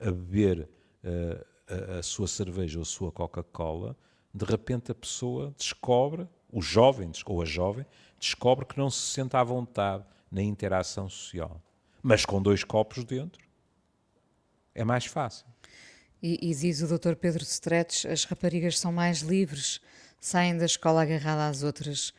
a 0.00 0.06
beber 0.06 0.68
eh, 1.02 1.46
a, 1.68 1.98
a 1.98 2.02
sua 2.02 2.26
cerveja 2.26 2.78
ou 2.78 2.82
a 2.82 2.86
sua 2.86 3.12
Coca-Cola, 3.12 3.96
de 4.32 4.44
repente 4.44 4.90
a 4.90 4.94
pessoa 4.94 5.52
descobre, 5.56 6.26
o 6.50 6.62
jovem 6.62 7.10
ou 7.26 7.42
a 7.42 7.44
jovem, 7.44 7.84
descobre 8.18 8.64
que 8.64 8.78
não 8.78 8.90
se 8.90 9.00
sente 9.12 9.36
à 9.36 9.42
vontade 9.42 10.04
na 10.30 10.42
interação 10.42 11.08
social. 11.08 11.62
Mas 12.02 12.24
com 12.24 12.40
dois 12.40 12.64
copos 12.64 13.04
dentro, 13.04 13.46
é 14.74 14.84
mais 14.84 15.04
fácil. 15.04 15.46
E, 16.22 16.50
e 16.50 16.54
diz 16.54 16.82
o 16.82 16.86
Dr. 16.86 17.14
Pedro 17.14 17.42
Stretch, 17.42 18.04
as 18.04 18.24
raparigas 18.24 18.78
são 18.78 18.92
mais 18.92 19.20
livres, 19.20 19.80
saem 20.20 20.56
da 20.56 20.64
escola 20.64 21.02
agarrada 21.02 21.48
às 21.48 21.62
outras, 21.62 22.12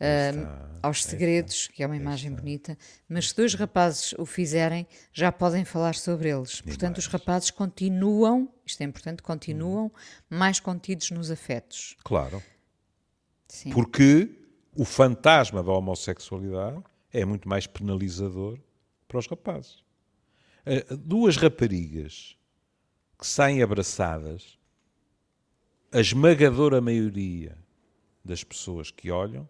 ah, 0.00 0.68
aos 0.82 1.04
segredos, 1.04 1.68
que 1.68 1.82
é 1.82 1.86
uma 1.86 1.96
imagem 1.96 2.32
bonita, 2.32 2.76
mas 3.08 3.28
se 3.28 3.36
dois 3.36 3.54
rapazes 3.54 4.12
o 4.18 4.26
fizerem, 4.26 4.86
já 5.12 5.30
podem 5.30 5.64
falar 5.64 5.94
sobre 5.94 6.30
eles. 6.30 6.60
Portanto, 6.60 6.98
os 6.98 7.06
rapazes 7.06 7.50
continuam, 7.50 8.52
isto 8.66 8.80
é 8.80 8.84
importante, 8.84 9.22
continuam 9.22 9.90
mais 10.28 10.58
contidos 10.58 11.10
nos 11.10 11.30
afetos. 11.30 11.96
Claro. 12.02 12.42
Sim. 13.54 13.70
Porque 13.70 14.28
o 14.76 14.84
fantasma 14.84 15.62
da 15.62 15.70
homossexualidade 15.70 16.82
é 17.12 17.24
muito 17.24 17.48
mais 17.48 17.68
penalizador 17.68 18.58
para 19.06 19.18
os 19.18 19.28
rapazes. 19.28 19.84
Eh, 20.66 20.84
Duas 20.96 21.36
raparigas 21.36 22.36
que 23.16 23.24
saem 23.24 23.62
abraçadas, 23.62 24.58
a 25.92 26.00
esmagadora 26.00 26.80
maioria 26.80 27.56
das 28.24 28.42
pessoas 28.42 28.90
que 28.90 29.08
olham 29.12 29.48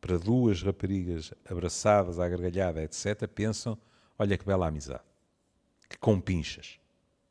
para 0.00 0.18
duas 0.18 0.62
raparigas 0.62 1.34
abraçadas, 1.44 2.18
à 2.18 2.26
gargalhada, 2.26 2.82
etc., 2.82 3.28
pensam: 3.28 3.76
olha 4.18 4.38
que 4.38 4.46
bela 4.46 4.68
amizade, 4.68 5.04
que 5.86 5.98
compinchas. 5.98 6.80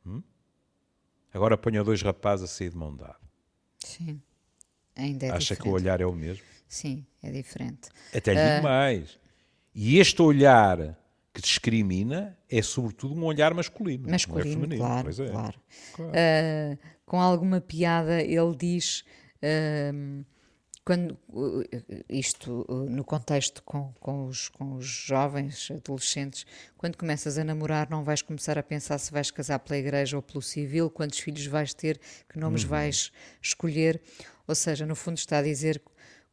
Hum? 0.06 0.22
Agora 1.34 1.58
ponham 1.58 1.84
dois 1.84 2.02
rapazes 2.02 2.44
a 2.44 2.54
sair 2.54 2.70
de 2.70 2.76
mão 2.76 2.94
dada. 2.94 3.18
Sim. 3.80 4.22
Ainda 4.98 5.26
é 5.26 5.30
Acha 5.30 5.38
diferente. 5.54 5.62
que 5.62 5.68
o 5.68 5.72
olhar 5.72 6.00
é 6.00 6.06
o 6.06 6.12
mesmo? 6.12 6.42
Sim, 6.68 7.06
é 7.22 7.30
diferente. 7.30 7.88
Até 8.14 8.34
lhe 8.34 8.50
digo 8.54 8.62
mais. 8.64 9.18
E 9.74 9.98
este 9.98 10.20
olhar 10.20 10.98
que 11.32 11.40
discrimina 11.40 12.36
é 12.50 12.60
sobretudo 12.62 13.14
um 13.14 13.24
olhar 13.24 13.54
masculino. 13.54 14.08
é 14.08 14.12
Masculino, 14.12 14.50
feminino. 14.52 14.80
claro, 14.84 15.04
Pois 15.04 15.20
é. 15.20 15.28
claro. 15.30 15.60
Ah, 16.12 16.76
com 17.06 17.20
alguma 17.20 17.60
piada, 17.60 18.20
ele 18.22 18.54
diz, 18.56 19.04
ahm, 19.42 20.22
quando, 20.84 21.18
uh, 21.28 21.62
isto 22.08 22.64
uh, 22.68 22.88
no 22.90 23.04
contexto 23.04 23.62
com, 23.62 23.92
com, 24.00 24.26
os, 24.26 24.48
com 24.48 24.74
os 24.76 24.86
jovens, 24.86 25.70
adolescentes, 25.70 26.46
quando 26.78 26.96
começas 26.96 27.36
a 27.38 27.44
namorar, 27.44 27.88
não 27.90 28.02
vais 28.02 28.22
começar 28.22 28.56
a 28.58 28.62
pensar 28.62 28.98
se 28.98 29.12
vais 29.12 29.30
casar 29.30 29.58
pela 29.58 29.78
igreja 29.78 30.16
ou 30.16 30.22
pelo 30.22 30.40
civil, 30.42 30.88
quantos 30.90 31.18
filhos 31.18 31.46
vais 31.46 31.72
ter, 31.74 32.00
que 32.28 32.38
nomes 32.38 32.62
Uhum. 32.64 32.70
vais 32.70 33.12
escolher. 33.40 34.00
Ou 34.48 34.54
seja, 34.54 34.86
no 34.86 34.96
fundo 34.96 35.18
está 35.18 35.38
a 35.38 35.42
dizer 35.42 35.80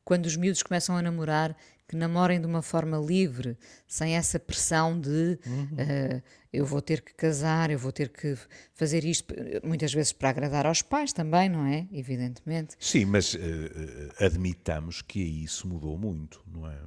quando 0.06 0.26
os 0.28 0.38
miúdos 0.38 0.64
começam 0.64 0.96
a 0.96 1.02
namorar, 1.02 1.56
que 1.88 1.96
namorem 1.96 2.40
de 2.40 2.48
uma 2.48 2.62
forma 2.62 2.98
livre, 2.98 3.58
sem 3.88 4.16
essa 4.16 4.40
pressão 4.40 5.00
de 5.00 5.38
eh, 5.78 6.22
eu 6.54 6.66
vou 6.66 6.82
ter 6.82 7.02
que 7.02 7.14
casar, 7.14 7.70
eu 7.70 7.78
vou 7.78 7.92
ter 7.92 8.10
que 8.10 8.36
fazer 8.74 9.04
isto, 9.04 9.34
muitas 9.64 9.94
vezes 9.94 10.12
para 10.12 10.30
agradar 10.30 10.66
aos 10.66 10.82
pais 10.82 11.12
também, 11.12 11.50
não 11.50 11.66
é? 11.66 11.88
Evidentemente. 11.92 12.76
Sim, 12.80 13.06
mas 13.06 13.36
eh, 13.36 14.26
admitamos 14.26 15.02
que 15.02 15.22
aí 15.22 15.44
isso 15.44 15.68
mudou 15.68 15.98
muito, 15.98 16.42
não 16.48 16.68
é? 16.70 16.78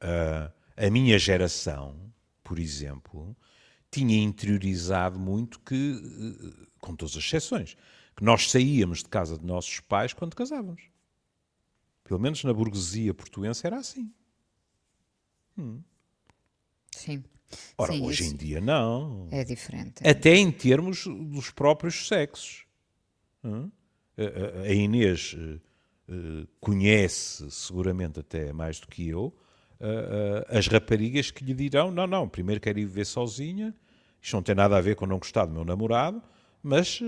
Ah, 0.00 0.52
a 0.76 0.90
minha 0.90 1.18
geração, 1.18 1.96
por 2.44 2.58
exemplo, 2.58 3.36
tinha 3.90 4.16
interiorizado 4.22 5.18
muito 5.18 5.58
que, 5.60 6.00
com 6.80 6.94
todas 6.94 7.16
as 7.16 7.24
exceções, 7.24 7.76
que 8.18 8.24
nós 8.24 8.50
saíamos 8.50 8.98
de 8.98 9.08
casa 9.08 9.38
de 9.38 9.46
nossos 9.46 9.78
pais 9.78 10.12
quando 10.12 10.34
casávamos. 10.34 10.82
Pelo 12.02 12.18
menos 12.18 12.42
na 12.42 12.52
burguesia 12.52 13.14
portuense 13.14 13.64
era 13.64 13.76
assim. 13.78 14.12
Sim. 16.94 17.22
Ora, 17.76 17.92
Sim, 17.92 18.04
hoje 18.04 18.24
em 18.24 18.34
dia 18.36 18.60
não. 18.60 19.28
é 19.30 19.44
diferente. 19.44 20.06
Até 20.06 20.34
em 20.34 20.50
termos 20.50 21.04
dos 21.06 21.50
próprios 21.50 22.08
sexos. 22.08 22.66
Hã? 23.44 23.70
A- 24.16 24.22
a- 24.22 24.62
A 24.64 24.72
Inês 24.74 25.36
eh, 25.38 25.60
eh, 26.08 26.46
conhece, 26.60 27.48
seguramente 27.52 28.18
até 28.18 28.52
mais 28.52 28.80
do 28.80 28.88
que 28.88 29.08
eu, 29.08 29.32
eh, 29.80 30.44
as 30.58 30.66
raparigas 30.66 31.30
que 31.30 31.44
lhe 31.44 31.54
dirão: 31.54 31.92
não, 31.92 32.06
não, 32.06 32.28
primeiro 32.28 32.60
quero 32.60 32.80
ir 32.80 32.84
viver 32.84 33.06
sozinha, 33.06 33.72
isto 34.20 34.34
não 34.34 34.42
tem 34.42 34.56
nada 34.56 34.76
a 34.76 34.80
ver 34.80 34.96
com 34.96 35.06
não 35.06 35.18
gostar 35.20 35.46
do 35.46 35.52
meu 35.52 35.64
namorado, 35.64 36.20
mas 36.62 37.00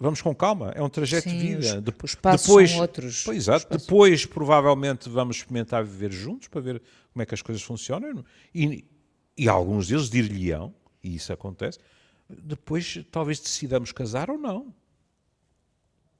vamos 0.00 0.20
com 0.22 0.34
calma, 0.34 0.70
é 0.74 0.82
um 0.82 0.88
trajeto 0.88 1.28
Sim, 1.28 1.38
de 1.38 1.46
vida. 1.46 1.76
os- 1.76 1.82
Dep- 1.82 2.04
os 2.04 2.14
passos 2.14 2.46
depois, 2.46 2.70
são 2.70 2.80
outros. 2.80 3.22
Pois, 3.24 3.36
exato. 3.38 3.76
Depois, 3.78 4.24
provavelmente, 4.26 5.08
vamos 5.08 5.36
experimentar 5.36 5.84
viver 5.84 6.12
juntos 6.12 6.48
para 6.48 6.60
ver 6.60 6.82
como 7.12 7.22
é 7.22 7.26
que 7.26 7.34
as 7.34 7.42
coisas 7.42 7.62
funcionam. 7.62 8.24
E, 8.54 8.84
e 9.36 9.48
alguns 9.48 9.88
deles 9.88 10.08
dir-lhe-ão, 10.10 10.74
e 11.02 11.14
isso 11.16 11.32
acontece, 11.32 11.78
depois 12.28 13.02
talvez 13.10 13.38
decidamos 13.40 13.92
casar 13.92 14.30
ou 14.30 14.38
não. 14.38 14.74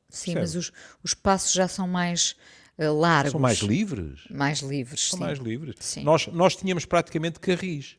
Sim, 0.09 0.35
mas 0.37 0.55
os, 0.55 0.73
os 1.03 1.13
passos 1.15 1.53
já 1.53 1.69
são 1.69 1.87
mais 1.87 2.35
uh, 2.79 2.93
largos. 2.99 3.33
São 3.33 3.41
mais 3.41 3.59
livres. 3.59 4.21
Mais 4.31 4.61
livres, 4.61 5.09
São 5.09 5.19
sim. 5.19 5.25
mais 5.25 5.39
livres. 5.39 5.75
Sim. 5.81 6.03
Nós, 6.03 6.27
nós 6.29 6.57
tínhamos 6.57 6.87
praticamente 6.87 7.39
carris. 7.39 7.97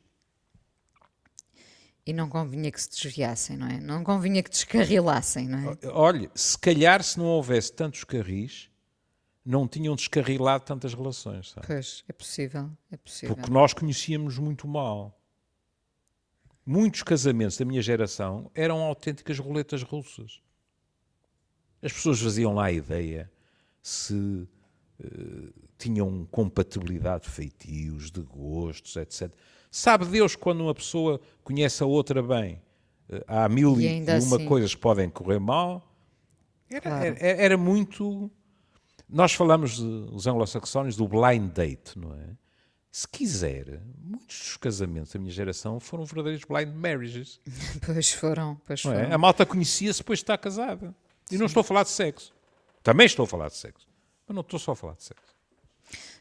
E 2.09 2.13
não 2.13 2.27
convinha 2.27 2.71
que 2.71 2.81
se 2.81 2.89
desviassem, 2.89 3.55
não 3.55 3.67
é? 3.67 3.79
Não 3.79 4.03
convinha 4.03 4.41
que 4.41 4.49
descarrilassem, 4.49 5.47
não 5.47 5.59
é? 5.59 5.87
Olha, 5.89 6.31
se 6.33 6.57
calhar 6.57 7.03
se 7.03 7.19
não 7.19 7.27
houvesse 7.27 7.71
tantos 7.71 8.03
carris, 8.03 8.67
não 9.45 9.67
tinham 9.67 9.95
descarrilado 9.95 10.63
tantas 10.63 10.95
relações, 10.95 11.51
sabe? 11.51 11.67
Pois, 11.67 12.03
é 12.09 12.11
possível, 12.11 12.71
é 12.91 12.97
possível. 12.97 13.35
Porque 13.35 13.51
nós 13.51 13.73
conhecíamos 13.73 14.39
muito 14.39 14.67
mal. 14.67 15.15
Muitos 16.65 17.03
casamentos 17.03 17.57
da 17.57 17.63
minha 17.65 17.81
geração 17.81 18.49
eram 18.55 18.79
autênticas 18.81 19.37
roletas 19.37 19.83
russas. 19.83 20.41
As 21.79 21.93
pessoas 21.93 22.19
faziam 22.19 22.55
lá 22.55 22.65
a 22.65 22.71
ideia 22.71 23.31
se 23.83 24.47
eh, 24.99 25.53
tinham 25.77 26.25
compatibilidade 26.31 27.25
de 27.25 27.29
feitios, 27.29 28.09
de 28.09 28.21
gostos, 28.21 28.95
etc. 28.95 29.31
Sabe 29.71 30.05
Deus 30.05 30.35
quando 30.35 30.61
uma 30.61 30.73
pessoa 30.73 31.19
conhece 31.43 31.83
a 31.83 31.85
outra 31.85 32.21
bem? 32.23 32.61
eh, 33.11 33.23
há 33.27 33.47
mil 33.49 33.79
E 33.79 33.85
e, 33.87 34.03
uma 34.03 34.13
assim- 34.15 34.45
coisas 34.45 34.73
que 34.75 34.81
podem 34.81 35.09
correr 35.09 35.39
mal. 35.39 35.83
Era, 36.69 36.81
Claro. 36.81 37.05
era, 37.05 37.41
era 37.43 37.57
muito. 37.57 38.29
Nós 39.07 39.33
falamos, 39.33 39.77
de, 39.77 39.83
os 40.11 40.27
anglo-saxónios, 40.27 40.95
do 40.95 41.07
blind 41.07 41.51
date, 41.51 41.97
não 41.97 42.13
é? 42.13 42.29
Se 42.91 43.07
quiser, 43.07 43.81
muitos 44.03 44.37
dos 44.39 44.57
casamentos 44.57 45.11
da 45.13 45.19
minha 45.19 45.31
geração 45.31 45.79
foram 45.79 46.05
verdadeiros 46.05 46.43
blind 46.43 46.73
marriages. 46.75 47.39
Pois 47.85 48.11
foram, 48.11 48.59
pois 48.65 48.83
Não 48.83 48.91
foram. 48.93 49.09
é? 49.09 49.13
A 49.13 49.17
malta 49.17 49.45
conhecia-se 49.45 49.99
depois 49.99 50.19
de 50.19 50.23
estar 50.23 50.37
casada. 50.37 50.93
E 51.31 51.37
não 51.37 51.45
estou 51.47 51.61
a 51.61 51.63
falar 51.63 51.83
de 51.83 51.89
sexo. 51.89 52.33
Também 52.83 53.05
estou 53.07 53.23
a 53.23 53.27
falar 53.27 53.47
de 53.49 53.55
sexo. 53.55 53.87
Mas 54.27 54.35
não 54.35 54.41
estou 54.41 54.59
só 54.59 54.71
a 54.71 54.75
falar 54.75 54.93
de 54.93 55.03
sexo. 55.03 55.35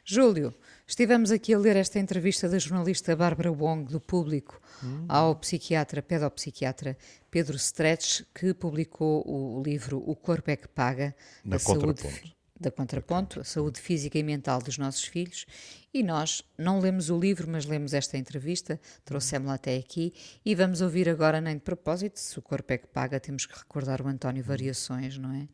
Júlio, 0.05 0.55
estivemos 0.89 1.31
aqui 1.31 1.53
a 1.55 1.59
ler 1.59 1.77
esta 1.77 1.99
entrevista 2.01 2.49
da 2.49 2.59
jornalista 2.59 3.15
Bárbara 3.15 3.53
Wong, 3.53 3.85
do 3.93 4.01
Público, 4.01 4.61
Hum. 4.83 5.05
ao 5.09 5.35
psiquiatra, 5.37 6.01
pedopsiquiatra 6.03 6.97
Pedro 7.31 7.57
Stretch, 7.57 8.23
que 8.35 8.55
publicou 8.55 9.23
o 9.29 9.63
livro 9.63 10.03
O 10.07 10.17
Corpo 10.17 10.51
é 10.51 10.57
que 10.57 10.69
Paga, 10.69 11.15
Na 11.45 11.57
a 11.57 11.59
saúde 11.59 11.81
Contraponto. 11.87 12.37
da 12.61 12.71
Contraponto, 12.71 13.41
a 13.41 13.45
saúde 13.45 13.81
física 13.81 14.19
e 14.19 14.23
mental 14.23 14.61
dos 14.63 14.79
nossos 14.79 15.05
filhos, 15.05 15.47
e 15.93 16.03
nós 16.03 16.43
não 16.57 16.81
lemos 16.81 17.11
o 17.11 17.19
livro, 17.19 17.49
mas 17.51 17.65
lemos 17.67 17.93
esta 17.95 18.17
entrevista, 18.17 18.81
trouxemos-la 19.05 19.55
até 19.55 19.77
aqui, 19.77 20.13
e 20.45 20.55
vamos 20.55 20.81
ouvir 20.81 21.09
agora, 21.09 21.41
nem 21.41 21.55
de 21.57 21.63
propósito, 21.63 22.19
se 22.19 22.39
o 22.39 22.43
corpo 22.43 22.73
é 22.73 22.79
que 22.79 22.87
paga, 22.87 23.19
temos 23.21 23.45
que 23.47 23.57
recordar 23.59 24.01
o 24.01 24.09
António 24.09 24.43
Variações, 24.45 25.19
não 25.19 25.33
é? 25.35 25.49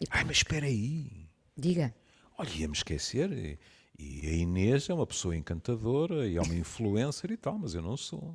E 0.00 0.06
Ai, 0.10 0.24
mas 0.24 0.38
espera 0.38 0.66
aí. 0.66 1.28
diga. 1.56 1.94
Olha, 2.38 2.50
ia-me 2.50 2.74
esquecer. 2.74 3.30
E, 3.32 3.58
e 3.98 4.28
a 4.28 4.32
Inês 4.32 4.88
é 4.88 4.94
uma 4.94 5.06
pessoa 5.06 5.36
encantadora 5.36 6.26
e 6.26 6.36
é 6.36 6.40
uma 6.40 6.54
influencer 6.54 7.30
e 7.30 7.36
tal, 7.36 7.58
mas 7.58 7.74
eu 7.74 7.82
não 7.82 7.96
sou. 7.96 8.34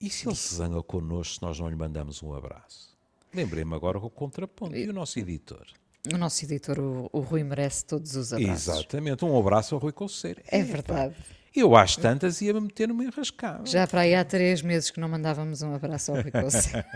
E 0.00 0.08
se 0.10 0.28
ele 0.28 0.36
se 0.36 0.54
zanga 0.54 0.82
connosco 0.82 1.34
se 1.34 1.42
nós 1.42 1.58
não 1.58 1.68
lhe 1.68 1.76
mandamos 1.76 2.22
um 2.22 2.32
abraço? 2.32 2.96
Lembrei-me 3.34 3.74
agora 3.74 3.98
o 3.98 4.10
contraponto. 4.10 4.76
E 4.76 4.88
o 4.88 4.92
nosso 4.92 5.18
editor? 5.18 5.66
O 6.12 6.16
nosso 6.16 6.44
editor, 6.44 6.78
o, 6.78 7.10
o 7.12 7.20
Rui, 7.20 7.42
merece 7.42 7.84
todos 7.84 8.14
os 8.14 8.32
abraços. 8.32 8.68
Exatamente. 8.68 9.24
Um 9.24 9.38
abraço 9.38 9.74
ao 9.74 9.80
Rui 9.80 9.92
Conceiro. 9.92 10.40
É 10.46 10.62
verdade. 10.62 11.16
Eu 11.58 11.74
às 11.74 11.96
tantas 11.96 12.40
ia-me 12.40 12.60
meter 12.60 12.86
numa 12.86 13.02
enrascada. 13.02 13.66
Já 13.66 13.84
para 13.84 14.02
aí 14.02 14.14
há 14.14 14.24
três 14.24 14.62
meses 14.62 14.90
que 14.90 15.00
não 15.00 15.08
mandávamos 15.08 15.60
um 15.60 15.74
abraço 15.74 16.12
ao 16.12 16.20
Rui 16.22 16.30
Conceiro. 16.30 16.86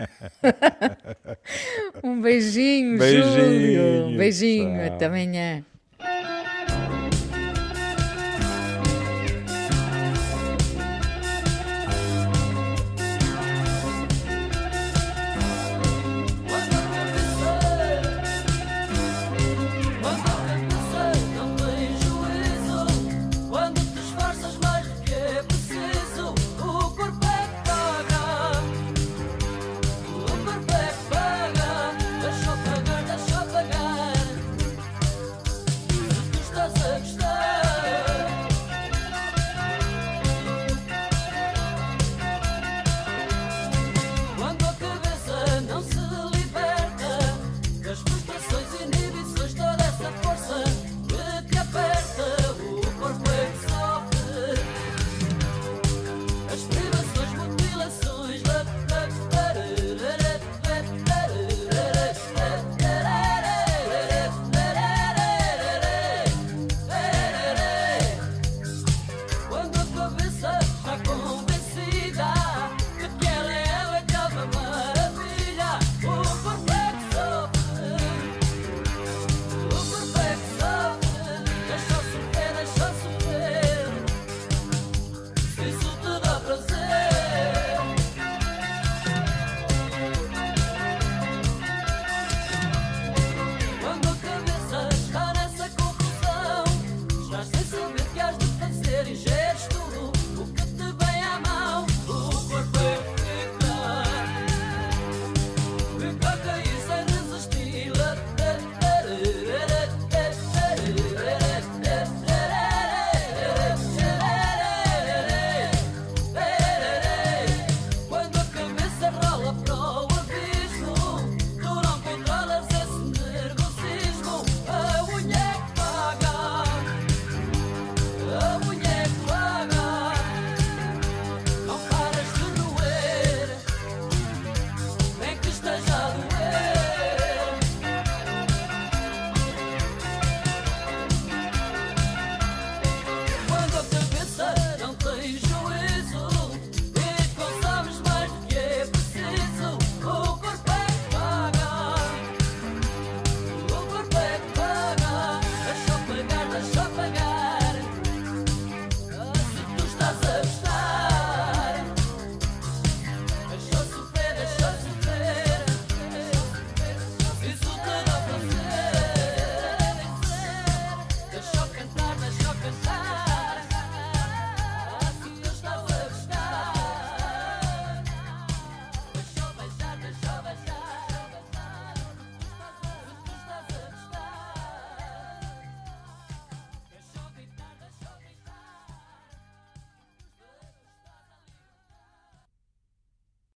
um 2.04 2.20
beijinho, 2.20 2.96
Beijinho, 2.96 3.24
Júlio. 3.24 4.06
Um 4.06 4.16
beijinho, 4.16 4.86
tchau. 4.86 4.94
até 4.94 5.06
amanhã. 5.06 5.64